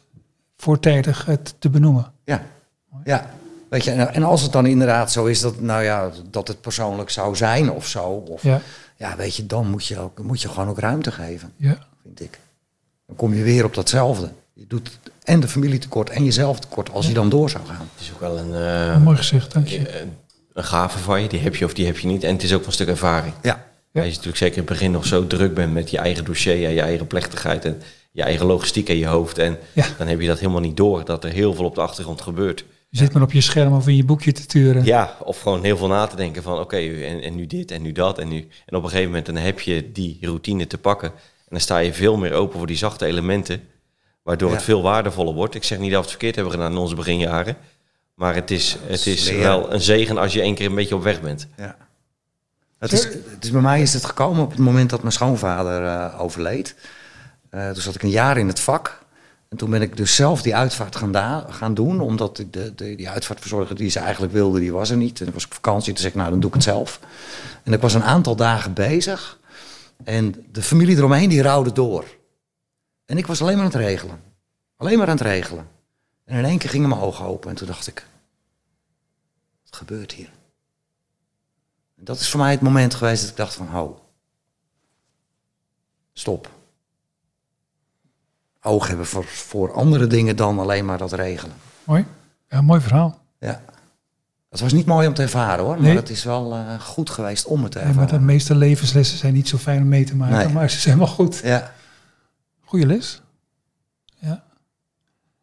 voortijdig 0.57 1.25
het 1.25 1.55
te 1.59 1.71
benoemen. 1.71 2.13
Ja, 2.25 2.43
ja. 3.05 3.31
Weet 3.69 3.85
je, 3.85 3.91
en, 3.91 4.15
en 4.15 4.23
als 4.23 4.43
het 4.43 4.53
dan 4.53 4.67
inderdaad 4.67 5.13
zo 5.13 5.25
is 5.25 5.41
dat, 5.41 5.61
nou 5.61 5.83
ja, 5.83 6.11
dat 6.31 6.49
het 6.49 6.61
persoonlijk 6.61 7.11
zou 7.11 7.37
zijn 7.37 7.71
of 7.71 7.87
zo, 7.87 8.03
of, 8.05 8.43
ja. 8.43 8.61
Ja, 8.97 9.17
weet 9.17 9.37
je, 9.37 9.47
dan 9.47 9.71
moet 9.71 9.87
je, 9.87 9.99
ook, 9.99 10.23
moet 10.23 10.43
je 10.43 10.49
gewoon 10.49 10.69
ook 10.69 10.79
ruimte 10.79 11.13
geven, 11.13 11.53
ja. 11.57 11.79
vind 12.03 12.21
ik. 12.21 12.39
Dan 13.07 13.17
kom 13.17 13.35
je 13.35 13.43
weer 13.43 13.65
op 13.65 13.75
datzelfde. 13.75 14.33
Je 14.59 14.65
doet 14.69 14.99
en 15.23 15.41
de 15.41 15.49
familie 15.49 15.79
tekort 15.79 16.11
en 16.11 16.25
jezelf 16.25 16.59
tekort 16.61 16.91
als 16.91 17.07
je 17.07 17.13
dan 17.15 17.29
door 17.29 17.51
zou 17.51 17.67
gaan. 17.67 17.89
Het 17.95 18.01
is 18.03 18.13
ook 18.13 18.21
wel 18.21 18.39
een, 18.39 18.55
eh, 18.55 19.03
Mooi 19.03 19.17
gezegd, 19.17 19.53
dank 19.53 19.67
je. 19.69 20.01
een, 20.01 20.13
een 20.53 20.65
gave 20.65 20.99
van 20.99 21.23
je. 21.23 21.29
Die 21.29 21.41
heb 21.41 21.57
je 21.57 21.65
of 21.65 21.75
die 21.75 21.87
heb 21.87 21.99
je 21.99 22.07
niet. 22.07 22.25
En 22.25 22.33
het 22.33 22.43
is 22.43 22.53
ook 22.53 22.59
wel 22.59 22.67
een 22.67 22.73
stuk 22.73 22.89
ervaring. 22.89 23.35
Ja, 23.43 23.65
Ja. 23.93 24.03
Als 24.03 24.11
je 24.11 24.17
natuurlijk 24.17 24.37
zeker 24.37 24.57
in 24.59 24.63
het 24.63 24.73
begin 24.73 24.91
nog 24.91 25.07
zo 25.07 25.27
druk 25.27 25.55
bent 25.55 25.73
met 25.73 25.91
je 25.91 25.99
eigen 25.99 26.25
dossier 26.25 26.65
en 26.65 26.73
je 26.73 26.81
eigen 26.81 27.07
plechtigheid 27.07 27.65
en 27.65 27.83
je 28.13 28.23
eigen 28.23 28.47
logistiek 28.47 28.89
in 28.89 28.97
je 28.97 29.07
hoofd. 29.07 29.39
En 29.39 29.59
Ja. 29.73 29.87
dan 29.99 30.07
heb 30.07 30.21
je 30.21 30.27
dat 30.27 30.39
helemaal 30.39 30.61
niet 30.61 30.77
door, 30.77 31.05
dat 31.05 31.25
er 31.25 31.31
heel 31.31 31.55
veel 31.55 31.65
op 31.65 31.75
de 31.75 31.81
achtergrond 31.81 32.21
gebeurt. 32.21 32.65
Je 32.89 32.99
zit 32.99 33.13
maar 33.13 33.23
op 33.23 33.33
je 33.33 33.41
scherm 33.41 33.73
of 33.75 33.89
in 33.89 33.97
je 33.97 34.05
boekje 34.05 34.33
te 34.33 34.47
turen. 34.47 34.85
Ja, 34.85 35.17
of 35.25 35.41
gewoon 35.41 35.65
heel 35.65 35.77
veel 35.77 35.87
na 35.89 36.07
te 36.07 36.17
denken 36.17 36.43
van 36.43 36.59
oké, 36.59 36.77
en, 36.77 37.23
en 37.23 37.35
nu 37.35 37.47
dit 37.47 37.71
en 37.71 37.83
nu 37.83 37.93
dat. 37.93 38.19
En, 38.19 38.29
nu, 38.29 38.49
en 38.67 38.77
op 38.77 38.83
een 38.83 38.89
gegeven 38.89 39.07
moment 39.09 39.27
dan 39.27 39.37
heb 39.37 39.61
je 39.61 39.93
die 39.93 40.19
routine 40.21 40.67
te 40.67 40.79
pakken. 40.79 41.09
En 41.09 41.49
dan 41.49 41.61
sta 41.61 41.79
je 41.79 41.93
veel 41.93 42.17
meer 42.17 42.33
open 42.33 42.59
voor 42.59 42.67
die 42.67 42.77
zachte 42.77 43.07
elementen. 43.07 43.61
Waardoor 44.27 44.49
Ja. 44.49 44.55
het 44.55 44.65
veel 44.65 44.83
waardevoller 44.83 45.35
wordt. 45.35 45.55
Ik 45.55 45.65
zeg 45.65 45.79
niet 45.79 45.91
dat 45.91 45.97
we 45.99 46.03
het 46.03 46.11
verkeerd 46.11 46.35
hebben 46.35 46.53
gedaan 46.53 46.73
in 46.73 46.79
onze 46.79 46.95
beginjaren. 46.95 47.57
Maar 48.15 48.35
het 48.35 48.51
is, 48.51 48.77
het 48.87 49.07
is 49.07 49.31
wel 49.31 49.73
een 49.73 49.81
zegen 49.81 50.19
als 50.19 50.33
je 50.33 50.41
één 50.41 50.55
keer 50.55 50.67
een 50.67 50.75
beetje 50.75 50.95
op 50.95 51.03
weg 51.03 51.21
bent. 51.21 51.47
ja. 51.57 51.77
Het 52.79 52.93
is, 52.93 53.05
het 53.05 53.45
is, 53.45 53.51
bij 53.51 53.61
mij 53.61 53.83
is 53.83 53.93
het 53.93 54.05
gekomen 54.05 54.43
op 54.43 54.51
het 54.51 54.59
moment 54.59 54.91
dat 54.91 55.01
mijn 55.01 55.13
schoonvader 55.13 55.85
eh, 55.87 56.21
overleed. 56.21 56.75
Eh, 57.51 57.71
toen 57.71 57.83
zat 57.83 57.95
ik 57.95 58.03
een 58.03 58.09
jaar 58.11 58.39
in 58.39 58.49
het 58.49 58.61
vak. 58.61 58.99
En 59.49 59.57
toen 59.57 59.71
ben 59.71 59.83
ik 59.83 59.97
dus 59.97 60.15
zelf 60.15 60.43
die 60.43 60.57
uitvaart 60.57 60.97
gaan, 60.97 61.45
gaan 61.51 61.75
doen. 61.75 62.01
Omdat 62.01 62.37
de, 62.37 62.51
de, 62.51 62.75
die 62.75 63.11
uitvaartverzorger 63.11 63.77
die 63.77 63.91
ze 63.91 63.99
eigenlijk 63.99 64.33
wilde, 64.33 64.61
die 64.61 64.73
was 64.73 64.91
er 64.91 64.97
niet. 64.97 65.19
En 65.19 65.25
dan 65.25 65.35
was 65.35 65.43
ik 65.45 65.49
op 65.49 65.55
vakantie. 65.55 65.93
Toen 65.93 66.01
zei 66.01 66.09
ik, 66.13 66.19
nou 66.19 66.31
dan 66.31 66.41
doe 66.41 66.49
ik 66.49 66.55
het 66.55 66.65
zelf. 66.65 67.01
En 67.63 67.73
ik 67.73 67.81
was 67.81 67.95
een 67.95 68.05
aantal 68.05 68.37
dagen 68.37 68.73
bezig. 68.73 69.39
En 70.05 70.47
de 70.53 70.63
familie 70.63 70.97
eromheen 70.97 71.29
die 71.29 71.43
rouwde 71.43 71.73
door. 71.73 72.05
En 73.07 73.19
ik 73.19 73.27
was 73.27 73.41
alleen 73.41 73.55
maar 73.57 73.65
aan 73.65 73.71
het 73.71 73.81
regelen. 73.81 74.21
Alleen 74.77 74.99
maar 74.99 75.07
aan 75.09 75.17
het 75.17 75.27
regelen. 75.27 75.69
En 76.25 76.39
in 76.39 76.45
één 76.45 76.59
keer 76.59 76.71
gingen 76.71 76.89
mijn 76.89 77.01
ogen 77.01 77.25
open. 77.25 77.51
En 77.51 77.57
toen 77.57 77.67
dacht 77.67 77.87
ik, 77.87 78.07
wat 79.65 79.77
gebeurt 79.77 80.13
hier? 80.13 80.31
En 81.99 82.05
dat 82.05 82.21
is 82.21 82.31
voor 82.31 82.41
mij 82.41 82.51
het 82.51 82.61
moment 82.61 82.95
geweest 82.95 83.21
dat 83.21 83.31
ik 83.31 83.37
dacht 83.37 83.55
van, 83.55 83.67
ho, 83.67 84.01
stop. 86.13 86.51
Oog 88.63 88.87
hebben 88.89 89.07
voor, 89.07 89.25
voor 89.25 89.73
andere 89.73 90.07
dingen 90.07 90.37
dan 90.37 90.59
alleen 90.59 90.85
maar 90.85 90.99
dat 90.99 91.13
regelen. 91.13 91.57
Mooi. 91.85 92.05
Ja, 92.49 92.61
mooi 92.61 92.81
verhaal. 92.81 93.19
Ja. 93.39 93.63
Het 94.51 94.61
was 94.61 94.73
niet 94.73 94.87
mooi 94.87 95.07
om 95.09 95.15
te 95.15 95.23
ervaren 95.23 95.65
hoor, 95.65 95.73
maar 95.75 95.83
Nee. 95.83 95.97
het 95.97 96.11
is 96.11 96.25
wel 96.25 96.55
eh, 96.55 96.81
goed 96.81 97.11
geweest 97.11 97.47
om 97.47 97.63
het 97.63 97.73
te 97.73 97.79
Ja, 97.79 97.85
maar 97.85 97.95
ervaren. 97.95 98.19
de 98.19 98.25
meeste 98.25 98.55
levenslessen 98.55 99.19
zijn 99.19 99.35
niet 99.35 99.49
zo 99.49 99.57
fijn 99.59 99.83
om 99.83 99.89
mee 99.89 100.05
te 100.05 100.17
maken, 100.17 100.37
Nee. 100.37 100.49
maar 100.49 100.71
ze 100.71 100.81
zijn 100.81 100.99
wel 100.99 101.07
goed. 101.07 101.37
Ja. 101.45 101.75
Goeie 102.67 102.87
les. 102.87 103.23
Ja. 104.19 104.45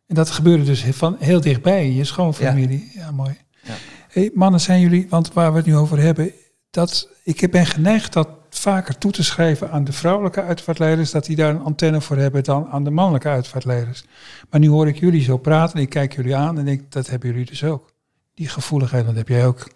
En 0.08 0.16
dat 0.16 0.30
gebeurde 0.30 0.64
dus 0.64 0.84
van 0.84 1.16
heel 1.20 1.42
dichtbij, 1.42 1.92
je 1.92 2.04
schoonfamilie. 2.04 2.92
Ja, 2.94 3.12
mooi. 3.12 3.38
Ja. 3.64 3.74
Hey, 4.10 4.32
mannen, 4.34 4.60
zijn 4.60 4.80
jullie, 4.80 5.08
want 5.10 5.34
waar 5.34 5.52
we 5.52 5.58
het 5.58 5.66
nu 5.66 5.76
over 5.76 6.00
hebben, 6.00 6.32
dat 6.70 7.10
ik 7.24 7.52
ben 7.52 7.66
geneigd 7.66 8.14
dat 8.14 8.30
vaker 8.50 8.98
toe 8.98 9.12
te 9.12 9.24
schrijven 9.24 9.72
aan 9.72 9.84
de 9.84 9.94
vrouwelijke 9.94 10.42
uitvaartleiders, 10.42 11.12
dat 11.12 11.26
die 11.26 11.36
daar 11.36 11.50
een 11.50 11.62
antenne 11.62 12.02
voor 12.02 12.18
hebben 12.18 12.44
dan 12.44 12.68
aan 12.68 12.84
de 12.84 12.90
mannelijke 12.90 13.28
uitvaartleiders. 13.28 14.04
Maar 14.50 14.60
nu 14.60 14.70
hoor 14.70 14.88
ik 14.88 15.00
jullie 15.00 15.24
zo 15.24 15.38
praten, 15.38 15.80
ik 15.80 15.90
kijk 15.90 16.16
jullie 16.16 16.36
aan 16.36 16.58
en 16.58 16.66
denk, 16.66 16.92
dat 16.92 17.08
hebben 17.08 17.30
jullie 17.30 17.46
dus 17.46 17.64
ook. 17.64 17.94
Die 18.34 18.50
gevoeligheid, 18.50 19.06
dat 19.06 19.16
heb 19.16 19.28
jij 19.28 19.46
ook. 19.46 19.68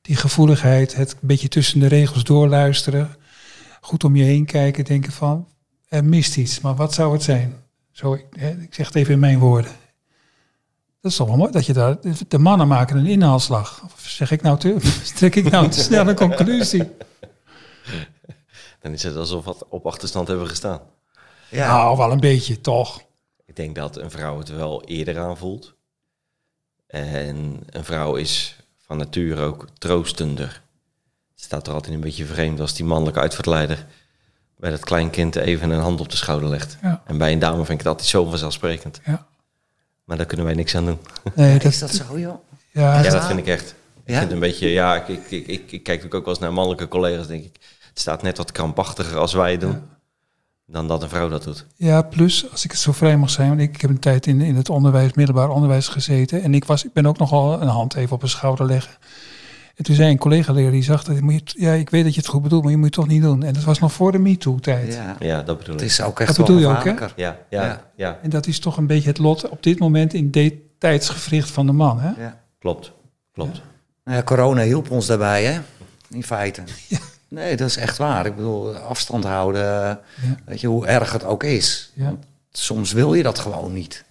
Die 0.00 0.16
gevoeligheid, 0.16 0.94
het 0.94 1.16
beetje 1.20 1.48
tussen 1.48 1.80
de 1.80 1.86
regels 1.86 2.24
doorluisteren, 2.24 3.16
goed 3.80 4.04
om 4.04 4.16
je 4.16 4.24
heen 4.24 4.44
kijken, 4.44 4.84
denken 4.84 5.12
van, 5.12 5.48
er 5.94 6.04
mist 6.04 6.36
iets, 6.36 6.60
maar 6.60 6.74
wat 6.74 6.94
zou 6.94 7.12
het 7.12 7.22
zijn? 7.22 7.62
Zo, 7.90 8.14
ik, 8.14 8.26
hè, 8.30 8.50
ik 8.50 8.74
zeg 8.74 8.86
het 8.86 8.94
even 8.94 9.12
in 9.12 9.18
mijn 9.18 9.38
woorden. 9.38 9.72
Dat 11.00 11.10
is 11.10 11.16
toch 11.16 11.28
wel 11.28 11.36
mooi 11.36 11.52
dat 11.52 11.66
je 11.66 11.72
daar. 11.72 11.96
De 12.28 12.38
mannen 12.38 12.68
maken 12.68 12.96
een 12.96 13.06
inhaalslag. 13.06 13.82
Of 13.84 14.00
zeg 14.00 14.30
ik 14.30 14.42
nou 14.42 14.58
te. 14.58 14.76
Trek 15.16 15.34
ik 15.34 15.50
nou 15.50 15.68
te 15.68 15.80
snel 15.80 16.08
een 16.08 16.14
conclusie? 16.14 16.90
Dan 18.80 18.92
is 18.92 19.02
het 19.02 19.16
alsof 19.16 19.44
we 19.44 19.56
op 19.68 19.86
achterstand 19.86 20.28
hebben 20.28 20.48
gestaan. 20.48 20.80
Ja. 21.50 21.66
Nou, 21.66 21.96
wel 21.96 22.12
een 22.12 22.20
beetje 22.20 22.60
toch. 22.60 23.02
Ik 23.44 23.56
denk 23.56 23.74
dat 23.74 23.96
een 23.96 24.10
vrouw 24.10 24.38
het 24.38 24.48
wel 24.48 24.84
eerder 24.84 25.18
aanvoelt. 25.18 25.74
En 26.86 27.60
een 27.66 27.84
vrouw 27.84 28.14
is 28.14 28.56
van 28.78 28.96
nature 28.96 29.42
ook 29.42 29.68
troostender. 29.78 30.62
Het 31.34 31.44
staat 31.44 31.66
er 31.66 31.72
altijd 31.72 31.94
een 31.94 32.00
beetje 32.00 32.24
vreemd 32.24 32.60
als 32.60 32.74
die 32.74 32.84
mannelijke 32.84 33.20
uitvaartleider 33.20 33.86
bij 34.64 34.72
dat 34.72 34.84
kleinkind 34.84 35.36
even 35.36 35.70
een 35.70 35.80
hand 35.80 36.00
op 36.00 36.08
de 36.08 36.16
schouder 36.16 36.48
legt. 36.48 36.76
Ja. 36.82 37.02
En 37.06 37.18
bij 37.18 37.32
een 37.32 37.38
dame 37.38 37.56
vind 37.56 37.68
ik 37.70 37.78
het 37.78 37.86
altijd 37.86 38.08
zo 38.08 38.24
vanzelfsprekend. 38.24 39.00
Ja. 39.04 39.26
Maar 40.04 40.16
daar 40.16 40.26
kunnen 40.26 40.46
wij 40.46 40.54
niks 40.54 40.74
aan 40.76 40.84
doen. 40.84 40.98
Nee, 41.34 41.58
is 41.58 41.78
dat 41.78 41.90
zo 41.90 42.18
joh? 42.18 42.34
Ja, 42.70 43.02
dat 43.02 43.26
vind 43.26 43.38
ik 43.38 43.46
echt. 43.46 43.70
Ik 43.70 43.76
Ja? 44.04 44.18
vind 44.18 44.20
het 44.20 44.32
een 44.32 44.38
beetje, 44.38 44.68
ja, 44.68 44.94
ik, 44.96 45.08
ik, 45.08 45.30
ik, 45.30 45.46
ik, 45.46 45.46
ik 45.48 45.68
kijk 45.68 45.86
natuurlijk 45.86 46.14
ook 46.14 46.24
wel 46.24 46.34
eens 46.34 46.42
naar 46.42 46.52
mannelijke 46.52 46.88
collega's, 46.88 47.26
denk 47.26 47.44
ik. 47.44 47.54
Het 47.88 47.98
staat 48.00 48.22
net 48.22 48.36
wat 48.36 48.52
krampachtiger 48.52 49.18
als 49.18 49.32
wij 49.32 49.58
doen, 49.58 49.82
dan 50.66 50.88
dat 50.88 51.02
een 51.02 51.08
vrouw 51.08 51.28
dat 51.28 51.44
doet. 51.44 51.66
ja, 51.76 52.02
plus, 52.02 52.50
als 52.50 52.64
ik 52.64 52.70
het 52.70 52.80
zo 52.80 52.92
vrij 52.92 53.16
mag 53.16 53.30
zijn, 53.30 53.48
want 53.48 53.60
ik 53.60 53.80
heb 53.80 53.90
een 53.90 53.98
tijd 53.98 54.26
in, 54.26 54.40
in 54.40 54.56
het 54.56 54.70
onderwijs, 54.70 55.12
middelbaar 55.12 55.48
onderwijs 55.48 55.88
gezeten. 55.88 56.42
En 56.42 56.54
ik, 56.54 56.64
was, 56.64 56.84
ik 56.84 56.92
ben 56.92 57.06
ook 57.06 57.18
nogal 57.18 57.62
een 57.62 57.68
hand 57.68 57.94
even 57.94 58.16
op 58.16 58.22
een 58.22 58.28
schouder 58.28 58.66
leggen. 58.66 58.92
En 59.74 59.84
toen 59.84 59.94
zei 59.94 60.10
een 60.10 60.18
collega-leraar, 60.18 60.70
die 60.72 60.82
zag 60.82 61.04
dat, 61.04 61.20
moet 61.20 61.52
je, 61.52 61.62
ja, 61.62 61.72
ik 61.72 61.90
weet 61.90 62.04
dat 62.04 62.14
je 62.14 62.20
het 62.20 62.28
goed 62.28 62.42
bedoelt, 62.42 62.62
maar 62.62 62.70
je 62.70 62.76
moet 62.76 62.86
het 62.86 62.94
toch 62.94 63.06
niet 63.06 63.22
doen. 63.22 63.42
En 63.42 63.52
dat 63.52 63.62
was 63.64 63.78
nog 63.78 63.92
voor 63.92 64.12
de 64.12 64.18
MeToo-tijd. 64.18 64.94
Ja. 64.94 65.16
Ja, 65.18 65.42
dat 65.42 65.58
bedoel 65.58 65.74
Het 65.74 65.82
ik. 65.84 65.88
is 65.90 66.00
ook 66.00 66.20
echt 66.20 66.36
Dat 66.36 66.46
bedoel 66.46 66.60
je 66.60 66.66
ook, 66.66 66.84
hè? 66.84 66.90
Ja, 66.90 67.06
ja, 67.16 67.36
Ja. 67.48 67.90
ja, 67.96 68.18
En 68.22 68.30
dat 68.30 68.46
is 68.46 68.58
toch 68.58 68.76
een 68.76 68.86
beetje 68.86 69.08
het 69.08 69.18
lot 69.18 69.48
op 69.48 69.62
dit 69.62 69.78
moment 69.78 70.14
in 70.14 70.30
dit 70.30 70.54
tijdsgevricht 70.78 71.50
van 71.50 71.66
de 71.66 71.72
man. 71.72 72.00
Hè? 72.00 72.22
Ja. 72.22 72.40
klopt. 72.58 72.92
Klopt. 73.32 73.60
Nou 74.04 74.16
ja, 74.16 74.22
corona 74.22 74.62
hielp 74.62 74.90
ons 74.90 75.06
daarbij, 75.06 75.44
hè? 75.44 75.60
In 76.10 76.24
feite. 76.24 76.62
Nee, 77.28 77.56
dat 77.56 77.68
is 77.68 77.76
echt 77.76 77.96
waar. 77.96 78.26
Ik 78.26 78.36
bedoel, 78.36 78.74
afstand 78.76 79.24
houden, 79.24 80.00
weet 80.44 80.60
je, 80.60 80.66
hoe 80.66 80.86
erg 80.86 81.12
het 81.12 81.24
ook 81.24 81.42
is. 81.44 81.92
Ja. 81.94 82.04
Want 82.04 82.24
soms 82.52 82.92
wil 82.92 83.14
je 83.14 83.22
dat 83.22 83.38
gewoon 83.38 83.72
niet. 83.72 84.04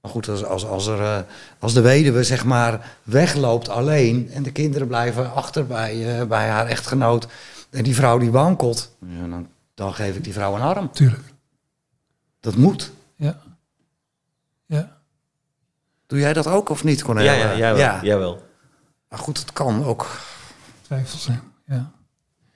Maar 0.00 0.10
goed, 0.10 0.28
als, 0.28 0.44
als, 0.44 0.66
als, 0.66 0.86
er, 0.86 1.00
eh, 1.00 1.18
als 1.58 1.74
de 1.74 1.80
weduwe 1.80 2.24
zeg 2.24 2.44
maar 2.44 2.96
wegloopt 3.02 3.68
alleen 3.68 4.30
en 4.32 4.42
de 4.42 4.52
kinderen 4.52 4.86
blijven 4.86 5.32
achter 5.32 5.66
bij, 5.66 6.18
eh, 6.20 6.26
bij 6.26 6.48
haar 6.48 6.66
echtgenoot 6.66 7.26
en 7.70 7.82
die 7.82 7.94
vrouw 7.94 8.18
die 8.18 8.30
wankelt, 8.30 8.96
ja, 8.98 9.26
dan, 9.28 9.48
dan 9.74 9.94
geef 9.94 10.16
ik 10.16 10.24
die 10.24 10.32
vrouw 10.32 10.54
een 10.54 10.60
arm. 10.60 10.90
Tuurlijk. 10.92 11.22
Dat 12.40 12.56
moet. 12.56 12.92
Ja. 13.16 13.40
Ja. 14.66 14.98
Doe 16.06 16.18
jij 16.18 16.32
dat 16.32 16.46
ook 16.46 16.68
of 16.68 16.84
niet, 16.84 17.02
Cornel? 17.02 17.24
Ja, 17.24 17.32
ja, 17.32 17.56
jij 17.56 17.74
wel. 17.74 18.34
ja. 18.34 18.36
Maar 19.08 19.18
goed, 19.18 19.38
het 19.38 19.52
kan 19.52 19.84
ook. 19.84 20.06
Twijfels 20.82 21.22
zijn. 21.22 21.42
Ja. 21.66 21.90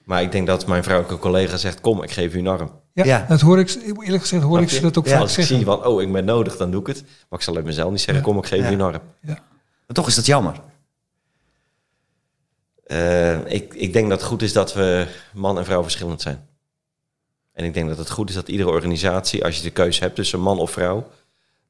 Maar 0.03 0.21
ik 0.21 0.31
denk 0.31 0.47
dat 0.47 0.67
mijn 0.67 0.83
vrouwelijke 0.83 1.21
collega 1.21 1.57
zegt, 1.57 1.81
kom, 1.81 2.03
ik 2.03 2.11
geef 2.11 2.33
u 2.33 2.39
een 2.39 2.47
arm. 2.47 2.71
Ja, 2.95 3.05
Ja. 3.05 3.25
dat 3.29 3.41
hoor 3.41 3.59
ik, 3.59 3.75
eerlijk 3.99 4.21
gezegd 4.21 4.43
hoor 4.43 4.61
ik 4.61 4.69
ze 4.69 4.81
dat 4.81 4.97
ook 4.97 5.05
Ja, 5.05 5.11
vaak 5.11 5.21
Als 5.21 5.29
ik 5.29 5.35
zeggen. 5.35 5.55
zie 5.55 5.65
van, 5.65 5.85
oh, 5.85 6.01
ik 6.01 6.11
ben 6.11 6.25
nodig, 6.25 6.57
dan 6.57 6.71
doe 6.71 6.79
ik 6.81 6.87
het. 6.87 7.01
Maar 7.29 7.39
ik 7.39 7.45
zal 7.45 7.55
het 7.55 7.65
mezelf 7.65 7.91
niet 7.91 7.99
zeggen, 8.01 8.23
Ja. 8.25 8.29
kom, 8.29 8.37
ik 8.37 8.45
geef 8.45 8.59
Ja. 8.59 8.69
u 8.69 8.73
een 8.73 8.81
arm. 8.81 9.01
Ja. 9.21 9.33
Maar 9.87 9.95
toch 9.95 10.07
is 10.07 10.15
dat 10.15 10.25
jammer. 10.25 10.55
Eh, 12.85 13.51
ik, 13.53 13.73
ik 13.73 13.93
denk 13.93 14.09
dat 14.09 14.19
het 14.19 14.27
goed 14.27 14.41
is 14.41 14.53
dat 14.53 14.73
we 14.73 15.07
man 15.33 15.57
en 15.57 15.65
vrouw 15.65 15.81
verschillend 15.83 16.21
zijn. 16.21 16.47
En 17.53 17.65
ik 17.65 17.73
denk 17.73 17.87
dat 17.87 17.97
het 17.97 18.09
goed 18.09 18.29
is 18.29 18.35
dat 18.35 18.47
iedere 18.47 18.69
organisatie, 18.69 19.43
als 19.45 19.57
je 19.57 19.63
de 19.63 19.69
keuze 19.69 20.01
hebt 20.03 20.15
tussen 20.15 20.39
man 20.39 20.59
of 20.59 20.71
vrouw, 20.71 21.07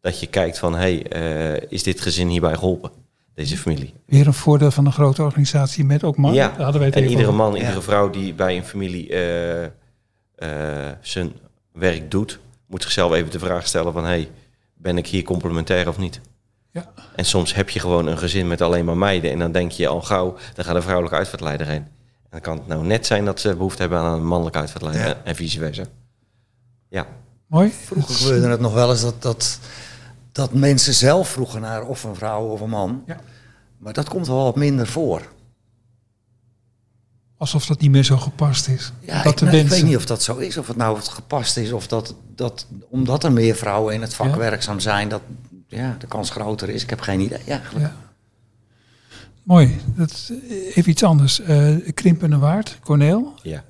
dat 0.02 0.20
je 0.20 0.28
kijkt 0.28 0.60
van, 0.60 0.76
hey, 0.76 1.08
eh, 1.08 1.66
is 1.72 1.84
dit 1.84 2.02
gezin 2.02 2.28
hierbij 2.28 2.54
geholpen? 2.56 2.92
Deze 3.34 3.58
familie. 3.58 3.94
Weer 4.06 4.28
een 4.28 4.34
voordeel 4.34 4.72
van 4.72 4.86
een 4.86 4.92
grote 4.94 5.24
organisatie 5.24 5.84
met 5.84 6.04
ook 6.04 6.18
mannen. 6.18 6.40
ja, 6.42 6.48
hadden 6.58 6.78
wij 6.82 6.86
het 6.90 6.96
en 6.98 7.10
iedere 7.10 7.32
man, 7.32 7.54
Ja. 7.54 7.60
iedere 7.60 7.82
vrouw 7.82 8.10
die 8.10 8.34
bij 8.34 8.58
een 8.58 8.66
familie 8.66 9.10
eh, 9.10 9.68
zijn 11.02 11.34
werk 11.72 12.12
doet, 12.12 12.40
moet 12.68 12.82
zichzelf 12.84 13.12
even 13.14 13.32
de 13.32 13.40
vraag 13.40 13.68
stellen 13.68 13.94
van, 13.94 14.06
hey, 14.06 14.32
ben 14.74 14.98
ik 14.98 15.08
hier 15.08 15.24
complementair 15.24 15.88
of 15.88 15.98
niet? 15.98 16.20
Ja. 16.72 16.92
En 17.16 17.26
soms 17.26 17.54
heb 17.54 17.70
je 17.70 17.80
gewoon 17.80 18.08
een 18.08 18.18
gezin 18.18 18.48
met 18.48 18.62
alleen 18.62 18.86
maar 18.86 18.98
meiden 18.98 19.32
en 19.32 19.40
dan 19.40 19.52
denk 19.52 19.72
je 19.72 19.88
al 19.88 20.02
gauw, 20.02 20.36
dan 20.54 20.66
gaat 20.66 20.76
een 20.76 20.82
vrouwelijke 20.82 21.18
uitvaartleider 21.18 21.68
heen. 21.68 21.82
En 22.24 22.30
dan 22.30 22.42
kan 22.42 22.58
het 22.58 22.68
nou 22.68 22.86
net 22.86 23.06
zijn 23.06 23.26
dat 23.26 23.40
ze 23.40 23.56
behoefte 23.56 23.82
hebben 23.82 24.00
aan 24.00 24.14
een 24.14 24.26
mannelijke 24.26 24.60
uitvaartleider 24.60 25.08
Ja. 25.08 25.22
en 25.24 25.36
vice 25.36 25.60
versa. 25.60 25.84
Ja, 26.90 27.08
Mooi. 27.48 27.72
Vroeger 27.72 28.16
gebeurde 28.16 28.48
het 28.48 28.60
nog 28.60 28.74
wel 28.74 28.90
eens 28.90 29.02
dat, 29.02 29.22
dat, 29.22 29.60
dat 30.32 30.54
mensen 30.54 30.94
zelf 30.94 31.30
vroegen 31.30 31.62
naar 31.62 31.84
of 31.86 32.04
een 32.04 32.16
vrouw 32.16 32.46
of 32.48 32.62
een 32.62 32.70
man. 32.70 33.04
Ja. 33.06 33.20
Maar 33.78 33.94
dat 33.94 34.10
komt 34.10 34.28
wel 34.28 34.44
wat 34.44 34.56
minder 34.56 34.88
voor. 34.88 35.22
Alsof 37.38 37.66
dat 37.66 37.80
niet 37.80 37.92
meer 37.92 38.04
zo 38.04 38.18
gepast 38.18 38.68
is. 38.68 38.92
Ja, 39.00 39.24
dat 39.24 39.32
ik, 39.32 39.38
de 39.38 39.46
nou, 39.46 39.58
ik 39.58 39.68
weet 39.68 39.84
niet 39.84 39.96
of 39.96 40.06
dat 40.06 40.24
zo 40.24 40.38
is, 40.38 40.58
of 40.58 40.68
het 40.68 40.78
nou 40.78 41.00
gepast 41.02 41.58
is, 41.58 41.72
of 41.72 41.88
dat, 41.88 42.16
dat 42.36 42.68
omdat 42.90 43.24
er 43.24 43.32
meer 43.32 43.56
vrouwen 43.56 43.94
in 43.94 44.02
het 44.02 44.14
vak 44.14 44.28
Ja. 44.28 44.38
werkzaam 44.38 44.80
zijn, 44.80 45.10
dat 45.10 45.22
ja, 45.68 45.96
de 46.00 46.08
kans 46.08 46.30
groter 46.30 46.70
is. 46.70 46.84
Ik 46.84 46.90
heb 46.90 47.00
geen 47.02 47.20
idee 47.20 47.42
eigenlijk. 47.48 47.86
Ja. 47.86 47.96
Mooi. 49.44 49.80
Dat, 49.96 50.12
is 50.12 50.32
even 50.76 50.92
iets 50.92 51.04
anders. 51.04 51.40
Eh 51.40 51.76
Krimpende 51.94 52.38
Waard, 52.38 52.78
Corneel. 52.84 53.34
ja. 53.44 53.64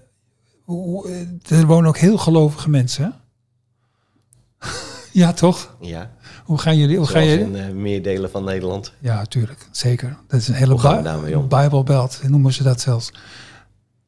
Eh, 0.68 1.58
Er 1.60 1.66
wonen 1.66 1.88
ook 1.90 1.98
heel 1.98 2.18
gelovige 2.18 2.70
mensen, 2.70 3.04
hè? 3.04 4.70
ja, 5.22 5.34
toch? 5.34 5.76
ja. 5.82 6.12
Hoe 6.46 6.58
gaan 6.58 6.78
jullie... 6.78 6.98
Hoe 6.98 7.06
ga 7.06 7.12
Zoals 7.12 7.28
je... 7.28 7.40
in 7.40 7.56
eh, 7.56 7.70
meer 7.70 8.04
delen 8.04 8.30
van 8.32 8.44
Nederland. 8.44 8.94
Ja, 9.00 9.16
natuurlijk. 9.16 9.68
Zeker. 9.72 10.18
Dat 10.28 10.40
is 10.40 10.48
een 10.48 10.54
hele 10.54 10.78
gaan? 10.78 11.48
Bijbelbelt, 11.48 12.20
noemen 12.28 12.54
ze 12.54 12.64
dat 12.64 12.82
zelfs. 12.82 13.12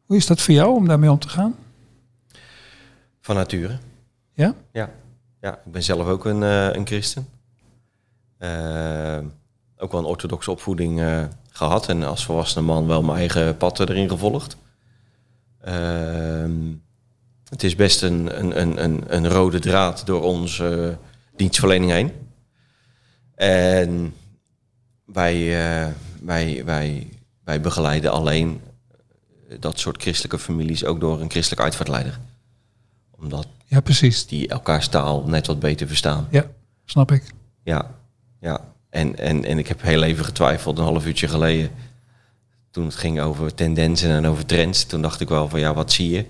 Hoe 0.08 0.18
is 0.18 0.26
dat 0.26 0.42
voor 0.42 0.54
jou 0.54 0.76
om 0.76 0.88
daarmee 0.88 1.12
om 1.12 1.20
te 1.20 1.30
gaan? 1.30 1.56
Van 3.22 3.36
nature. 3.36 3.78
Ja? 4.34 4.56
Ja, 4.72 4.90
ja 5.42 5.54
ik 5.66 5.72
ben 5.72 5.84
zelf 5.84 6.08
ook 6.08 6.26
een, 6.26 6.44
eh, 6.44 6.74
een 6.74 6.86
christen. 6.86 7.28
Eh, 8.38 9.20
ook 9.78 9.92
wel 9.92 10.00
een 10.00 10.08
orthodoxe 10.08 10.52
opvoeding 10.52 11.02
eh, 11.02 11.24
gehad 11.50 11.90
en 11.90 12.04
als 12.04 12.26
volwassen 12.26 12.64
man 12.64 12.88
wel 12.88 13.04
mijn 13.04 13.18
eigen 13.18 13.58
pad 13.58 13.80
erin 13.80 14.10
gevolgd. 14.10 14.58
Ehm, 15.62 16.74
het 17.50 17.64
is 17.64 17.76
best 17.76 18.02
een, 18.02 18.40
een, 18.40 18.82
een, 18.84 19.04
een, 19.16 19.30
rode 19.30 19.60
draad 19.60 20.06
door 20.06 20.22
onze 20.22 20.98
dienstverlening 21.36 21.92
heen. 21.92 22.12
En 23.36 24.14
wij, 25.06 25.48
wij, 26.22 26.66
wij, 26.66 27.10
wij 27.44 27.62
begeleiden 27.62 28.12
alleen 28.12 28.62
dat 29.60 29.80
soort 29.80 30.02
christelijke 30.02 30.40
families 30.40 30.86
ook 30.86 31.00
door 31.00 31.22
een 31.22 31.30
christelijke 31.30 31.64
uitvaartleider. 31.66 32.20
Omdat 33.18 33.48
Ja, 33.66 33.80
precies. 33.80 34.26
die 34.28 34.48
elkaars 34.48 34.88
taal 34.88 35.24
net 35.26 35.48
wat 35.48 35.60
beter 35.60 35.88
verstaan. 35.88 36.28
Ja, 36.32 36.46
snap 36.86 37.12
ik. 37.12 37.24
Ja, 37.64 37.96
ja. 38.42 38.62
En, 38.90 39.18
en, 39.18 39.46
en 39.46 39.58
ik 39.58 39.68
heb 39.68 39.82
heel 39.82 40.04
even 40.04 40.26
getwijfeld, 40.26 40.78
een 40.78 40.84
half 40.84 41.06
uurtje 41.06 41.28
geleden, 41.28 41.70
toen 42.72 42.86
het 42.86 42.96
ging 42.96 43.20
over 43.22 43.54
tendensen 43.54 44.10
en 44.10 44.26
over 44.26 44.46
trends. 44.46 44.86
Toen 44.86 45.02
dacht 45.02 45.22
ik 45.22 45.30
wel 45.30 45.50
van 45.50 45.60
ja, 45.60 45.74
wat 45.74 45.92
zie 45.92 46.10
je? 46.10 46.26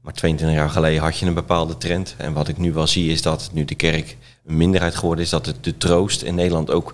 Maar 0.00 0.12
22 0.12 0.58
jaar 0.58 0.70
geleden 0.70 1.02
had 1.02 1.18
je 1.18 1.26
een 1.26 1.34
bepaalde 1.34 1.78
trend. 1.78 2.14
En 2.18 2.32
wat 2.32 2.48
ik 2.48 2.58
nu 2.58 2.72
wel 2.72 2.86
zie 2.86 3.12
is 3.12 3.22
dat 3.22 3.50
nu 3.52 3.64
de 3.64 3.74
kerk 3.74 4.16
een 4.44 4.56
minderheid 4.56 4.94
geworden 4.94 5.24
is, 5.24 5.30
dat 5.30 5.46
het 5.46 5.64
de 5.64 5.76
troost 5.76 6.22
in 6.22 6.34
Nederland 6.34 6.70
ook 6.70 6.90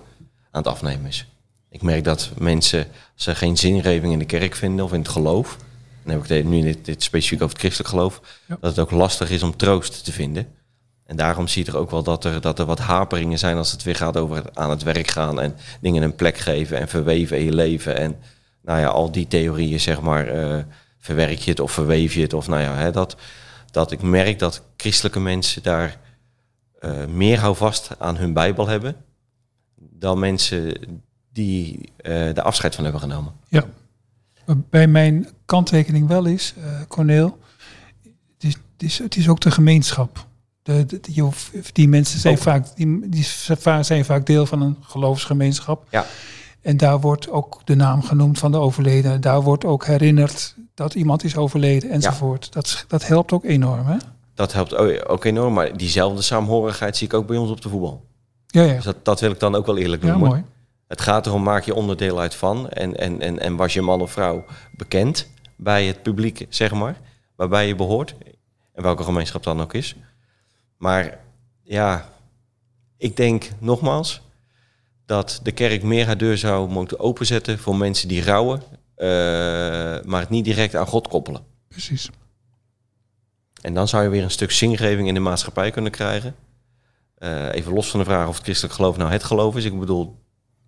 aan 0.51 0.63
het 0.63 0.67
afnemen 0.67 1.07
is. 1.07 1.27
Ik 1.71 1.83
merk 1.83 2.05
dat 2.05 2.31
mensen, 2.39 2.87
ze 3.15 3.35
geen 3.35 3.57
zingeving 3.57 4.13
in 4.13 4.19
de 4.19 4.25
kerk 4.25 4.55
vinden 4.55 4.85
of 4.85 4.93
in 4.93 4.99
het 4.99 5.09
geloof, 5.09 5.57
dan 6.03 6.13
heb 6.15 6.25
ik 6.25 6.29
het 6.29 6.45
nu 6.45 6.61
dit, 6.63 6.85
dit 6.85 7.03
specifiek 7.03 7.43
over 7.43 7.49
het 7.53 7.59
christelijk 7.59 7.91
geloof, 7.95 8.21
Ja. 8.47 8.57
dat 8.61 8.71
het 8.71 8.79
ook 8.79 8.91
lastig 8.91 9.31
is 9.31 9.43
om 9.43 9.57
troost 9.57 10.05
te 10.05 10.13
vinden. 10.13 10.49
En 11.07 11.17
daarom 11.17 11.49
zie 11.49 11.65
je 11.65 11.71
er 11.71 11.77
ook 11.77 11.91
wel 11.91 12.03
dat 12.03 12.25
er, 12.25 12.41
dat 12.41 12.59
er 12.59 12.65
wat 12.65 12.79
haperingen 12.79 13.39
zijn 13.39 13.57
als 13.57 13.73
het 13.73 13.83
weer 13.83 13.97
gaat 13.97 14.17
over 14.17 14.37
het 14.37 14.57
aan 14.59 14.71
het 14.71 14.83
werk 14.83 15.09
gaan 15.09 15.41
en 15.41 15.57
dingen 15.81 16.03
een 16.03 16.15
plek 16.15 16.39
geven 16.39 16.79
en 16.79 16.89
verweven 16.89 17.39
in 17.39 17.45
je 17.45 17.55
leven. 17.55 17.97
En 17.97 18.19
nou 18.63 18.81
ja, 18.81 18.87
al 18.87 19.13
die 19.13 19.27
theorieën, 19.29 19.81
zeg 19.81 20.01
maar, 20.01 20.27
eh, 20.27 20.59
verwerk 20.99 21.39
je 21.39 21.51
het 21.51 21.61
of 21.61 21.73
verweef 21.73 22.15
je 22.15 22.21
het. 22.21 22.33
Of 22.33 22.49
nou 22.49 22.63
ja, 22.63 22.75
hè, 22.75 22.91
dat, 22.91 23.17
dat 23.71 23.93
ik 23.93 24.03
merk 24.03 24.39
dat 24.39 24.63
christelijke 24.77 25.21
mensen 25.21 25.63
daar 25.63 26.01
eh, 26.79 27.05
meer 27.07 27.39
houvast 27.39 27.91
aan 27.99 28.17
hun 28.17 28.33
Bijbel 28.33 28.67
hebben 28.69 28.97
dan 29.77 30.19
mensen 30.19 30.75
die 31.37 31.89
eh 31.97 32.35
de 32.35 32.43
afscheid 32.43 32.75
van 32.75 32.85
hebben 32.85 33.03
genomen. 33.03 33.33
Ja. 33.49 33.65
Waarbij 34.45 34.87
mijn 34.87 35.29
kanttekening 35.47 36.09
wel 36.09 36.25
is, 36.25 36.55
eh 36.59 36.81
Corneel, 36.89 37.39
het 38.35 38.45
is, 38.45 38.53
het, 38.55 38.83
is, 38.83 38.99
het 38.99 39.17
is 39.17 39.29
ook 39.29 39.41
de 39.41 39.51
gemeenschap. 39.51 40.27
De, 40.63 40.87
de- 40.87 41.01
die, 41.01 41.23
die 41.73 41.89
mensen 41.89 42.21
zijn 42.21 42.35
Ook. 42.37 42.41
vaak, 42.43 42.77
die, 42.77 43.09
die 43.09 43.25
zijn 43.81 44.05
vaak 44.05 44.27
deel 44.27 44.47
van 44.47 44.61
een 44.63 44.77
geloofsgemeenschap. 44.81 45.87
Ja. 45.91 46.07
En 46.61 46.77
daar 46.77 47.01
wordt 47.01 47.31
ook 47.31 47.61
de 47.65 47.75
naam 47.75 48.03
genoemd 48.03 48.39
van 48.39 48.51
de 48.53 48.59
overleden. 48.59 49.21
Daar 49.21 49.43
wordt 49.43 49.65
ook 49.65 49.87
herinnerd 49.87 50.55
dat 50.75 50.95
iemand 50.95 51.25
is 51.25 51.37
overleden 51.37 51.91
enzovoort. 51.91 52.53
Dat, 52.53 52.85
dat 52.89 53.07
helpt 53.07 53.33
ook 53.33 53.45
enorm, 53.45 53.87
hè? 53.87 53.97
Dat 54.35 54.53
helpt 54.53 54.75
ook 55.09 55.25
enorm, 55.25 55.55
maar 55.55 55.77
diezelfde 55.77 56.23
saamhorigheid 56.23 56.97
zie 56.97 57.07
ik 57.07 57.15
ook 57.15 57.27
bij 57.27 57.37
ons 57.37 57.51
op 57.51 57.61
de 57.61 57.69
voetbal. 57.69 58.05
Ja, 58.47 58.63
ja. 58.63 58.75
Dus 58.75 58.85
dat, 58.85 59.05
dat 59.05 59.21
wil 59.21 59.31
ik 59.31 59.41
dan 59.41 59.55
ook 59.55 59.67
wel 59.67 59.77
eerlijk 59.77 60.03
Ja, 60.03 60.09
noemen. 60.11 60.29
mooi. 60.29 60.43
Het 60.87 61.01
gaat 61.01 61.27
erom, 61.27 61.43
maak 61.43 61.65
je 61.65 61.75
onderdeel 61.75 62.21
uit 62.21 62.35
van. 62.35 62.69
En, 62.69 62.97
en, 62.97 63.21
en, 63.21 63.39
en 63.39 63.57
was 63.57 63.75
je 63.75 63.83
man 63.83 64.01
of 64.01 64.13
vrouw 64.13 64.45
bekend 64.77 65.29
bij 65.57 65.87
het 65.87 66.03
publiek, 66.03 66.47
zeg 66.49 66.73
maar. 66.73 67.01
Waarbij 67.37 67.67
je 67.67 67.75
behoort. 67.75 68.15
En 68.73 68.83
welke 68.83 69.03
gemeenschap 69.03 69.43
dan 69.43 69.61
ook 69.61 69.75
is. 69.75 69.97
Maar 70.77 71.19
ja, 71.63 72.13
ik 72.97 73.17
denk 73.17 73.51
nogmaals 73.59 74.21
dat 75.07 75.41
de 75.43 75.53
kerk 75.53 75.83
meer 75.83 76.07
haar 76.07 76.19
deur 76.19 76.39
zou 76.39 76.69
moeten 76.69 76.99
openzetten 77.01 77.59
voor 77.59 77.77
mensen 77.77 78.09
die 78.09 78.25
rouwen. 78.25 78.63
eh, 78.97 79.07
maar 80.05 80.21
het 80.21 80.31
niet 80.31 80.45
direct 80.45 80.75
aan 80.75 80.87
God 80.87 81.09
koppelen. 81.09 81.45
Precies. 81.69 82.11
En 83.63 83.75
dan 83.75 83.89
zou 83.89 84.03
je 84.03 84.09
weer 84.09 84.23
een 84.23 84.31
stuk 84.31 84.51
zingeving 84.51 85.09
in 85.09 85.15
de 85.15 85.21
maatschappij 85.21 85.71
kunnen 85.71 85.93
krijgen. 85.93 86.35
Eh, 87.15 87.55
even 87.55 87.73
los 87.73 87.91
van 87.91 88.01
de 88.01 88.07
vraag 88.07 88.29
of 88.29 88.35
het 88.35 88.45
christelijk 88.45 88.75
geloof 88.75 88.97
nou 88.97 89.11
het 89.11 89.25
geloof 89.25 89.57
is. 89.57 89.65
Ik 89.65 89.79
bedoel, 89.79 90.17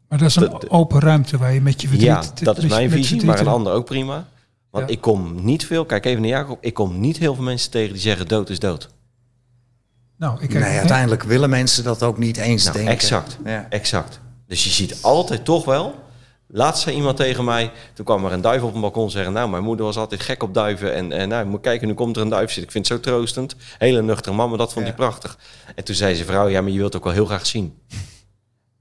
Maar 0.09 0.19
dat 0.19 0.29
is 0.29 0.37
een 0.37 0.71
open 0.71 1.01
ruimte 1.01 1.39
waar 1.39 1.53
je 1.53 1.61
met 1.61 1.81
je 1.83 1.89
verdriet... 1.89 2.07
ja, 2.09 2.23
dat 2.43 2.57
is 2.57 2.63
met- 2.63 2.73
mijn 2.73 2.91
visie, 2.91 3.25
maar 3.25 3.41
een 3.41 3.47
ander 3.47 3.73
ook 3.73 3.85
prima. 3.85 4.27
Want 4.71 4.89
Ja. 4.89 4.95
ik 4.95 5.01
kom 5.01 5.45
niet 5.45 5.67
veel, 5.67 5.85
kijk 5.85 6.05
even 6.05 6.21
naar 6.21 6.31
Jacob, 6.31 6.59
ik 6.61 6.75
kom 6.75 7.01
niet 7.01 7.17
heel 7.17 7.35
veel 7.35 7.45
mensen 7.45 7.71
tegen 7.71 7.93
die 7.93 8.03
zeggen 8.03 8.29
dood 8.29 8.51
is 8.51 8.59
dood. 8.59 8.89
Nou, 10.19 10.43
ik 10.43 10.53
Nee, 10.53 10.63
uiteindelijk 10.79 11.23
willen 11.23 11.51
mensen 11.51 11.85
dat 11.85 12.03
ook 12.03 12.19
niet 12.19 12.37
eens 12.37 12.63
Nou, 12.65 12.77
denken. 12.77 12.93
exact. 12.95 13.39
Ja. 13.45 13.67
Exact. 13.71 14.21
Dus 14.47 14.65
je 14.65 14.71
ziet 14.71 14.99
altijd 15.03 15.45
toch 15.45 15.65
wel. 15.65 15.95
Laatst 16.51 16.83
zei 16.83 16.97
iemand 16.97 17.17
tegen 17.17 17.45
mij, 17.45 17.71
toen 17.95 18.05
kwam 18.05 18.25
er 18.25 18.33
een 18.33 18.41
duif 18.41 18.63
op 18.63 18.75
een 18.75 18.81
balkon 18.81 19.11
zeggen, 19.11 19.33
nou, 19.33 19.49
mijn 19.51 19.63
moeder 19.63 19.85
was 19.87 19.97
altijd 19.97 20.21
gek 20.23 20.43
op 20.43 20.55
duiven 20.55 20.95
en, 20.95 21.13
en 21.13 21.29
nou, 21.29 21.47
moet 21.47 21.61
kijken, 21.61 21.89
nu 21.89 21.95
komt 21.95 22.17
er 22.17 22.23
een 22.23 22.29
duif 22.29 22.47
zitten. 22.47 22.63
Ik 22.63 22.71
vind 22.71 22.89
het 22.89 22.97
zo 22.97 23.11
troostend. 23.11 23.57
Hele 23.79 24.03
nuchtere 24.03 24.35
mama, 24.35 24.57
dat 24.57 24.73
vond 24.73 24.87
Ja. 24.87 24.91
hij 24.93 25.01
prachtig. 25.01 25.39
En 25.75 25.85
toen 25.85 25.95
zei 25.95 26.15
ze 26.15 26.25
vrouw, 26.25 26.49
ja, 26.49 26.61
maar 26.61 26.71
je 26.71 26.79
wilt 26.79 26.97
ook 26.97 27.05
wel 27.05 27.13
heel 27.13 27.27
graag 27.27 27.47
zien. 27.47 27.79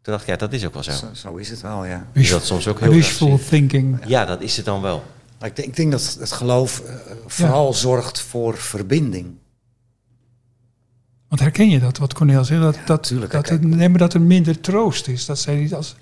Toen 0.08 0.16
dacht 0.16 0.28
ik, 0.28 0.34
ja, 0.40 0.48
dat 0.48 0.54
is 0.54 0.66
ook 0.66 0.74
wel 0.74 0.84
zo. 0.84 0.92
Zo, 0.92 1.08
zo 1.14 1.36
is 1.36 1.50
het 1.50 1.62
wel, 1.62 1.86
ja. 1.86 2.08
Je 2.14 2.28
wilt 2.28 2.44
soms 2.44 2.68
ook 2.68 2.80
heel 2.80 2.92
Wishful 2.92 3.40
thinking. 3.50 4.00
Ja, 4.06 4.26
dat 4.26 4.42
is 4.42 4.56
het 4.58 4.66
dan 4.66 4.82
wel. 4.82 5.04
Maar 5.40 5.50
ik 5.50 5.56
denk, 5.56 5.68
ik 5.68 5.76
denk 5.76 5.92
dat 5.92 6.18
het 6.20 6.32
geloof 6.32 6.80
eh, 6.80 6.96
vooral 7.26 7.74
zorgt 7.74 8.20
voor 8.20 8.58
verbinding. 8.58 9.36
Want 11.28 11.42
herken 11.42 11.70
je 11.70 11.80
dat, 11.80 11.98
wat 11.98 12.14
Cornel 12.14 12.44
zegt? 12.44 12.62
Dat, 12.62 12.78
dat, 12.86 13.04
tuurlijk 13.04 13.32
dat, 13.32 13.62
nee, 13.62 13.90
maar 13.90 14.00
dat 14.00 14.14
er 14.14 14.22
minder 14.22 14.60
troost 14.60 15.08
is. 15.08 15.26
Dat 15.26 15.40
zij 15.40 15.56
niet 15.56 15.74
als... 15.74 15.96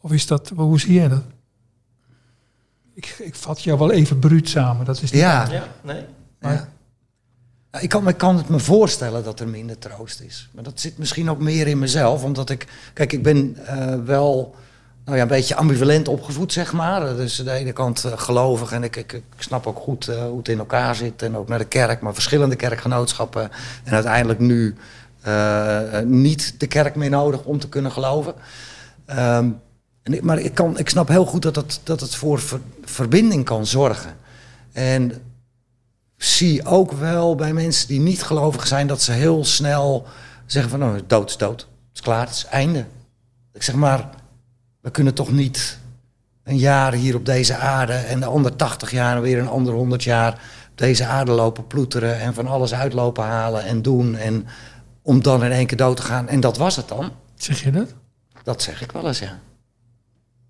Of 0.00 0.12
is 0.12 0.26
dat... 0.26 0.52
Hoe 0.56 0.80
zie 0.80 0.92
jij 0.92 1.08
dat? 1.08 1.22
Ik, 2.94 3.16
ik 3.18 3.34
vat 3.34 3.62
jou 3.62 3.78
wel 3.78 3.90
even 3.90 4.18
bruut 4.18 4.48
samen. 4.48 4.84
Dat 4.84 4.94
is 4.96 5.10
niet 5.10 5.20
Ja, 5.20 5.50
Ja, 5.50 5.68
nee. 5.82 6.04
Maar- 6.40 6.52
ja. 6.52 6.68
Ik 7.80 7.88
kan, 7.88 8.16
kan 8.16 8.36
het 8.36 8.48
me 8.48 8.58
voorstellen 8.58 9.24
dat 9.24 9.40
er 9.40 9.48
minder 9.48 9.78
troost 9.78 10.20
is. 10.20 10.48
Maar 10.52 10.64
dat 10.64 10.80
zit 10.80 10.98
misschien 10.98 11.30
ook 11.30 11.40
meer 11.40 11.66
in 11.66 11.78
mezelf. 11.78 12.24
Omdat 12.24 12.50
ik... 12.50 12.66
Kijk, 12.92 13.12
ik 13.12 13.22
ben 13.22 13.56
eh, 13.66 13.94
wel 14.04 14.54
nou 15.04 15.16
ja, 15.16 15.22
een 15.22 15.28
beetje 15.28 15.54
ambivalent 15.54 16.08
opgevoed, 16.08 16.52
zeg 16.52 16.72
maar. 16.72 17.16
Dus 17.16 17.38
aan 17.38 17.44
de 17.44 17.52
ene 17.52 17.72
kant 17.72 18.04
eh, 18.04 18.12
gelovig. 18.16 18.72
En 18.72 18.82
ik, 18.82 18.96
ik, 18.96 19.22
snap 19.38 19.66
ook 19.66 19.78
goed 19.78 20.08
eh, 20.08 20.22
hoe 20.22 20.38
het 20.38 20.48
in 20.48 20.58
elkaar 20.58 20.94
zit. 20.94 21.22
En 21.22 21.36
ook 21.36 21.48
naar 21.48 21.58
de 21.58 21.64
kerk. 21.64 22.00
Maar 22.00 22.14
verschillende 22.14 22.56
kerkgenootschappen. 22.56 23.50
En 23.84 23.92
uiteindelijk 23.92 24.38
nu 24.38 24.76
niet 26.04 26.60
de 26.60 26.66
kerk 26.66 26.94
meer 26.94 27.10
nodig 27.10 27.44
om 27.44 27.58
te 27.58 27.68
kunnen 27.68 27.92
geloven. 27.92 28.34
Ehm, 29.06 29.50
en 30.02 30.18
maar 30.22 30.38
ik, 30.38 30.54
kan, 30.54 30.78
ik 30.78 30.88
snap 30.88 31.08
heel 31.08 31.24
goed 31.24 31.42
dat 31.42 31.56
het, 31.56 31.80
dat 31.82 32.00
het 32.00 32.14
voor 32.14 32.40
ver- 32.40 32.60
verbinding 32.84 33.44
kan 33.44 33.66
zorgen. 33.66 34.16
En 34.72 35.12
zie 36.18 36.66
ook 36.66 36.92
wel 36.92 37.34
bij 37.34 37.52
mensen 37.52 37.88
die 37.88 38.00
niet 38.00 38.22
gelovig 38.22 38.66
zijn 38.66 38.86
dat 38.86 39.02
ze 39.02 39.12
heel 39.12 39.44
snel 39.44 40.06
zeggen 40.46 40.70
van 40.70 40.80
nou, 40.80 41.00
dood 41.06 41.28
is 41.30 41.36
dood. 41.36 41.60
Het 41.60 41.68
is 41.94 42.00
klaar, 42.00 42.26
het 42.26 42.34
is 42.34 42.44
einde. 42.44 42.84
Ik 43.52 43.62
zeg 43.62 43.74
maar, 43.74 44.08
we 44.80 44.90
kunnen 44.90 45.14
toch 45.14 45.30
niet 45.30 45.78
een 46.44 46.58
jaar 46.58 46.92
hier 46.92 47.14
op 47.14 47.26
deze 47.26 47.56
aarde 47.56 47.92
en 47.92 48.20
de 48.20 48.26
andere 48.26 48.56
80 48.56 48.90
jaar 48.90 49.16
en 49.16 49.22
weer 49.22 49.38
een 49.38 49.48
ander 49.48 49.74
100 49.74 50.04
jaar 50.04 50.32
op 50.70 50.78
deze 50.78 51.06
aarde 51.06 51.32
lopen 51.32 51.66
ploeteren 51.66 52.20
en 52.20 52.34
van 52.34 52.46
alles 52.46 52.74
uitlopen 52.74 53.24
halen 53.24 53.64
en 53.64 53.82
doen 53.82 54.16
en 54.16 54.46
om 55.02 55.22
dan 55.22 55.44
in 55.44 55.50
één 55.52 55.66
keer 55.66 55.76
dood 55.76 55.96
te 55.96 56.02
gaan. 56.02 56.28
En 56.28 56.40
dat 56.40 56.56
was 56.56 56.76
het 56.76 56.88
dan. 56.88 57.12
Zeg 57.34 57.62
je 57.62 57.70
dat? 57.70 57.94
Dat 58.42 58.62
zeg 58.62 58.82
ik 58.82 58.92
wel 58.92 59.06
eens, 59.06 59.18
ja. 59.18 59.38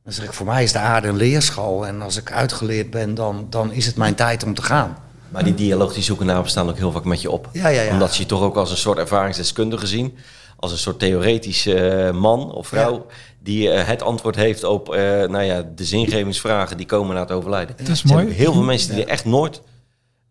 Dan 0.04 0.12
zeg 0.12 0.24
ik, 0.24 0.32
voor 0.32 0.46
mij 0.46 0.62
is 0.62 0.72
de 0.72 0.78
aarde 0.78 1.08
een 1.08 1.16
leerschool. 1.16 1.86
En 1.86 2.02
als 2.02 2.16
ik 2.16 2.32
uitgeleerd 2.32 2.90
ben, 2.90 3.14
dan, 3.14 3.46
dan 3.50 3.72
is 3.72 3.86
het 3.86 3.96
mijn 3.96 4.14
tijd 4.14 4.44
om 4.44 4.54
te 4.54 4.62
gaan. 4.62 4.96
Maar 5.28 5.44
die 5.44 5.54
dialoog 5.54 5.94
die 5.94 6.02
zoeken 6.02 6.26
namen 6.26 6.50
staan 6.50 6.68
ook 6.68 6.76
heel 6.76 6.92
vaak 6.92 7.04
met 7.04 7.20
je 7.22 7.30
op. 7.30 7.48
Ja, 7.52 7.68
ja, 7.68 7.82
ja. 7.82 7.92
Omdat 7.92 8.14
ze 8.14 8.20
je 8.22 8.26
toch 8.28 8.42
ook 8.42 8.56
als 8.56 8.70
een 8.70 8.76
soort 8.76 8.98
ervaringsdeskundige 8.98 9.86
zien. 9.86 10.16
Als 10.56 10.72
een 10.72 10.78
soort 10.78 10.98
theoretische 10.98 11.88
eh, 11.88 12.12
man 12.14 12.52
of 12.52 12.66
vrouw. 12.66 13.06
Die 13.42 13.70
eh, 13.70 13.86
het 13.86 14.02
antwoord 14.02 14.36
heeft 14.36 14.64
op 14.64 14.94
eh, 14.94 15.00
nou 15.02 15.42
ja, 15.42 15.62
de 15.74 15.84
zingevingsvragen 15.84 16.76
die 16.76 16.86
komen 16.86 17.14
na 17.14 17.20
het 17.20 17.30
overlijden. 17.30 17.76
Dat 17.76 17.88
is 17.88 18.02
mooi. 18.02 18.28
heel 18.30 18.52
veel 18.52 18.62
mensen 18.62 18.94
die 18.94 19.04
er 19.04 19.10
echt 19.10 19.24
nooit 19.24 19.62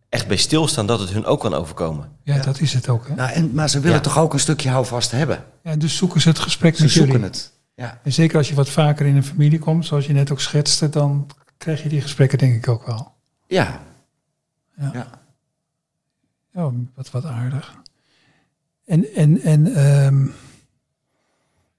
echt 0.10 0.28
bij 0.28 0.38
stilstaan 0.38 0.86
dat 0.86 1.00
het 1.00 1.10
hun 1.10 1.26
ook 1.26 1.40
kan 1.40 1.54
overkomen. 1.54 2.10
Ja, 2.24 2.38
dat 2.38 2.60
is 2.60 2.74
het 2.74 2.90
ook. 2.90 3.08
Hè? 3.08 3.16
Nou, 3.16 3.32
en, 3.32 3.52
maar 3.54 3.70
ze 3.70 3.80
willen 3.80 3.98
Ja. 3.98 4.04
toch 4.04 4.20
ook 4.20 4.34
een 4.34 4.40
stukje 4.40 4.70
houvast 4.70 5.12
hebben. 5.12 5.44
Ja, 5.64 5.76
dus 5.76 5.96
zoeken 5.98 6.22
ze 6.22 6.30
het 6.30 6.40
gesprek 6.40 6.76
Ze 6.76 6.82
met 6.82 6.92
zoeken 6.92 7.12
jullie. 7.12 7.28
het. 7.28 7.52
Ja. 7.76 8.00
En 8.04 8.14
zeker 8.14 8.38
als 8.38 8.50
je 8.50 8.56
wat 8.56 8.70
vaker 8.70 9.06
in 9.06 9.16
een 9.16 9.24
familie 9.24 9.60
komt, 9.60 9.86
zoals 9.86 10.06
je 10.06 10.14
net 10.14 10.32
ook 10.32 10.40
schetste, 10.40 10.90
dan 10.90 11.28
krijg 11.58 11.84
je 11.84 11.90
die 11.90 12.02
gesprekken 12.02 12.38
denk 12.38 12.56
ik 12.56 12.68
ook 12.68 12.86
wel. 12.86 13.12
Ja. 13.48 13.82
Ja. 14.78 14.90
Ja. 14.94 15.08
Ja, 16.52 16.72
wat, 16.96 17.12
wat 17.12 17.26
aardig. 17.26 17.76
En, 18.86 19.14
en, 19.14 19.42
en 19.42 19.76
ehm, 19.76 20.28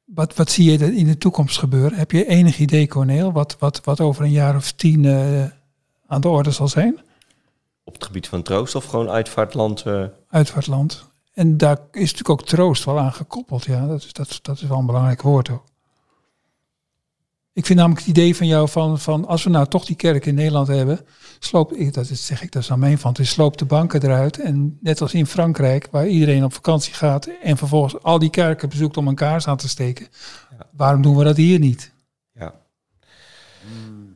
wat, 0.04 0.34
wat 0.36 0.50
zie 0.50 0.70
je 0.70 0.96
in 0.96 1.06
de 1.06 1.18
toekomst 1.18 1.58
gebeuren? 1.58 1.98
Heb 1.98 2.10
je 2.10 2.26
enig 2.26 2.58
idee, 2.58 2.88
Corneel, 2.88 3.32
wat, 3.32 3.56
wat, 3.58 3.84
wat 3.84 4.00
over 4.00 4.24
een 4.24 4.30
jaar 4.30 4.56
of 4.56 4.72
tien 4.72 5.04
eh, 5.04 5.44
aan 6.06 6.20
de 6.20 6.28
orde 6.28 6.50
zal 6.50 6.68
zijn? 6.68 6.98
Op 7.84 7.92
het 7.94 8.04
gebied 8.04 8.28
van 8.28 8.42
troost 8.42 8.74
of 8.74 8.84
gewoon 8.84 9.08
uitvaartland. 9.10 9.82
eh, 9.82 10.04
Uitvaartland. 10.28 11.06
En 11.32 11.56
daar 11.56 11.78
is 11.92 12.00
natuurlijk 12.12 12.30
ook 12.30 12.46
troost 12.46 12.84
wel 12.84 12.98
aan 12.98 13.12
gekoppeld. 13.12 13.64
Ja, 13.64 13.86
dat 13.86 14.02
is, 14.02 14.12
dat, 14.12 14.38
dat 14.42 14.56
is 14.56 14.62
wel 14.62 14.78
een 14.78 14.86
belangrijk 14.86 15.22
woord 15.22 15.50
ook. 15.50 15.64
Ik 17.58 17.66
vind 17.66 17.78
namelijk 17.78 18.06
het 18.06 18.16
idee 18.16 18.36
van 18.36 18.46
jou 18.46 18.68
van, 18.68 18.98
van 18.98 19.26
als 19.26 19.44
we 19.44 19.50
nou 19.50 19.66
toch 19.66 19.84
die 19.84 19.96
kerk 19.96 20.26
in 20.26 20.34
Nederland 20.34 20.68
hebben, 20.68 21.00
sloop, 21.38 21.72
ik, 21.72 21.94
dat 21.94 22.10
is, 22.10 22.26
zeg 22.26 22.42
ik, 22.42 22.52
dat 22.52 22.62
is 22.62 22.70
aan 22.70 22.78
mijn 22.78 22.98
van, 22.98 23.12
dus 23.12 23.30
sloop 23.30 23.56
de 23.56 23.64
banken 23.64 24.02
eruit. 24.02 24.40
En 24.40 24.78
net 24.80 25.00
als 25.00 25.14
in 25.14 25.26
Frankrijk, 25.26 25.88
waar 25.90 26.06
iedereen 26.06 26.44
op 26.44 26.52
vakantie 26.52 26.94
gaat 26.94 27.28
en 27.42 27.56
vervolgens 27.56 28.02
al 28.02 28.18
die 28.18 28.30
kerken 28.30 28.68
bezoekt 28.68 28.96
om 28.96 29.08
een 29.08 29.14
kaars 29.14 29.46
aan 29.46 29.56
te 29.56 29.68
steken. 29.68 30.06
Waarom 30.70 31.02
doen 31.02 31.16
we 31.16 31.24
dat 31.24 31.36
hier 31.36 31.58
niet? 31.58 31.92
Ja. 32.32 32.54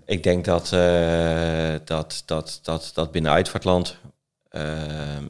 Ik 0.04 0.22
denk 0.22 0.44
dat, 0.44 0.72
eh, 0.72 1.74
dat, 1.84 2.22
dat, 2.26 2.60
dat, 2.62 2.90
dat 2.94 3.12
binnen 3.12 3.32
uitvaartland, 3.32 3.98
eh, 4.48 4.62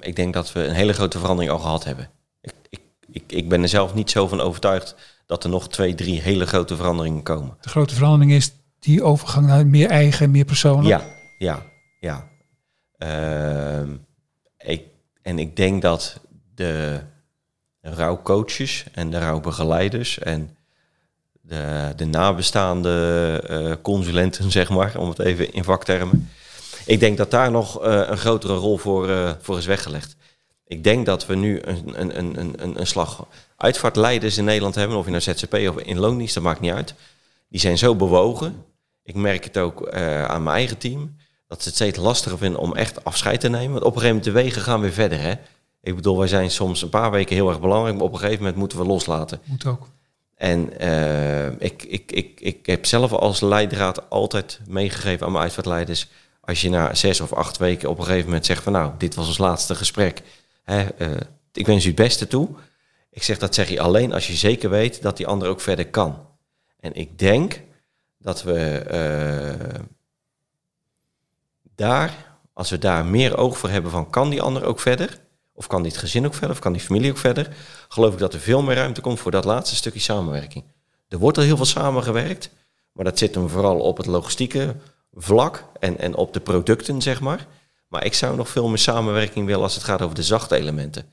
ik 0.00 0.16
denk 0.16 0.34
dat 0.34 0.52
we 0.52 0.64
een 0.64 0.74
hele 0.74 0.92
grote 0.92 1.18
verandering 1.18 1.52
al 1.52 1.58
gehad 1.58 1.84
hebben. 1.84 2.10
Ik, 2.40 2.54
ik, 2.68 2.80
ik, 3.10 3.32
ik 3.32 3.48
ben 3.48 3.62
er 3.62 3.68
zelf 3.68 3.94
niet 3.94 4.10
zo 4.10 4.28
van 4.28 4.40
overtuigd 4.40 4.94
dat 5.32 5.44
er 5.44 5.50
nog 5.50 5.68
twee, 5.68 5.94
drie 5.94 6.20
hele 6.20 6.46
grote 6.46 6.76
veranderingen 6.76 7.22
komen. 7.22 7.56
De 7.60 7.68
grote 7.68 7.94
verandering 7.94 8.32
is 8.32 8.52
die 8.78 9.02
overgang 9.02 9.46
naar 9.46 9.66
meer 9.66 9.88
eigen, 9.88 10.30
meer 10.30 10.44
persoonlijk. 10.44 10.88
Ja, 10.88 11.02
ja, 11.38 11.62
ja. 12.00 12.28
Ehm, 12.98 13.90
ik, 14.58 14.82
en 15.22 15.38
ik 15.38 15.56
denk 15.56 15.82
dat 15.82 16.20
de 16.54 17.00
rouwcoaches 17.80 18.84
en 18.92 19.10
de 19.10 19.18
rouwbegeleiders 19.18 20.18
en 20.18 20.56
de, 21.40 21.92
de 21.96 22.04
nabestaande 22.06 22.90
eh, 23.48 23.72
consulenten, 23.82 24.50
zeg 24.60 24.68
maar, 24.70 24.96
om 24.98 25.08
het 25.08 25.18
even 25.18 25.52
in 25.52 25.64
vaktermen. 25.64 26.30
Ik 26.86 27.00
denk 27.00 27.16
dat 27.16 27.30
daar 27.30 27.50
nog 27.50 27.82
eh, 27.82 28.02
een 28.06 28.18
grotere 28.18 28.54
rol 28.54 28.76
voor, 28.76 29.08
eh, 29.10 29.30
voor 29.40 29.58
is 29.58 29.66
weggelegd. 29.66 30.16
Ik 30.66 30.84
denk 30.84 31.06
dat 31.06 31.26
we 31.26 31.34
nu 31.34 31.60
een, 31.62 32.00
een, 32.00 32.18
een, 32.18 32.38
een- 32.40 32.54
een, 32.62 32.80
een 32.80 32.86
slag 32.86 33.26
uitvaartleiders 33.62 34.38
in 34.38 34.44
Nederland 34.44 34.74
hebben, 34.74 34.96
of 34.96 35.06
in 35.06 35.12
een 35.12 35.22
ZZP 35.22 35.54
of 35.54 35.78
in 35.78 35.98
loondienst, 35.98 36.34
dat 36.34 36.42
maakt 36.42 36.60
niet 36.60 36.72
uit. 36.72 36.94
Die 37.48 37.60
zijn 37.60 37.78
zo 37.78 37.96
bewogen. 37.96 38.64
Ik 39.02 39.14
merk 39.14 39.44
het 39.44 39.58
ook 39.58 39.86
eh, 39.86 40.24
aan 40.24 40.42
mijn 40.42 40.56
eigen 40.56 40.78
team 40.78 41.16
dat 41.46 41.62
ze 41.62 41.68
het 41.68 41.76
steeds 41.76 41.98
lastiger 41.98 42.38
vinden 42.38 42.60
om 42.60 42.74
echt 42.74 43.04
afscheid 43.04 43.40
te 43.40 43.48
nemen. 43.48 43.72
Want 43.72 43.84
op 43.84 43.94
een 43.94 44.00
gegeven 44.00 44.16
moment 44.16 44.24
de 44.24 44.42
wegen 44.42 44.62
gaan 44.62 44.80
weer 44.80 44.92
verder. 44.92 45.20
Hè? 45.20 45.32
Ik 45.80 45.94
bedoel, 45.94 46.18
wij 46.18 46.28
zijn 46.28 46.50
soms 46.50 46.82
een 46.82 46.88
paar 46.88 47.10
weken 47.10 47.34
heel 47.34 47.48
erg 47.48 47.60
belangrijk, 47.60 47.94
maar 47.94 48.04
op 48.04 48.12
een 48.12 48.18
gegeven 48.18 48.38
moment 48.38 48.56
moeten 48.56 48.78
we 48.78 48.84
loslaten. 48.84 49.40
Moet 49.44 49.66
ook. 49.66 49.88
En 50.34 50.78
eh, 50.78 51.46
ik, 51.46 51.82
ik, 51.82 52.12
ik, 52.12 52.40
ik 52.40 52.66
heb 52.66 52.86
zelf 52.86 53.12
als 53.12 53.40
leidraad 53.40 54.10
altijd 54.10 54.60
meegegeven 54.66 55.26
aan 55.26 55.32
mijn 55.32 55.44
uitvaartleiders. 55.44 56.08
Als 56.40 56.60
je 56.60 56.70
na 56.70 56.94
zes 56.94 57.20
of 57.20 57.32
acht 57.32 57.56
weken 57.56 57.88
op 57.88 57.98
een 57.98 58.04
gegeven 58.04 58.26
moment 58.26 58.46
zegt 58.46 58.62
van 58.62 58.72
nou, 58.72 58.92
dit 58.98 59.14
was 59.14 59.26
ons 59.26 59.38
laatste 59.38 59.74
gesprek. 59.74 60.22
Hè, 60.62 60.82
eh, 60.82 61.10
ik 61.52 61.66
wens 61.66 61.84
u 61.84 61.86
het 61.86 61.96
beste 61.96 62.26
toe. 62.26 62.48
Ik 63.12 63.22
zeg 63.22 63.38
dat 63.38 63.54
zeg 63.54 63.68
je 63.68 63.80
alleen 63.80 64.12
als 64.12 64.26
je 64.26 64.34
zeker 64.34 64.70
weet 64.70 65.02
dat 65.02 65.16
die 65.16 65.26
ander 65.26 65.48
ook 65.48 65.60
verder 65.60 65.88
kan. 65.88 66.26
En 66.80 66.94
ik 66.94 67.18
denk 67.18 67.62
dat 68.18 68.42
we 68.42 68.58
eh, 68.78 69.80
daar, 71.74 72.36
als 72.52 72.70
we 72.70 72.78
daar 72.78 73.04
meer 73.04 73.36
oog 73.36 73.58
voor 73.58 73.68
hebben 73.68 73.90
van 73.90 74.10
kan 74.10 74.30
die 74.30 74.42
ander 74.42 74.64
ook 74.64 74.80
verder? 74.80 75.20
Of 75.52 75.66
kan 75.66 75.82
dit 75.82 75.96
gezin 75.96 76.26
ook 76.26 76.34
verder? 76.34 76.50
Of 76.50 76.58
kan 76.58 76.72
die 76.72 76.82
familie 76.82 77.10
ook 77.10 77.18
verder? 77.18 77.56
Geloof 77.88 78.12
ik 78.12 78.18
dat 78.18 78.34
er 78.34 78.40
veel 78.40 78.62
meer 78.62 78.76
ruimte 78.76 79.00
komt 79.00 79.20
voor 79.20 79.30
dat 79.30 79.44
laatste 79.44 79.76
stukje 79.76 80.00
samenwerking. 80.00 80.64
Er 81.08 81.18
wordt 81.18 81.38
al 81.38 81.44
heel 81.44 81.56
veel 81.56 81.64
samengewerkt, 81.64 82.50
maar 82.92 83.04
dat 83.04 83.18
zit 83.18 83.34
hem 83.34 83.48
vooral 83.48 83.80
op 83.80 83.96
het 83.96 84.06
logistieke 84.06 84.76
vlak 85.14 85.64
en, 85.80 85.98
en 85.98 86.14
op 86.14 86.32
de 86.32 86.40
producten, 86.40 87.02
zeg 87.02 87.20
maar. 87.20 87.46
Maar 87.88 88.04
ik 88.04 88.14
zou 88.14 88.36
nog 88.36 88.48
veel 88.48 88.68
meer 88.68 88.78
samenwerking 88.78 89.46
willen 89.46 89.62
als 89.62 89.74
het 89.74 89.84
gaat 89.84 90.02
over 90.02 90.14
de 90.14 90.22
zachte 90.22 90.56
elementen. 90.56 91.04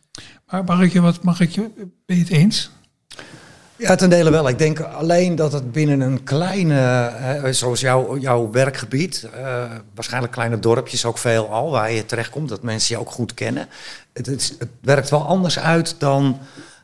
Maar 0.49 0.63
mag 0.63 0.81
ik 0.81 0.91
je 0.91 1.01
wat, 1.01 1.23
mag 1.23 1.39
ik 1.39 1.49
je, 1.49 1.69
ben 2.05 2.15
je 2.15 2.23
het 2.23 2.31
eens? 2.31 2.71
Ja, 3.79 3.95
ten 3.95 4.09
dele 4.09 4.29
wel. 4.29 4.47
Ik 4.47 4.57
denk 4.57 4.79
alleen 4.79 5.35
dat 5.35 5.53
het 5.53 5.71
binnen 5.71 6.01
een 6.01 6.23
kleine, 6.23 7.49
zoals 7.51 7.79
jouw, 7.79 8.17
jouw 8.17 8.51
werkgebied, 8.51 9.27
eh, 9.33 9.71
waarschijnlijk 9.93 10.33
kleine 10.33 10.59
dorpjes 10.59 11.05
ook 11.05 11.17
veel 11.17 11.49
al, 11.49 11.71
waar 11.71 11.91
je 11.91 12.05
terechtkomt, 12.05 12.49
dat 12.49 12.63
mensen 12.63 12.95
je 12.95 13.01
ook 13.01 13.11
goed 13.11 13.33
kennen. 13.33 13.67
Het, 14.13 14.57
werkt 14.81 15.09
wel 15.09 15.25
anders 15.25 15.59
uit 15.59 15.95
dan 15.99 16.39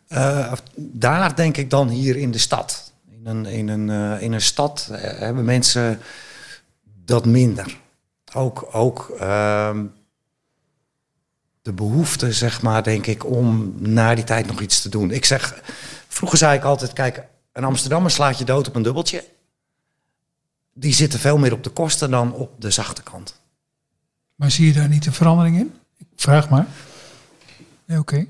eh, 0.07 0.51
daar, 0.75 1.35
denk 1.35 1.57
ik, 1.57 1.69
dan 1.69 1.89
hier 1.89 2.17
in 2.17 2.31
de 2.31 2.37
stad. 2.37 2.91
In 3.09 3.27
een, 3.27 3.45
in 3.45 3.67
een, 3.67 3.89
eh, 3.89 4.21
in 4.21 4.33
een 4.33 4.41
stad 4.41 4.89
hebben 4.99 5.45
mensen 5.45 5.99
dat 7.05 7.25
minder. 7.25 7.77
Ook, 8.33 8.67
ook 8.71 9.15
ehm, 9.19 9.83
de 11.65 11.73
behoefte, 11.73 12.31
zeg 12.33 12.61
maar, 12.61 12.83
denk 12.83 13.05
ik, 13.05 13.25
om 13.25 13.73
na 13.77 14.15
die 14.15 14.23
tijd 14.23 14.47
nog 14.47 14.61
iets 14.61 14.81
te 14.81 14.89
doen. 14.89 15.11
Ik 15.11 15.25
zeg, 15.25 15.61
vroeger 16.07 16.37
zei 16.37 16.57
ik 16.57 16.63
altijd, 16.63 16.93
kijk, 16.93 17.23
een 17.51 17.63
Amsterdammer 17.63 18.11
slaat 18.11 18.37
je 18.37 18.43
dood 18.45 18.67
op 18.67 18.75
een 18.75 18.81
dubbeltje. 18.83 19.23
Die 20.73 20.93
zitten 20.93 21.19
veel 21.19 21.37
meer 21.37 21.53
op 21.53 21.63
de 21.63 21.69
kosten 21.69 22.11
dan 22.11 22.33
op 22.33 22.61
de 22.61 22.71
zachte 22.71 23.03
kant. 23.03 23.39
Maar 24.35 24.51
zie 24.51 24.65
je 24.67 24.73
daar 24.73 24.87
niet 24.87 25.05
een 25.05 25.13
verandering 25.13 25.57
in? 25.57 25.73
Ik 25.97 26.07
vraag 26.15 26.49
maar. 26.49 26.67
Nee, 27.85 27.99
oké. 27.99 28.25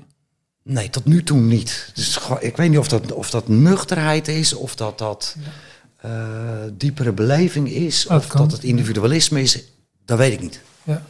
Nee, 0.62 0.90
tot 0.90 1.04
nu 1.04 1.22
toe 1.22 1.38
niet. 1.40 1.90
Dus 1.94 2.18
ik 2.40 2.56
weet 2.56 2.70
niet 2.70 2.78
of 2.78 2.88
dat, 2.88 3.12
of 3.12 3.30
dat 3.30 3.48
nuchterheid 3.48 4.28
is, 4.28 4.52
of 4.52 4.74
dat 4.76 4.98
dat 4.98 5.36
eh, 5.96 6.10
diepere 6.72 7.12
beleving 7.12 7.68
is, 7.70 8.04
Dat 8.08 8.18
of 8.20 8.26
kan. 8.26 8.40
dat 8.40 8.52
het 8.52 8.64
individualisme 8.64 9.42
is. 9.42 9.62
Dat 10.04 10.18
weet 10.18 10.32
ik 10.32 10.40
niet. 10.40 10.60
Ja. 10.82 11.02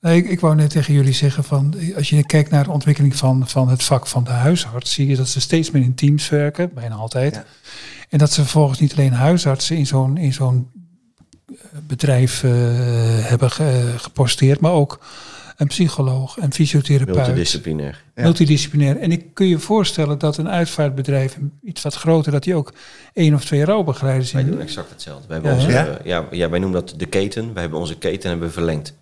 Nee, 0.00 0.16
ik, 0.16 0.28
ik 0.28 0.40
wou 0.40 0.54
net 0.54 0.70
tegen 0.70 0.94
jullie 0.94 1.12
zeggen 1.12 1.44
van 1.44 1.74
als 1.96 2.08
je 2.10 2.26
kijkt 2.26 2.50
naar 2.50 2.64
de 2.64 2.70
ontwikkeling 2.70 3.16
van, 3.16 3.48
van 3.48 3.68
het 3.68 3.82
vak 3.82 4.06
van 4.06 4.24
de 4.24 4.30
huisarts, 4.30 4.92
zie 4.92 5.06
je 5.06 5.16
dat 5.16 5.28
ze 5.28 5.40
steeds 5.40 5.70
meer 5.70 5.82
in 5.82 5.94
teams 5.94 6.28
werken, 6.28 6.70
bijna 6.74 6.94
altijd. 6.94 7.34
Ja. 7.34 7.44
En 8.08 8.18
dat 8.18 8.32
ze 8.32 8.40
vervolgens 8.40 8.78
niet 8.80 8.92
alleen 8.92 9.12
huisartsen 9.12 9.76
in 9.76 9.86
zo'n 9.86 10.16
in 10.16 10.32
zo'n 10.32 10.70
eh, 11.48 11.54
bedrijf 11.86 12.42
eh, 12.44 12.50
hebben 13.20 13.50
ge- 13.50 13.94
geposteerd, 13.96 14.60
maar 14.60 14.72
ook 14.72 15.00
een 15.56 15.66
psycholoog, 15.66 16.36
een 16.40 16.52
fysiotherapeut, 16.52 17.16
Multidisciplinair. 17.16 18.04
Ja. 18.14 18.22
multidisciplinair. 18.22 18.96
En 18.96 19.12
ik 19.12 19.34
kun 19.34 19.46
je 19.46 19.58
voorstellen 19.58 20.18
dat 20.18 20.36
een 20.36 20.48
uitvaartbedrijf, 20.48 21.38
iets 21.62 21.82
wat 21.82 21.94
groter, 21.94 22.32
dat 22.32 22.42
die 22.42 22.54
ook 22.54 22.72
één 23.12 23.34
of 23.34 23.44
twee 23.44 23.64
rouwbegeleiders 23.64 24.32
Wij 24.32 24.44
doen 24.44 24.52
in. 24.54 24.60
exact 24.60 24.90
hetzelfde. 24.90 25.26
Wij 25.28 25.36
hebben 25.36 25.52
Ja, 25.58 25.64
onze, 25.64 25.70
ja? 25.76 25.86
eh, 25.86 26.04
ja, 26.04 26.26
ja, 26.30 26.48
wij 26.48 26.58
noemen 26.58 26.80
dat 26.80 26.94
de 26.98 27.06
keten. 27.06 27.52
Wij 27.52 27.62
hebben 27.62 27.78
onze 27.80 27.98
keten 27.98 28.30
hebben 28.30 28.52
verlengd. 28.52 28.94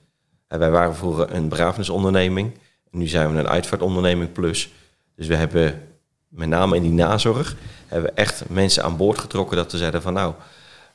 Wij 0.49 0.71
waren 0.71 0.97
vroeger 0.97 1.35
een 1.35 1.49
begrafenisonderneming. 1.49 2.53
En 2.91 2.99
nu 2.99 3.07
zijn 3.07 3.33
we 3.33 3.39
een 3.39 3.49
uitvaartonderneming 3.49 4.33
plus. 4.33 4.73
Dus 5.17 5.27
we 5.27 5.37
hebben 5.37 5.83
met 6.29 6.49
name 6.49 6.77
in 6.77 6.83
die 6.83 6.93
nazorg... 6.93 7.57
hebben 7.87 8.11
we 8.11 8.17
echt 8.17 8.49
mensen 8.49 8.85
aan 8.85 8.97
boord 8.97 9.19
getrokken 9.19 9.57
dat 9.57 9.73
we 9.73 9.79
zeiden 9.79 10.03
van... 10.03 10.13
nou, 10.13 10.35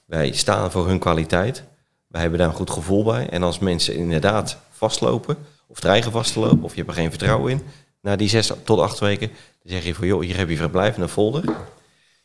wij 0.05 0.31
staan 0.31 0.71
voor 0.71 0.87
hun 0.87 0.99
kwaliteit. 0.99 1.63
Wij 2.07 2.21
hebben 2.21 2.39
daar 2.39 2.49
een 2.49 2.55
goed 2.55 2.69
gevoel 2.69 3.03
bij. 3.03 3.29
En 3.29 3.43
als 3.43 3.59
mensen 3.59 3.95
inderdaad 3.95 4.57
vastlopen... 4.69 5.37
of 5.67 5.79
dreigen 5.79 6.11
vast 6.11 6.33
te 6.33 6.39
lopen... 6.39 6.63
of 6.63 6.71
je 6.71 6.77
hebt 6.77 6.89
er 6.89 6.95
geen 6.95 7.09
vertrouwen 7.09 7.51
in... 7.51 7.61
na 8.01 8.15
die 8.15 8.29
zes 8.29 8.51
tot 8.63 8.79
acht 8.79 8.99
weken... 8.99 9.27
dan 9.27 9.71
zeg 9.71 9.83
je 9.83 9.95
van 9.95 10.07
joh, 10.07 10.21
hier 10.21 10.37
heb 10.37 10.49
je 10.49 10.57
verblijf 10.57 10.95
en 10.95 11.01
een 11.01 11.09
folder... 11.09 11.43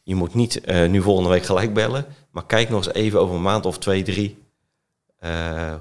Je 0.06 0.14
moet 0.14 0.34
niet 0.34 0.60
eh, 0.60 0.88
nu 0.88 1.02
volgende 1.02 1.30
week 1.30 1.44
gelijk 1.44 1.74
bellen, 1.74 2.06
maar 2.30 2.46
kijk 2.46 2.68
nog 2.68 2.86
eens 2.86 2.94
even 2.94 3.20
over 3.20 3.34
een 3.34 3.42
maand 3.42 3.66
of 3.66 3.78
twee, 3.78 4.02
drie 4.02 4.38
eh, 5.18 5.74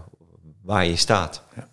waar 0.66 0.86
je 0.86 0.96
staat. 0.96 1.42
Ja. 1.56 1.68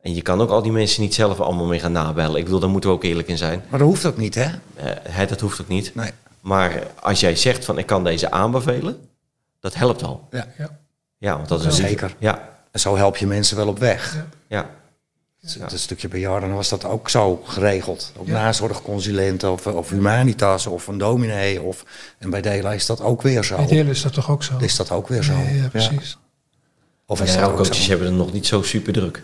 En 0.00 0.14
je 0.14 0.22
kan 0.22 0.40
ook 0.40 0.50
al 0.50 0.62
die 0.62 0.72
mensen 0.72 1.02
niet 1.02 1.14
zelf 1.14 1.40
allemaal 1.40 1.66
mee 1.66 1.80
gaan 1.80 1.92
nabellen. 1.92 2.36
Ik 2.36 2.44
bedoel, 2.44 2.60
daar 2.60 2.70
moeten 2.70 2.90
we 2.90 2.96
ook 2.96 3.04
eerlijk 3.04 3.28
in 3.28 3.38
zijn. 3.38 3.62
Maar 3.68 3.78
dat 3.78 3.88
hoeft 3.88 4.04
ook 4.04 4.16
niet, 4.16 4.34
hè? 4.34 4.50
Eh, 4.74 4.90
hè, 5.02 5.26
dat 5.26 5.40
hoeft 5.40 5.60
ook 5.60 5.68
niet. 5.68 5.94
Nee. 5.94 6.10
Maar 6.40 6.82
als 7.00 7.20
jij 7.20 7.36
zegt 7.36 7.64
van 7.64 7.78
ik 7.78 7.86
kan 7.86 8.04
deze 8.04 8.30
aanbevelen, 8.30 9.08
dat 9.60 9.74
helpt 9.74 10.02
al. 10.02 10.28
Ja. 10.30 10.46
Ja. 10.58 10.78
Ja, 11.18 11.36
want 11.36 11.48
dat 11.48 11.64
is 11.64 11.76
Zeker. 11.76 12.16
Ja, 12.18 12.48
En 12.70 12.80
zo 12.80 12.96
help 12.96 13.16
je 13.16 13.26
mensen 13.26 13.56
wel 13.56 13.68
op 13.68 13.78
weg. 13.78 14.24
ja. 14.48 14.70
Het 15.40 15.72
een 15.72 15.78
stukje 15.78 16.08
bejaarden 16.08 16.54
was 16.54 16.68
dat 16.68 16.84
ook 16.84 17.10
zo 17.10 17.42
geregeld. 17.44 18.12
Ook 18.16 18.26
nazorgconsulenten 18.26 19.52
of, 19.52 19.66
of 19.66 19.90
humanitas 19.90 20.66
of 20.66 20.86
een 20.86 20.98
dominee. 20.98 21.62
Of, 21.62 21.84
en 22.18 22.30
bij 22.30 22.40
Dela 22.40 22.72
is 22.72 22.86
dat 22.86 23.00
ook 23.00 23.22
weer 23.22 23.44
zo. 23.44 23.56
Bij 23.56 23.66
delen 23.66 23.86
is 23.88 24.02
dat 24.02 24.12
toch 24.12 24.30
ook 24.30 24.42
zo? 24.42 24.56
Is 24.58 24.76
dat 24.76 24.90
ook 24.90 25.08
weer 25.08 25.22
zo. 25.22 25.32
Ja, 25.32 25.48
ja, 25.48 25.68
precies. 25.68 26.18
Of 27.06 27.20
En 27.20 27.28
zo? 27.28 27.64
hebben 27.88 28.06
het 28.06 28.16
nog 28.16 28.32
niet 28.32 28.46
zo 28.46 28.62
super 28.62 28.92
druk. 28.92 29.22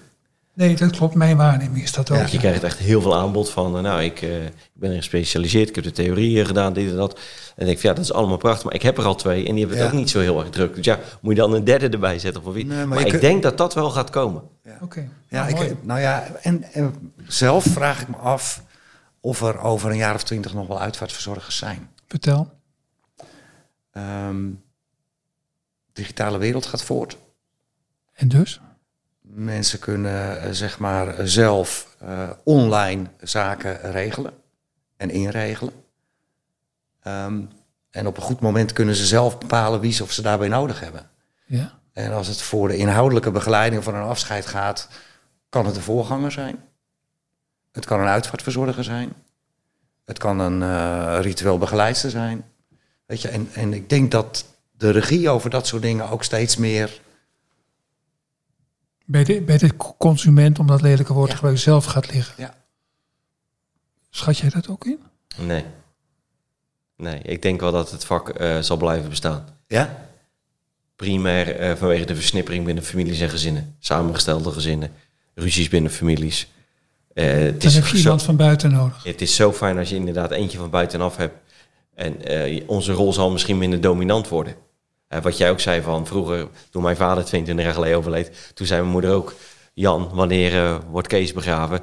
Nee, 0.55 0.77
dat 0.77 0.91
klopt. 0.91 1.15
Mijn 1.15 1.37
waarneming 1.37 1.83
is 1.83 1.93
dat 1.93 2.11
ook. 2.11 2.17
Ja. 2.19 2.27
Je 2.31 2.39
krijgt 2.39 2.63
echt 2.63 2.79
heel 2.79 3.01
veel 3.03 3.17
aanbod 3.17 3.51
van, 3.51 3.77
eh, 3.77 3.83
nou, 3.83 4.03
ik, 4.03 4.23
eh, 4.23 4.45
ik 4.45 4.53
ben 4.73 4.89
erin 4.89 4.97
gespecialiseerd, 5.03 5.69
ik 5.69 5.75
heb 5.75 5.85
de 5.85 5.91
theorieën 5.93 6.47
gedaan, 6.47 6.73
dit 6.73 6.91
en 6.91 6.97
dat. 6.97 7.13
En 7.57 7.61
ik 7.61 7.67
denk, 7.67 7.79
van, 7.79 7.91
ja, 7.91 7.97
dat 7.97 8.05
is 8.05 8.13
allemaal 8.13 8.37
prachtig, 8.37 8.65
maar 8.65 8.75
ik 8.75 8.83
heb 8.83 8.99
er 8.99 9.05
al 9.05 9.15
twee 9.15 9.47
en 9.47 9.51
die 9.55 9.59
hebben 9.61 9.77
het 9.77 9.87
Ja. 9.87 9.93
ook 9.93 9.99
niet 9.99 10.11
zo 10.11 10.21
heel 10.21 10.41
erg 10.41 10.51
druk. 10.51 10.75
Dus 10.75 10.85
ja, 10.85 10.99
moet 11.21 11.35
je 11.35 11.41
dan 11.41 11.53
een 11.55 11.65
derde 11.65 11.89
erbij 11.89 12.19
zetten 12.19 12.45
of 12.45 12.55
wie? 12.55 12.67
Nee, 12.67 12.87
maar 12.87 13.01
ik 13.01 13.07
kunt- 13.09 13.21
denk 13.21 13.43
dat 13.43 13.59
dat 13.59 13.75
wel 13.75 13.91
gaat 13.91 14.11
komen. 14.11 14.43
Oké. 14.81 15.09
Ja, 15.29 15.43
Nou, 15.43 15.55
mooi. 15.55 15.69
ik, 15.69 15.85
nou 15.85 16.01
ja, 16.01 16.27
en, 16.43 16.63
en 16.73 17.13
zelf 17.27 17.65
vraag 17.65 18.01
ik 18.03 18.09
me 18.09 18.17
af 18.17 18.63
of 19.21 19.43
er 19.43 19.59
over 19.61 19.91
een 19.91 19.97
jaar 19.97 20.15
of 20.15 20.23
twintig 20.23 20.55
nog 20.55 20.67
wel 20.67 20.81
uitvaartverzorgers 20.81 21.57
zijn. 21.57 21.91
Vertel. 22.09 22.51
Ehm, 23.93 24.37
digitale 25.93 26.39
wereld 26.39 26.67
gaat 26.67 26.83
voort. 26.83 27.17
En 28.23 28.29
dus? 28.29 28.61
Mensen 29.21 29.79
kunnen 29.79 30.43
eh, 30.43 30.51
zeg 30.51 30.79
maar 30.79 31.15
zelf 31.29 31.97
eh, 31.99 32.31
online 32.45 33.07
zaken 33.21 33.93
regelen 33.93 34.33
en 34.97 35.11
inregelen. 35.11 35.73
Ehm, 37.01 37.43
en 37.91 38.07
op 38.07 38.17
een 38.17 38.23
goed 38.23 38.41
moment 38.41 38.73
kunnen 38.73 38.95
ze 38.95 39.07
zelf 39.07 39.39
bepalen 39.39 39.81
wie 39.81 39.93
ze 39.93 40.03
of 40.03 40.13
ze 40.13 40.23
daarbij 40.23 40.49
nodig 40.49 40.81
hebben. 40.81 41.11
Ja. 41.47 41.79
En 41.93 42.13
als 42.13 42.27
het 42.27 42.43
voor 42.43 42.69
de 42.69 42.77
inhoudelijke 42.77 43.31
begeleiding 43.31 43.85
van 43.85 43.95
een 43.95 44.03
afscheid 44.03 44.47
gaat, 44.47 44.89
kan 45.49 45.67
het 45.67 45.75
de 45.75 45.81
voorganger 45.81 46.33
zijn. 46.33 46.65
Het 47.73 47.85
kan 47.85 48.01
een 48.01 48.07
uitvaartverzorger 48.07 48.85
zijn. 48.85 49.13
Het 50.05 50.19
kan 50.19 50.39
een 50.39 50.63
eh, 50.63 51.19
ritueel 51.21 51.59
begeleidster 51.59 52.11
zijn. 52.11 52.45
Weet 53.07 53.23
je, 53.23 53.29
en, 53.29 53.49
en 53.53 53.73
ik 53.73 53.89
denk 53.89 54.11
dat 54.11 54.45
de 54.71 54.91
regie 54.91 55.29
over 55.29 55.51
dat 55.51 55.67
soort 55.67 55.83
dingen 55.83 56.09
ook 56.09 56.25
steeds 56.25 56.57
meer. 56.57 57.01
Bij 59.07 59.25
de, 59.25 59.41
bij 59.41 59.59
de 59.59 59.71
consument, 59.99 60.59
om 60.59 60.67
dat 60.67 60.81
lelijke 60.83 61.13
woord 61.13 61.25
te 61.27 61.31
Ja. 61.31 61.35
gebruiken, 61.37 61.65
zelf 61.65 61.85
gaat 61.85 62.13
liggen. 62.13 62.35
Ja. 62.39 62.55
Schat 64.11 64.39
jij 64.39 64.51
dat 64.51 64.69
ook 64.69 64.85
in? 64.87 64.99
Nee. 65.37 65.65
Nee, 66.97 67.19
ik 67.23 67.43
denk 67.43 67.61
wel 67.61 67.73
dat 67.73 67.91
het 67.91 68.05
vak 68.05 68.29
eh, 68.29 68.59
zal 68.59 68.77
blijven 68.77 69.09
bestaan. 69.09 69.45
Ja? 69.67 70.09
Primair 70.97 71.57
eh, 71.57 71.77
vanwege 71.77 72.05
de 72.05 72.15
versnippering 72.15 72.65
binnen 72.65 72.85
families 72.85 73.21
en 73.21 73.31
gezinnen. 73.31 73.77
Samengestelde 73.79 74.51
gezinnen, 74.51 74.93
ruzies 75.35 75.69
binnen 75.69 75.91
families. 75.91 76.51
Eh, 77.15 77.27
het, 77.27 77.61
Dan 77.61 77.71
is 77.71 77.75
heb 77.75 77.85
je 77.87 77.91
zo, 77.97 78.03
iemand 78.03 78.23
van 78.23 78.37
buiten 78.37 78.71
nodig. 78.71 79.05
het 79.05 79.21
is 79.21 79.35
zo 79.35 79.53
fijn 79.53 79.79
als 79.79 79.89
je 79.89 79.95
inderdaad 79.97 80.31
eentje 80.31 80.59
van 80.59 80.71
buitenaf 80.71 81.17
hebt. 81.17 81.35
En 81.95 82.25
eh, 82.25 82.63
onze 82.67 82.93
rol 82.93 83.13
zal 83.13 83.31
misschien 83.31 83.59
minder 83.59 83.81
dominant 83.81 84.29
worden. 84.29 84.55
Eh, 85.13 85.23
wat 85.23 85.37
jij 85.37 85.51
ook 85.51 85.61
zei 85.61 85.83
van 85.83 86.07
vroeger, 86.07 86.49
toen 86.71 86.83
mijn 86.83 86.97
vader 86.97 87.25
22 87.25 87.65
jaar 87.65 87.75
geleden 87.75 87.97
overleed, 87.97 88.53
toen 88.55 88.67
zei 88.67 88.81
mijn 88.81 88.93
moeder 88.93 89.11
ook, 89.11 89.35
Jan, 89.75 90.11
wanneer 90.13 90.55
eh, 90.55 90.77
wordt 90.91 91.09
Kees 91.09 91.33
begraven? 91.33 91.81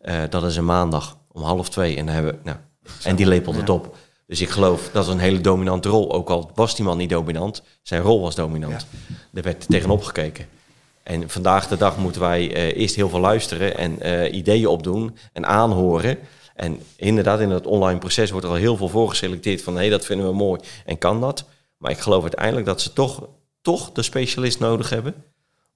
Eh, 0.00 0.20
dat 0.30 0.44
is 0.44 0.56
een 0.56 0.64
maandag 0.64 1.16
om 1.32 1.42
half 1.42 1.68
twee. 1.68 1.96
En, 1.96 2.06
dan 2.06 2.14
hebben, 2.14 2.40
nou, 2.42 2.56
en 3.02 3.16
die 3.16 3.26
lepelt 3.26 3.56
het 3.56 3.68
op. 3.68 3.96
Dus 4.26 4.40
ik 4.40 4.48
geloof 4.48 4.90
dat 4.92 5.04
is 5.04 5.12
een 5.12 5.18
hele 5.18 5.40
dominante 5.40 5.88
rol. 5.88 6.12
Ook 6.12 6.30
al 6.30 6.50
was 6.54 6.76
die 6.76 6.84
man 6.84 6.96
niet 6.96 7.10
dominant, 7.10 7.62
zijn 7.82 8.02
rol 8.02 8.20
was 8.20 8.34
dominant. 8.34 8.86
Er 9.34 9.42
werd 9.42 9.66
tegenop 9.68 10.02
gekeken. 10.02 10.46
En 11.02 11.30
vandaag 11.30 11.68
de 11.68 11.76
dag 11.76 11.98
moeten 11.98 12.20
wij 12.20 12.74
eerst 12.74 12.94
heel 12.94 13.08
veel 13.08 13.20
luisteren 13.20 13.76
en 13.76 14.34
ideeën 14.36 14.66
opdoen 14.66 15.16
en 15.32 15.46
aanhoren. 15.46 16.18
En 16.54 16.80
inderdaad, 16.96 17.40
in 17.40 17.50
het 17.50 17.66
online 17.66 17.98
proces 17.98 18.30
wordt 18.30 18.46
er 18.46 18.52
al 18.52 18.58
heel 18.58 18.76
veel 18.76 18.88
voorgeselecteerd 18.88 19.62
van 19.62 19.76
hé, 19.76 19.90
dat 19.90 20.04
vinden 20.04 20.26
we 20.26 20.32
mooi 20.32 20.60
en 20.84 20.98
kan 20.98 21.20
dat. 21.20 21.44
Maar 21.82 21.90
ik 21.90 21.98
geloof 21.98 22.22
uiteindelijk 22.22 22.66
dat 22.66 22.80
ze 22.80 22.92
toch, 22.92 23.28
toch 23.62 23.92
de 23.92 24.02
specialist 24.02 24.58
nodig 24.58 24.90
hebben. 24.90 25.14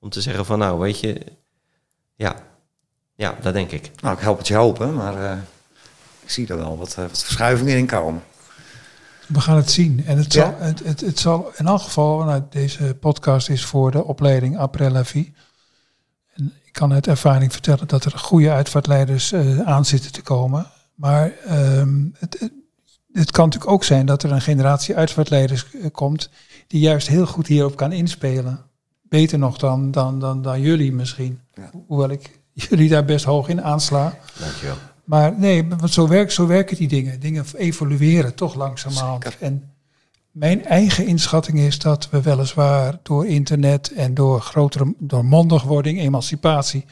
Om 0.01 0.11
te 0.11 0.21
zeggen 0.21 0.45
van 0.47 0.59
nou, 0.59 0.79
weet 0.79 1.01
je, 1.01 1.23
ja, 2.15 2.37
ja, 3.15 3.37
dat 3.43 3.53
denk 3.53 3.71
ik. 3.71 3.91
Nou, 4.01 4.15
ik 4.17 4.21
help 4.23 4.39
het 4.39 4.49
je 4.49 4.55
hopen, 4.55 4.95
maar 4.95 5.31
eh, 5.33 5.39
ik 6.23 6.31
zie 6.31 6.49
er 6.49 6.57
wel 6.57 6.79
wat, 6.79 6.91
eh, 6.91 6.97
wat 6.97 7.25
verschuivingen 7.25 7.77
in 7.77 7.87
komen. 7.87 8.23
We 9.27 9.41
gaan 9.41 9.57
het 9.57 9.71
zien. 9.71 10.05
En 10.07 10.19
het, 10.19 10.33
Ja. 10.33 10.41
zal, 10.51 10.67
het, 10.67 10.85
het, 10.85 11.01
het 11.01 11.19
zal 11.19 11.53
in 11.57 11.67
elk 11.67 11.81
geval, 11.81 12.25
nou, 12.25 12.43
deze 12.51 12.95
podcast 13.01 13.49
is 13.49 13.65
voor 13.65 13.91
de 13.91 14.05
opleiding 14.05 14.59
Après 14.59 14.91
la 14.91 15.05
Vie. 15.05 15.35
En 16.35 16.53
ik 16.65 16.73
kan 16.73 16.93
uit 16.93 17.07
ervaring 17.07 17.53
vertellen 17.53 17.89
dat 17.89 18.05
er 18.05 18.19
goede 18.19 18.51
uitvaartleiders 18.51 19.33
eh, 19.33 19.61
aan 19.61 19.85
zitten 19.85 20.13
te 20.13 20.23
komen. 20.23 20.67
Maar 20.95 21.31
ehm, 21.45 22.09
het, 22.19 22.51
het, 23.17 23.31
kan 23.31 23.45
natuurlijk 23.45 23.73
ook 23.73 23.85
zijn 23.85 24.07
dat 24.07 24.23
er 24.23 24.33
een 24.33 24.41
generatie 24.41 24.97
uitvaartleiders 24.97 25.67
eh, 25.71 25.87
komt 25.93 26.31
die 26.67 26.81
juist 26.81 27.09
heel 27.09 27.27
goed 27.27 27.47
hierop 27.47 27.77
kan 27.77 27.93
inspelen. 27.93 28.61
Beter 29.03 29.39
nog 29.39 29.59
dan, 29.59 29.91
dan, 29.91 30.19
dan, 30.19 30.43
dan 30.43 30.61
jullie 30.61 30.93
misschien. 30.93 31.41
Ja. 31.55 31.71
Hoewel 31.87 32.11
ik 32.11 32.41
jullie 32.69 32.89
daar 32.89 33.05
best 33.05 33.25
hoog 33.25 33.49
in 33.49 33.63
aansla. 33.63 34.19
Dankjewel. 34.39 34.77
Maar 35.05 35.39
nee, 35.39 35.69
want 35.69 35.93
zo, 35.93 36.09
werkt, 36.09 36.33
zo 36.33 36.47
werken 36.47 36.77
die 36.77 36.89
dingen. 36.89 37.21
Dingen 37.21 37.45
evolueren 37.57 38.35
toch 38.35 38.55
langzamerhand. 38.55 39.23
Zeker. 39.23 39.43
En 39.43 39.71
mijn 40.31 40.65
eigen 40.65 41.07
inschatting 41.07 41.59
is 41.59 41.79
dat 41.79 42.11
we 42.11 42.23
weliswaar 42.23 42.99
door 43.03 43.27
internet 43.27 43.93
en 43.93 44.15
door 44.15 44.41
grotere 44.41 44.95
door 44.99 45.25
mondigwording, 45.25 46.01
emancipatie, 46.01 46.85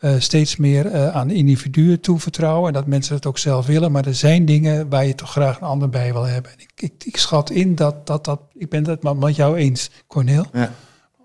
eh, 0.00 0.14
steeds 0.18 0.56
meer 0.56 0.86
eh, 0.86 1.08
aan 1.08 1.30
individuen 1.30 2.00
toevertrouwen. 2.00 2.66
En 2.68 2.72
dat 2.72 2.86
mensen 2.86 3.14
het 3.14 3.26
ook 3.26 3.38
zelf 3.38 3.66
willen. 3.66 3.92
Maar 3.92 4.06
er 4.06 4.14
zijn 4.14 4.44
dingen 4.44 4.88
waar 4.88 5.06
je 5.06 5.14
toch 5.14 5.30
graag 5.30 5.56
een 5.60 5.66
ander 5.66 5.88
bij 5.88 6.12
wil 6.12 6.22
hebben. 6.26 6.52
En 6.52 6.58
ik, 6.58 6.70
ik, 6.76 6.92
ik 7.04 7.16
schat 7.16 7.50
in 7.50 7.74
dat, 7.74 8.06
dat 8.06 8.24
dat. 8.24 8.40
Ik 8.54 8.68
ben 8.68 8.86
het 8.88 9.02
maar 9.02 9.16
met 9.16 9.36
jou 9.36 9.56
eens, 9.56 9.90
Corneel. 10.06 10.44
Ja. 10.52 10.72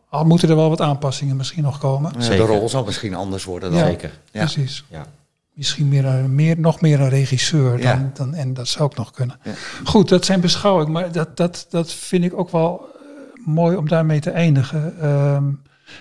Al 0.09 0.25
moeten 0.25 0.49
er 0.49 0.55
wel 0.55 0.69
wat 0.69 0.81
aanpassingen 0.81 1.35
misschien 1.35 1.63
nog 1.63 1.79
komen. 1.79 2.13
Ja, 2.19 2.29
de 2.29 2.37
rol 2.37 2.69
zal 2.69 2.83
misschien 2.85 3.13
anders 3.15 3.43
worden 3.43 3.69
dan. 3.71 3.79
Ja. 3.79 3.85
Zeker. 3.85 4.19
Ja. 4.31 4.39
Precies. 4.39 4.85
Ja. 4.89 5.05
Misschien 5.53 5.87
meer, 5.89 6.05
een- 6.05 6.35
meer, 6.35 6.59
nog 6.59 6.81
meer 6.81 6.99
een 7.01 7.09
regisseur 7.09 7.71
dan, 7.71 7.79
Ja. 7.81 8.11
dan, 8.13 8.33
en 8.33 8.53
dat 8.53 8.67
zou 8.67 8.83
ook 8.83 8.95
nog 8.95 9.11
kunnen. 9.11 9.39
Ja. 9.43 9.51
Goed, 9.83 10.09
dat 10.09 10.25
zijn 10.25 10.41
beschouwingen, 10.41 10.91
maar 10.91 11.11
dat, 11.11 11.37
dat, 11.37 11.65
dat 11.69 11.93
vind 11.93 12.23
ik 12.23 12.37
ook 12.39 12.49
wel 12.51 12.81
eh, 12.81 13.45
mooi 13.45 13.75
om 13.77 13.87
daarmee 13.87 14.19
te 14.19 14.29
eindigen. 14.31 14.99
Ehm, 15.01 15.43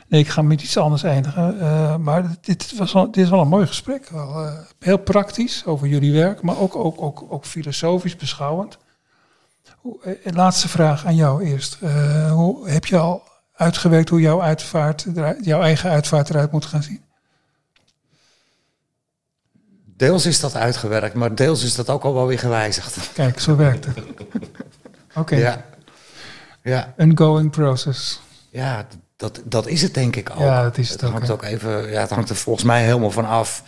nee, 0.09 0.20
ik 0.20 0.28
ga 0.28 0.43
met 0.43 0.62
iets 0.62 0.76
anders 0.76 1.03
eindigen. 1.03 1.61
eh, 1.61 1.97
maar 1.97 2.37
dit, 2.41 2.76
was 2.76 2.93
wel, 2.93 3.11
dit 3.11 3.24
is 3.24 3.30
wel 3.30 3.41
een 3.41 3.49
mooi 3.49 3.66
gesprek. 3.66 4.09
Wel, 4.09 4.45
eh, 4.45 4.59
heel 4.78 4.97
praktisch 4.99 5.64
over 5.64 5.87
jullie 5.87 6.12
werk, 6.12 6.43
maar 6.43 6.59
ook, 6.59 6.76
ook, 6.76 7.03
ook, 7.03 7.24
ook 7.28 7.45
filosofisch 7.45 8.16
beschouwend. 8.16 8.78
Hoe, 9.76 10.03
eh, 10.03 10.32
laatste 10.32 10.68
vraag 10.68 11.07
aan 11.07 11.14
jou 11.16 11.45
eerst. 11.45 11.78
Hoe 12.30 12.68
heb 12.68 12.87
je 12.87 12.99
al 12.99 13.22
uitgewerkt 13.55 14.09
hoe 14.09 14.20
jouw, 14.20 14.43
uitvaart, 14.43 15.07
jouw 15.41 15.62
eigen 15.62 15.91
uitvaart 15.91 16.30
eruit 16.30 16.53
moet 16.53 16.64
gaan 16.66 16.82
zien? 16.82 17.03
Deels 19.97 20.26
is 20.26 20.41
dat 20.41 20.55
uitgewerkt, 20.55 21.14
maar 21.14 21.35
deels 21.35 21.62
is 21.62 21.74
dat 21.74 21.91
ook 21.91 22.03
al 22.05 22.14
wel 22.14 22.26
weer 22.26 22.39
gewijzigd. 22.39 23.12
Kijk, 23.12 23.41
zo 23.41 23.57
werkt 23.57 23.85
het. 23.85 23.99
Oké, 25.14 25.37
Ja. 25.37 25.64
Ja, 26.62 26.95
ongoing 26.97 27.51
process. 27.51 28.20
ja 28.51 28.87
dat, 29.32 29.40
dat 29.44 29.66
is 29.66 29.82
het 29.82 29.94
denk 29.94 30.16
ik 30.16 30.30
ook. 30.30 30.38
Ja, 30.38 30.62
dat 30.62 30.78
is 30.78 30.90
het 30.90 31.04
ook, 31.04 31.12
hangt 31.12 31.30
ook 31.30 31.42
even, 31.42 31.90
ja, 31.90 32.00
het 32.00 32.10
hangt 32.10 32.28
er 32.30 32.36
volgens 32.36 32.64
mij 32.64 32.84
helemaal 32.84 33.10
van 33.10 33.26
af 33.26 33.62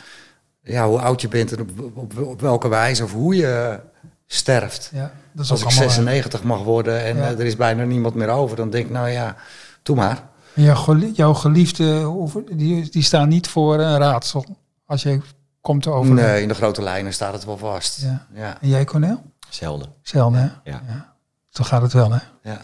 ja, 0.63 0.87
hoe 0.89 1.01
oud 1.01 1.21
je 1.21 1.29
bent 1.29 1.53
en 1.53 1.61
op, 1.61 1.71
op, 1.95 2.19
op 2.19 2.41
welke 2.41 2.69
wijze 2.69 3.05
of 3.05 3.13
hoe 3.13 3.37
je 3.37 3.81
sterft. 4.27 4.91
Ja, 4.93 5.13
dat 5.33 5.45
is 5.45 5.51
Als 5.51 5.61
ook 5.65 5.71
ik 5.71 5.77
allemaal... 5.77 5.95
96 5.95 6.43
mag 6.43 6.63
worden 6.63 7.05
en 7.05 7.17
Ja. 7.17 7.23
eh, 7.23 7.39
er 7.39 7.45
is 7.47 7.57
bijna 7.57 7.85
niemand 7.85 8.15
meer 8.15 8.29
over, 8.29 8.57
dan 8.57 8.71
denk 8.71 8.85
ik, 8.87 8.91
nou 8.93 9.09
ja, 9.09 9.37
doe 9.83 9.97
maar. 9.97 10.23
En 10.55 10.63
Jouw, 10.63 10.75
gelie- 10.75 11.13
jouw 11.13 11.35
geliefde, 11.35 12.01
hoeven- 12.03 12.57
die, 12.57 12.91
die 12.91 13.03
staan 13.03 13.29
niet 13.29 13.49
voor 13.49 13.75
een 13.81 13.99
raadsel 13.99 14.45
als 14.87 15.03
je 15.03 15.21
komt 15.61 15.83
te 15.83 15.91
overlijden. 15.91 16.33
Nee, 16.33 16.43
in 16.43 16.49
de 16.49 16.55
grote 16.55 16.83
lijnen 16.83 17.13
staat 17.13 17.33
het 17.33 17.45
wel 17.45 17.59
vast. 17.59 18.01
Ja. 18.01 18.27
Ja, 18.35 18.57
En 18.61 18.69
jij, 18.69 18.85
Cornel? 18.85 19.23
Zelden. 19.51 19.89
Zelden, 20.03 20.41
hè? 20.63 20.71
Ja. 20.71 21.15
Zo 21.49 21.65
gaat 21.65 21.83
het 21.83 21.93
wel, 21.93 22.11
hè? 22.13 22.19
ja. 22.43 22.61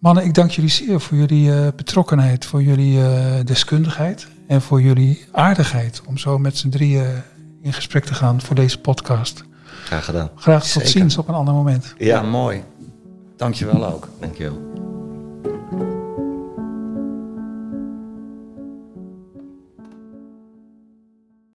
Mannen, 0.00 0.24
ik 0.24 0.34
dank 0.34 0.50
jullie 0.50 0.70
zeer 0.70 1.00
voor 1.00 1.16
jullie 1.16 1.52
eh, 1.52 1.66
betrokkenheid, 1.76 2.44
voor 2.44 2.62
jullie 2.62 3.00
eh, 3.02 3.44
deskundigheid 3.44 4.28
en 4.46 4.62
voor 4.62 4.82
jullie 4.82 5.26
aardigheid 5.32 6.02
om 6.06 6.18
zo 6.18 6.38
met 6.38 6.56
z'n 6.56 6.68
drieën 6.68 7.22
in 7.62 7.72
gesprek 7.72 8.04
te 8.04 8.14
gaan 8.14 8.40
voor 8.40 8.54
deze 8.54 8.80
podcast. 8.80 9.44
Graag 9.84 10.04
gedaan. 10.04 10.30
Graag 10.34 10.62
tot 10.62 10.70
Zeker. 10.70 10.88
ziens 10.88 11.18
op 11.18 11.28
een 11.28 11.34
ander 11.34 11.54
moment. 11.54 11.94
ja 11.98 12.22
mooi. 12.22 12.62
Dankjewel 13.36 13.86
ook. 13.86 14.08
Dankjewel. 14.20 14.58